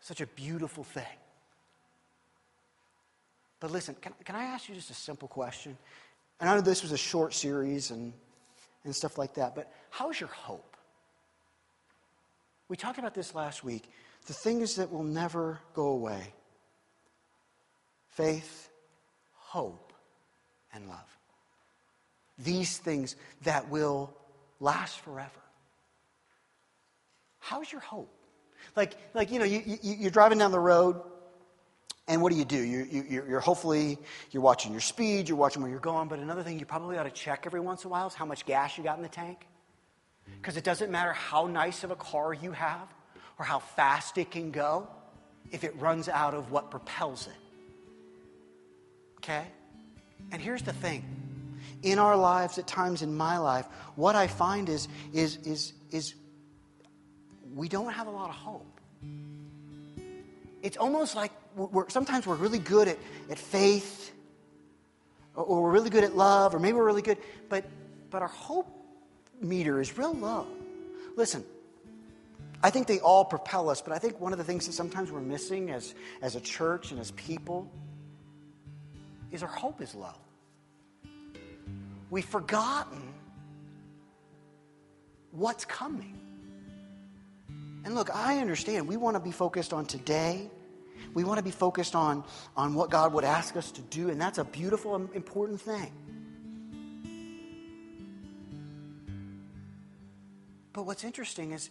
such 0.00 0.20
a 0.20 0.26
beautiful 0.26 0.84
thing. 0.84 1.02
But 3.64 3.70
listen, 3.70 3.96
can, 3.98 4.12
can 4.26 4.36
I 4.36 4.44
ask 4.44 4.68
you 4.68 4.74
just 4.74 4.90
a 4.90 4.94
simple 4.94 5.26
question? 5.26 5.78
And 6.38 6.50
I 6.50 6.54
know 6.54 6.60
this 6.60 6.82
was 6.82 6.92
a 6.92 6.98
short 6.98 7.32
series 7.32 7.92
and, 7.92 8.12
and 8.84 8.94
stuff 8.94 9.16
like 9.16 9.32
that, 9.36 9.54
but 9.54 9.72
how's 9.88 10.20
your 10.20 10.28
hope? 10.28 10.76
We 12.68 12.76
talked 12.76 12.98
about 12.98 13.14
this 13.14 13.34
last 13.34 13.64
week. 13.64 13.90
The 14.26 14.34
things 14.34 14.76
that 14.76 14.92
will 14.92 15.02
never 15.02 15.60
go 15.72 15.86
away 15.86 16.34
faith, 18.10 18.68
hope, 19.32 19.94
and 20.74 20.86
love. 20.86 21.18
These 22.36 22.76
things 22.76 23.16
that 23.44 23.70
will 23.70 24.14
last 24.60 25.00
forever. 25.00 25.30
How's 27.38 27.72
your 27.72 27.80
hope? 27.80 28.14
Like, 28.76 28.92
like 29.14 29.32
you 29.32 29.38
know, 29.38 29.46
you, 29.46 29.62
you, 29.64 29.78
you're 29.82 30.10
driving 30.10 30.36
down 30.36 30.52
the 30.52 30.60
road 30.60 31.00
and 32.06 32.20
what 32.20 32.32
do 32.32 32.38
you 32.38 32.44
do? 32.44 32.58
You, 32.58 32.86
you, 32.90 33.24
you're 33.28 33.40
hopefully 33.40 33.98
you're 34.30 34.42
watching 34.42 34.72
your 34.72 34.82
speed, 34.82 35.28
you're 35.28 35.38
watching 35.38 35.62
where 35.62 35.70
you're 35.70 35.80
going. 35.80 36.08
But 36.08 36.18
another 36.18 36.42
thing 36.42 36.58
you 36.58 36.66
probably 36.66 36.98
ought 36.98 37.04
to 37.04 37.10
check 37.10 37.44
every 37.46 37.60
once 37.60 37.84
in 37.84 37.88
a 37.88 37.90
while 37.90 38.06
is 38.06 38.14
how 38.14 38.26
much 38.26 38.44
gas 38.44 38.76
you 38.76 38.84
got 38.84 38.98
in 38.98 39.02
the 39.02 39.08
tank. 39.08 39.46
Because 40.40 40.56
it 40.56 40.64
doesn't 40.64 40.90
matter 40.90 41.12
how 41.12 41.46
nice 41.46 41.82
of 41.82 41.90
a 41.90 41.96
car 41.96 42.34
you 42.34 42.52
have 42.52 42.88
or 43.38 43.44
how 43.44 43.58
fast 43.58 44.18
it 44.18 44.30
can 44.30 44.50
go 44.50 44.86
if 45.50 45.64
it 45.64 45.74
runs 45.78 46.08
out 46.08 46.34
of 46.34 46.50
what 46.50 46.70
propels 46.70 47.26
it. 47.26 47.32
Okay? 49.18 49.46
And 50.30 50.40
here's 50.40 50.62
the 50.62 50.72
thing. 50.72 51.04
In 51.82 51.98
our 51.98 52.16
lives, 52.16 52.58
at 52.58 52.66
times 52.66 53.02
in 53.02 53.14
my 53.14 53.38
life, 53.38 53.66
what 53.96 54.14
I 54.14 54.26
find 54.26 54.68
is, 54.68 54.88
is, 55.12 55.36
is, 55.38 55.72
is 55.90 56.14
we 57.54 57.68
don't 57.68 57.92
have 57.92 58.06
a 58.06 58.10
lot 58.10 58.28
of 58.28 58.34
hope. 58.34 58.80
It's 60.62 60.76
almost 60.76 61.14
like 61.14 61.30
we're, 61.54 61.88
sometimes 61.88 62.26
we're 62.26 62.34
really 62.34 62.58
good 62.58 62.88
at, 62.88 62.98
at 63.30 63.38
faith, 63.38 64.12
or, 65.34 65.44
or 65.44 65.62
we're 65.62 65.70
really 65.70 65.90
good 65.90 66.04
at 66.04 66.16
love, 66.16 66.54
or 66.54 66.58
maybe 66.58 66.76
we're 66.76 66.86
really 66.86 67.02
good, 67.02 67.18
but, 67.48 67.64
but 68.10 68.22
our 68.22 68.28
hope 68.28 68.68
meter 69.40 69.80
is 69.80 69.96
real 69.96 70.14
low. 70.14 70.46
Listen, 71.16 71.44
I 72.62 72.70
think 72.70 72.86
they 72.86 72.98
all 73.00 73.24
propel 73.24 73.68
us, 73.68 73.82
but 73.82 73.92
I 73.92 73.98
think 73.98 74.20
one 74.20 74.32
of 74.32 74.38
the 74.38 74.44
things 74.44 74.66
that 74.66 74.72
sometimes 74.72 75.12
we're 75.12 75.20
missing 75.20 75.70
as, 75.70 75.94
as 76.22 76.34
a 76.34 76.40
church 76.40 76.92
and 76.92 77.00
as 77.00 77.10
people 77.12 77.70
is 79.30 79.42
our 79.42 79.48
hope 79.48 79.80
is 79.80 79.94
low. 79.94 80.14
We've 82.10 82.24
forgotten 82.24 83.02
what's 85.32 85.64
coming. 85.64 86.18
And 87.84 87.94
look, 87.94 88.14
I 88.14 88.38
understand 88.38 88.88
we 88.88 88.96
want 88.96 89.16
to 89.16 89.20
be 89.20 89.32
focused 89.32 89.72
on 89.72 89.84
today. 89.84 90.48
We 91.12 91.24
want 91.24 91.38
to 91.38 91.44
be 91.44 91.50
focused 91.50 91.94
on, 91.94 92.24
on 92.56 92.74
what 92.74 92.90
God 92.90 93.12
would 93.12 93.24
ask 93.24 93.56
us 93.56 93.70
to 93.72 93.82
do, 93.82 94.08
and 94.08 94.20
that's 94.20 94.38
a 94.38 94.44
beautiful 94.44 94.94
and 94.94 95.12
important 95.14 95.60
thing. 95.60 95.92
But 100.72 100.86
what's 100.86 101.04
interesting 101.04 101.52
is, 101.52 101.70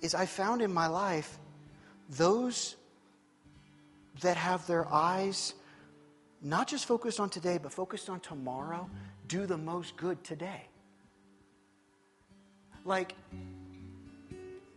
is 0.00 0.14
I 0.14 0.26
found 0.26 0.62
in 0.62 0.72
my 0.72 0.86
life 0.86 1.38
those 2.10 2.76
that 4.20 4.36
have 4.36 4.66
their 4.66 4.86
eyes 4.92 5.54
not 6.40 6.68
just 6.68 6.86
focused 6.86 7.18
on 7.18 7.30
today, 7.30 7.58
but 7.60 7.72
focused 7.72 8.08
on 8.10 8.20
tomorrow, 8.20 8.88
do 9.26 9.46
the 9.46 9.56
most 9.56 9.96
good 9.96 10.22
today. 10.22 10.68
Like, 12.84 13.14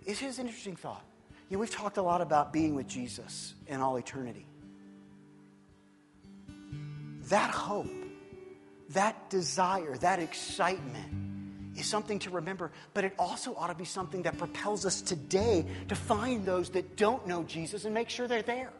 it's 0.06 0.20
his 0.20 0.40
interesting 0.40 0.78
thought. 0.78 1.04
Know, 1.50 1.60
we've 1.60 1.72
talked 1.72 1.98
a 1.98 2.02
lot 2.02 2.22
about 2.22 2.52
being 2.52 2.76
with 2.76 2.88
Jesus 2.88 3.54
in 3.68 3.80
all 3.80 3.96
eternity. 3.98 4.46
That 7.30 7.52
hope, 7.52 7.88
that 8.90 9.30
desire, 9.30 9.96
that 9.98 10.20
excitement 10.20 11.78
is 11.78 11.86
something 11.86 12.20
to 12.20 12.30
remember, 12.32 12.72
but 12.94 13.04
it 13.04 13.14
also 13.20 13.56
ought 13.56 13.68
to 13.68 13.76
be 13.76 13.86
something 13.86 14.24
that 14.24 14.38
propels 14.38 14.86
us 14.86 15.02
today 15.02 15.66
to 15.88 15.96
find 15.96 16.46
those 16.46 16.70
that 16.72 16.98
don't 16.98 17.26
know 17.28 17.44
Jesus 17.44 17.86
and 17.86 17.94
make 17.94 18.10
sure 18.10 18.28
they're 18.28 18.42
there. 18.42 18.72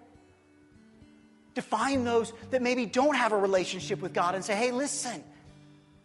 To 1.56 1.62
find 1.62 2.06
those 2.06 2.34
that 2.52 2.62
maybe 2.62 2.86
don't 2.86 3.16
have 3.16 3.32
a 3.32 3.38
relationship 3.38 4.02
with 4.02 4.14
God 4.14 4.36
and 4.36 4.44
say, 4.44 4.56
hey, 4.56 4.72
listen, 4.72 5.24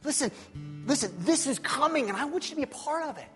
listen, 0.04 0.30
listen, 0.86 1.12
this 1.18 1.46
is 1.46 1.58
coming 1.58 2.08
and 2.08 2.16
I 2.16 2.24
want 2.24 2.44
you 2.44 2.50
to 2.50 2.56
be 2.56 2.62
a 2.62 2.66
part 2.66 3.08
of 3.08 3.18
it. 3.18 3.28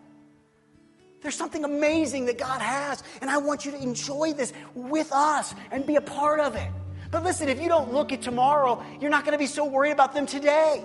There's 1.22 1.34
something 1.34 1.64
amazing 1.64 2.26
that 2.26 2.38
God 2.38 2.60
has, 2.60 3.02
and 3.20 3.30
I 3.30 3.38
want 3.38 3.64
you 3.64 3.72
to 3.72 3.82
enjoy 3.82 4.32
this 4.32 4.52
with 4.74 5.10
us 5.12 5.54
and 5.70 5.84
be 5.84 5.96
a 5.96 6.00
part 6.00 6.40
of 6.40 6.54
it. 6.54 6.68
But 7.10 7.24
listen, 7.24 7.48
if 7.48 7.60
you 7.60 7.68
don't 7.68 7.92
look 7.92 8.12
at 8.12 8.22
tomorrow, 8.22 8.82
you're 9.00 9.10
not 9.10 9.24
going 9.24 9.32
to 9.32 9.38
be 9.38 9.46
so 9.46 9.64
worried 9.64 9.92
about 9.92 10.12
them 10.12 10.26
today. 10.26 10.82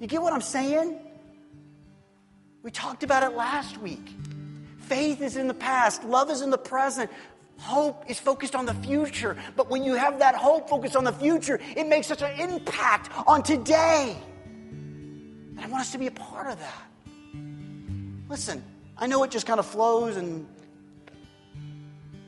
You 0.00 0.06
get 0.06 0.22
what 0.22 0.32
I'm 0.32 0.40
saying? 0.40 0.98
We 2.62 2.70
talked 2.70 3.02
about 3.02 3.22
it 3.22 3.36
last 3.36 3.78
week. 3.78 4.14
Faith 4.80 5.20
is 5.20 5.36
in 5.36 5.48
the 5.48 5.54
past, 5.54 6.04
love 6.04 6.30
is 6.30 6.40
in 6.40 6.50
the 6.50 6.58
present, 6.58 7.10
hope 7.58 8.04
is 8.08 8.18
focused 8.18 8.54
on 8.54 8.66
the 8.66 8.74
future. 8.74 9.36
But 9.56 9.68
when 9.70 9.84
you 9.84 9.94
have 9.94 10.18
that 10.20 10.34
hope 10.34 10.68
focused 10.68 10.96
on 10.96 11.04
the 11.04 11.12
future, 11.12 11.60
it 11.76 11.86
makes 11.86 12.06
such 12.06 12.22
an 12.22 12.38
impact 12.38 13.10
on 13.26 13.42
today. 13.42 14.16
And 14.70 15.60
I 15.60 15.66
want 15.66 15.82
us 15.82 15.92
to 15.92 15.98
be 15.98 16.06
a 16.06 16.12
part 16.12 16.46
of 16.46 16.58
that. 16.58 16.82
Listen, 18.28 18.62
I 18.98 19.06
know 19.06 19.22
it 19.22 19.30
just 19.30 19.46
kind 19.46 19.60
of 19.60 19.66
flows 19.66 20.16
and 20.16 20.46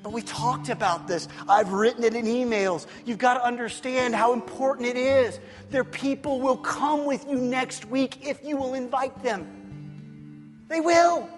but 0.03 0.12
we 0.12 0.23
talked 0.23 0.71
about 0.71 1.07
this. 1.07 1.29
I've 1.49 1.73
written 1.73 2.05
it 2.05 2.14
in 2.14 2.25
emails. 2.25 2.87
You've 3.05 3.18
got 3.18 3.35
to 3.35 3.45
understand 3.45 4.14
how 4.14 4.33
important 4.33 4.89
it 4.89 4.97
is. 4.97 5.39
Their 5.68 5.85
people 5.85 6.41
will 6.41 6.57
come 6.57 7.05
with 7.05 7.29
you 7.29 7.37
next 7.37 7.85
week 7.85 8.27
if 8.27 8.43
you 8.43 8.57
will 8.57 8.73
invite 8.73 9.23
them. 9.23 10.64
They 10.68 10.81
will. 10.81 11.29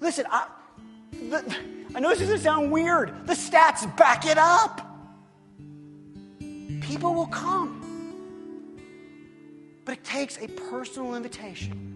Listen, 0.00 0.26
I, 0.30 0.48
the, 1.12 1.56
I 1.94 2.00
know 2.00 2.10
this 2.10 2.18
doesn't 2.18 2.40
sound 2.40 2.70
weird. 2.70 3.26
The 3.26 3.34
stats 3.34 3.96
back 3.96 4.26
it 4.26 4.36
up. 4.36 4.86
People 6.82 7.14
will 7.14 7.28
come. 7.28 7.78
But 9.84 9.98
it 9.98 10.04
takes 10.04 10.38
a 10.38 10.48
personal 10.48 11.14
invitation. 11.14 11.91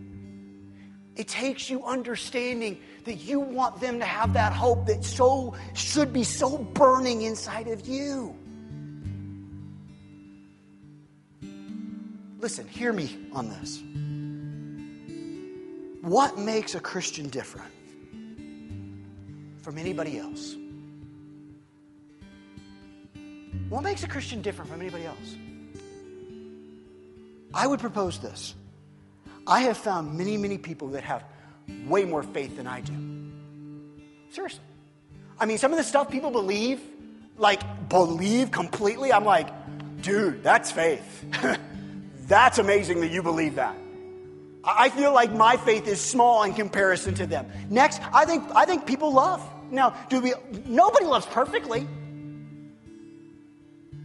It 1.17 1.29
takes 1.29 1.71
you 1.71 1.85
understanding 1.85 2.79
that 3.05 3.15
you 3.15 3.41
want 3.41 3.81
them 3.81 3.99
to 4.01 4.05
have 4.05 4.35
that 4.35 4.53
hope 4.53 4.87
that 4.87 5.03
so 5.03 5.55
should 5.75 6.13
be 6.13 6.25
so 6.25 6.59
burning 6.59 7.23
inside 7.23 7.69
of 7.69 7.87
you. 7.87 8.37
Listen, 12.39 12.69
hear 12.69 12.93
me 12.93 13.19
on 13.33 13.49
this. 13.49 13.83
What 16.03 16.39
makes 16.39 16.75
a 16.75 16.81
Christian 16.81 17.29
different 17.31 17.73
from 19.63 19.79
anybody 19.79 20.19
else? 20.19 20.55
What 23.71 23.83
makes 23.83 24.05
a 24.05 24.09
Christian 24.09 24.43
different 24.43 24.71
from 24.71 24.81
anybody 24.81 25.07
else? 25.07 25.37
I 27.55 27.67
would 27.67 27.81
propose 27.81 28.19
this. 28.19 28.55
I 29.47 29.61
have 29.61 29.77
found 29.77 30.17
many, 30.17 30.37
many 30.37 30.59
people 30.59 30.89
that 30.89 31.05
have 31.05 31.25
way 31.87 32.05
more 32.05 32.23
faith 32.23 32.57
than 32.57 32.67
I 32.67 32.81
do. 32.81 32.95
Seriously. 34.31 34.63
I 35.39 35.47
mean, 35.47 35.59
some 35.59 35.73
of 35.73 35.79
the 35.79 35.85
stuff 35.85 36.11
people 36.11 36.31
believe, 36.31 36.81
like 37.37 37.89
believe 37.89 38.51
completely, 38.51 39.13
I'm 39.13 39.25
like, 39.25 39.49
dude, 40.03 40.43
that's 40.43 40.73
faith. 40.73 41.25
that's 42.27 42.59
amazing 42.59 43.01
that 43.01 43.11
you 43.11 43.23
believe 43.23 43.57
that. 43.57 43.77
I 44.65 44.89
feel 44.91 45.13
like 45.13 45.33
my 45.33 45.57
faith 45.57 45.87
is 45.87 46.01
small 46.01 46.43
in 46.43 46.53
comparison 46.53 47.15
to 47.15 47.27
them. 47.27 47.47
Next, 47.71 48.01
I 48.13 48.25
think 48.25 48.45
I 48.55 48.65
think 48.65 48.85
people 48.85 49.13
love. 49.13 49.41
Now, 49.71 49.91
do 50.09 50.21
we 50.21 50.35
nobody 50.67 51.05
loves 51.05 51.27
perfectly. 51.27 51.87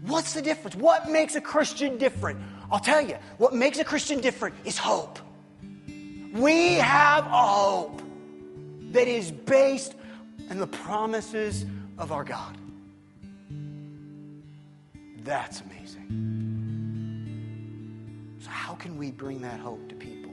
What's 0.06 0.34
the 0.34 0.42
difference? 0.42 0.76
What 0.76 1.10
makes 1.10 1.36
a 1.36 1.42
Christian 1.42 1.98
different? 1.98 2.39
I'll 2.72 2.80
tell 2.80 3.02
you, 3.02 3.16
what 3.38 3.54
makes 3.54 3.80
a 3.80 3.84
Christian 3.84 4.22
different 4.22 4.56
is 4.66 4.78
hope. 4.78 5.20
We 6.34 6.75
have 6.75 7.25
a 7.25 7.29
hope 7.29 8.01
that 8.91 9.07
is 9.07 9.32
based 9.32 9.95
on 10.49 10.59
the 10.59 10.67
promises 10.67 11.65
of 11.97 12.11
our 12.11 12.23
God. 12.23 12.57
That's 15.23 15.61
amazing. 15.61 16.07
So, 18.39 18.49
how 18.49 18.73
can 18.75 18.97
we 18.97 19.11
bring 19.11 19.41
that 19.41 19.59
hope 19.59 19.89
to 19.89 19.95
people? 19.95 20.32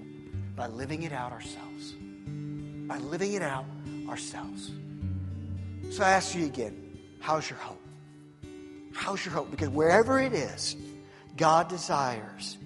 By 0.57 0.69
living 0.69 1.03
it 1.03 1.13
out 1.13 1.33
ourselves. 1.33 1.95
By 2.87 2.99
living 2.99 3.35
it 3.35 3.43
out 3.43 3.67
ourselves. 4.09 4.71
So, 5.91 6.05
I 6.05 6.11
ask 6.11 6.35
you 6.35 6.47
again 6.47 6.99
how's 7.21 7.51
your 7.51 7.59
hope? 7.59 7.83
How's 8.93 9.25
your 9.25 9.35
hope? 9.35 9.51
Because 9.51 9.69
wherever 9.69 10.21
it 10.21 10.33
is, 10.33 10.77
God 11.37 11.69
desires 11.69 12.57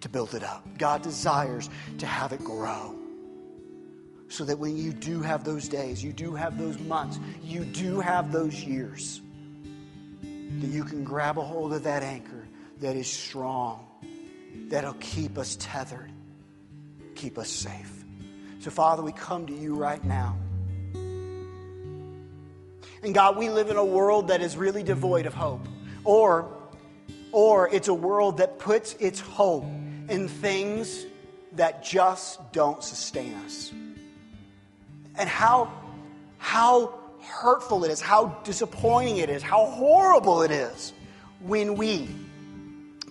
to 0.00 0.08
build 0.08 0.34
it 0.34 0.42
up. 0.42 0.66
God 0.78 1.02
desires 1.02 1.68
to 1.98 2.06
have 2.06 2.32
it 2.32 2.42
grow. 2.42 2.96
So 4.28 4.44
that 4.44 4.58
when 4.58 4.76
you 4.76 4.92
do 4.92 5.22
have 5.22 5.44
those 5.44 5.68
days, 5.68 6.02
you 6.04 6.12
do 6.12 6.34
have 6.34 6.56
those 6.56 6.78
months, 6.78 7.18
you 7.42 7.64
do 7.64 8.00
have 8.00 8.30
those 8.30 8.62
years, 8.62 9.20
that 10.22 10.68
you 10.68 10.84
can 10.84 11.02
grab 11.02 11.36
a 11.38 11.42
hold 11.42 11.72
of 11.72 11.82
that 11.82 12.02
anchor 12.02 12.46
that 12.80 12.96
is 12.96 13.08
strong, 13.08 13.86
that'll 14.68 14.94
keep 14.94 15.36
us 15.36 15.56
tethered, 15.58 16.12
keep 17.14 17.38
us 17.38 17.48
safe. 17.48 18.04
So, 18.60 18.70
Father, 18.70 19.02
we 19.02 19.12
come 19.12 19.46
to 19.46 19.52
you 19.54 19.74
right 19.74 20.02
now. 20.04 20.36
And 23.02 23.14
God, 23.14 23.36
we 23.36 23.48
live 23.48 23.70
in 23.70 23.76
a 23.76 23.84
world 23.84 24.28
that 24.28 24.42
is 24.42 24.56
really 24.56 24.82
devoid 24.82 25.26
of 25.26 25.34
hope. 25.34 25.66
Or, 26.04 26.48
or 27.32 27.68
it's 27.74 27.88
a 27.88 27.94
world 27.94 28.38
that 28.38 28.58
puts 28.58 28.94
its 28.94 29.18
hope 29.18 29.64
in 30.10 30.28
things 30.28 31.06
that 31.52 31.82
just 31.82 32.52
don't 32.52 32.82
sustain 32.82 33.34
us. 33.46 33.72
And 35.16 35.28
how, 35.28 35.72
how 36.38 36.94
hurtful 37.22 37.84
it 37.84 37.90
is, 37.90 38.00
how 38.00 38.38
disappointing 38.44 39.18
it 39.18 39.30
is, 39.30 39.42
how 39.42 39.66
horrible 39.66 40.42
it 40.42 40.50
is 40.50 40.92
when 41.40 41.76
we 41.76 42.08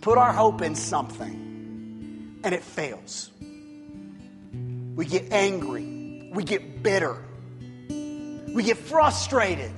put 0.02 0.18
our 0.18 0.34
hope 0.34 0.62
in 0.62 0.76
something 0.76 2.40
and 2.44 2.54
it 2.54 2.64
fails. 2.64 3.32
We 4.96 5.06
get 5.06 5.32
angry, 5.32 6.30
we 6.34 6.44
get 6.44 6.84
bitter, 6.84 7.24
we 7.90 8.64
get 8.64 8.78
frustrated. 8.78 9.72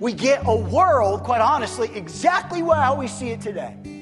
We 0.00 0.12
get 0.12 0.42
a 0.46 0.54
world, 0.54 1.24
quite 1.24 1.40
honestly, 1.40 1.90
exactly 1.92 2.60
how 2.60 2.94
we 2.94 3.08
see 3.08 3.30
it 3.30 3.40
today 3.40 3.97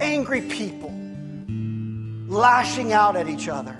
angry 0.00 0.42
people 0.42 0.92
lashing 2.28 2.92
out 2.92 3.16
at 3.16 3.28
each 3.28 3.48
other 3.48 3.76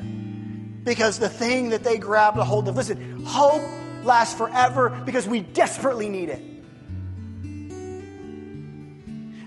because 0.84 1.18
the 1.18 1.28
thing 1.28 1.70
that 1.70 1.82
they 1.82 1.98
grabbed 1.98 2.38
a 2.38 2.44
hold 2.44 2.68
of, 2.68 2.76
listen, 2.76 3.24
hope 3.24 3.62
lasts 4.04 4.36
forever 4.36 4.90
because 5.04 5.26
we 5.26 5.40
desperately 5.40 6.08
need 6.08 6.28
it. 6.28 6.42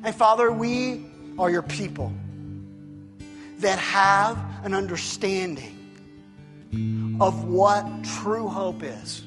And 0.04 0.16
Father, 0.16 0.52
we 0.52 1.06
are 1.38 1.50
your 1.50 1.62
people 1.62 2.12
that 3.60 3.80
have 3.80 4.38
an 4.64 4.74
understanding 4.74 5.74
of 7.20 7.46
what 7.46 7.86
true 8.04 8.48
hope 8.48 8.84
is. 8.84 9.24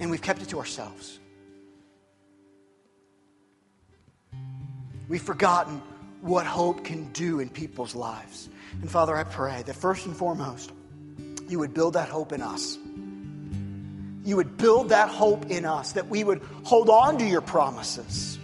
And 0.00 0.10
we've 0.10 0.22
kept 0.22 0.42
it 0.42 0.48
to 0.50 0.58
ourselves. 0.58 1.18
We've 5.08 5.22
forgotten 5.22 5.82
what 6.20 6.46
hope 6.46 6.84
can 6.84 7.12
do 7.12 7.40
in 7.40 7.48
people's 7.48 7.94
lives. 7.94 8.48
And 8.80 8.90
Father, 8.90 9.16
I 9.16 9.24
pray 9.24 9.62
that 9.64 9.74
first 9.74 10.06
and 10.06 10.16
foremost, 10.16 10.72
you 11.48 11.58
would 11.58 11.72
build 11.74 11.94
that 11.94 12.08
hope 12.08 12.32
in 12.32 12.42
us. 12.42 12.76
You 14.24 14.36
would 14.36 14.58
build 14.58 14.90
that 14.90 15.08
hope 15.08 15.50
in 15.50 15.64
us, 15.64 15.92
that 15.92 16.08
we 16.08 16.22
would 16.22 16.42
hold 16.64 16.90
on 16.90 17.18
to 17.18 17.24
your 17.24 17.40
promises 17.40 18.38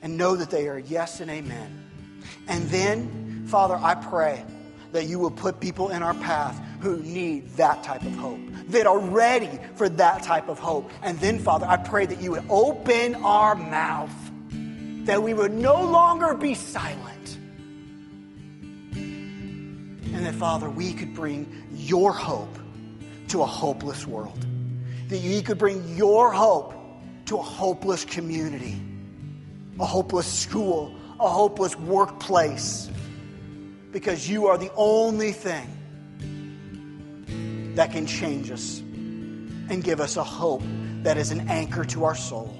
and 0.00 0.16
know 0.16 0.36
that 0.36 0.50
they 0.50 0.68
are 0.68 0.78
yes 0.78 1.20
and 1.20 1.30
amen. 1.30 1.84
And 2.46 2.68
then, 2.68 3.46
Father, 3.48 3.74
I 3.74 3.96
pray 3.96 4.44
that 4.92 5.06
you 5.06 5.18
will 5.18 5.30
put 5.30 5.60
people 5.60 5.90
in 5.90 6.02
our 6.02 6.14
path 6.14 6.60
who 6.80 6.98
need 6.98 7.48
that 7.56 7.82
type 7.82 8.02
of 8.02 8.14
hope, 8.14 8.38
that 8.68 8.86
are 8.86 8.98
ready 8.98 9.50
for 9.74 9.88
that 9.88 10.22
type 10.22 10.48
of 10.48 10.58
hope. 10.58 10.90
And 11.02 11.18
then, 11.18 11.40
Father, 11.40 11.66
I 11.66 11.76
pray 11.76 12.06
that 12.06 12.20
you 12.20 12.30
would 12.30 12.44
open 12.48 13.16
our 13.16 13.56
mouth, 13.56 14.27
that 15.08 15.22
we 15.22 15.32
would 15.32 15.54
no 15.54 15.82
longer 15.82 16.34
be 16.34 16.52
silent. 16.52 17.38
And 18.92 20.26
that, 20.26 20.34
Father, 20.34 20.68
we 20.68 20.92
could 20.92 21.14
bring 21.14 21.50
your 21.72 22.12
hope 22.12 22.58
to 23.28 23.40
a 23.40 23.46
hopeless 23.46 24.06
world. 24.06 24.44
That 25.08 25.16
you 25.16 25.40
could 25.40 25.56
bring 25.56 25.96
your 25.96 26.30
hope 26.30 26.74
to 27.24 27.38
a 27.38 27.42
hopeless 27.42 28.04
community, 28.04 28.78
a 29.80 29.86
hopeless 29.86 30.30
school, 30.30 30.94
a 31.18 31.28
hopeless 31.30 31.74
workplace 31.74 32.90
because 33.90 34.28
you 34.28 34.48
are 34.48 34.58
the 34.58 34.70
only 34.76 35.32
thing 35.32 35.66
that 37.76 37.92
can 37.92 38.06
change 38.06 38.50
us 38.50 38.80
and 39.70 39.82
give 39.82 40.02
us 40.02 40.18
a 40.18 40.24
hope 40.24 40.60
that 41.02 41.16
is 41.16 41.30
an 41.30 41.48
anchor 41.48 41.86
to 41.86 42.04
our 42.04 42.14
soul. 42.14 42.57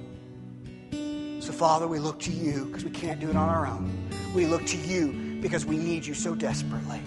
So, 1.49 1.55
Father, 1.55 1.89
we 1.89 1.99
look 1.99 2.19
to 2.21 2.31
you 2.31 2.67
because 2.67 2.85
we 2.85 2.91
can't 2.91 3.19
do 3.21 3.31
it 3.31 3.35
on 3.35 3.49
our 3.49 3.67
own. 3.67 3.91
We 4.35 4.45
look 4.45 4.67
to 4.67 4.77
you 4.77 5.39
because 5.41 5.65
we 5.65 5.79
need 5.79 6.05
you 6.05 6.13
so 6.13 6.35
desperately. 6.35 7.01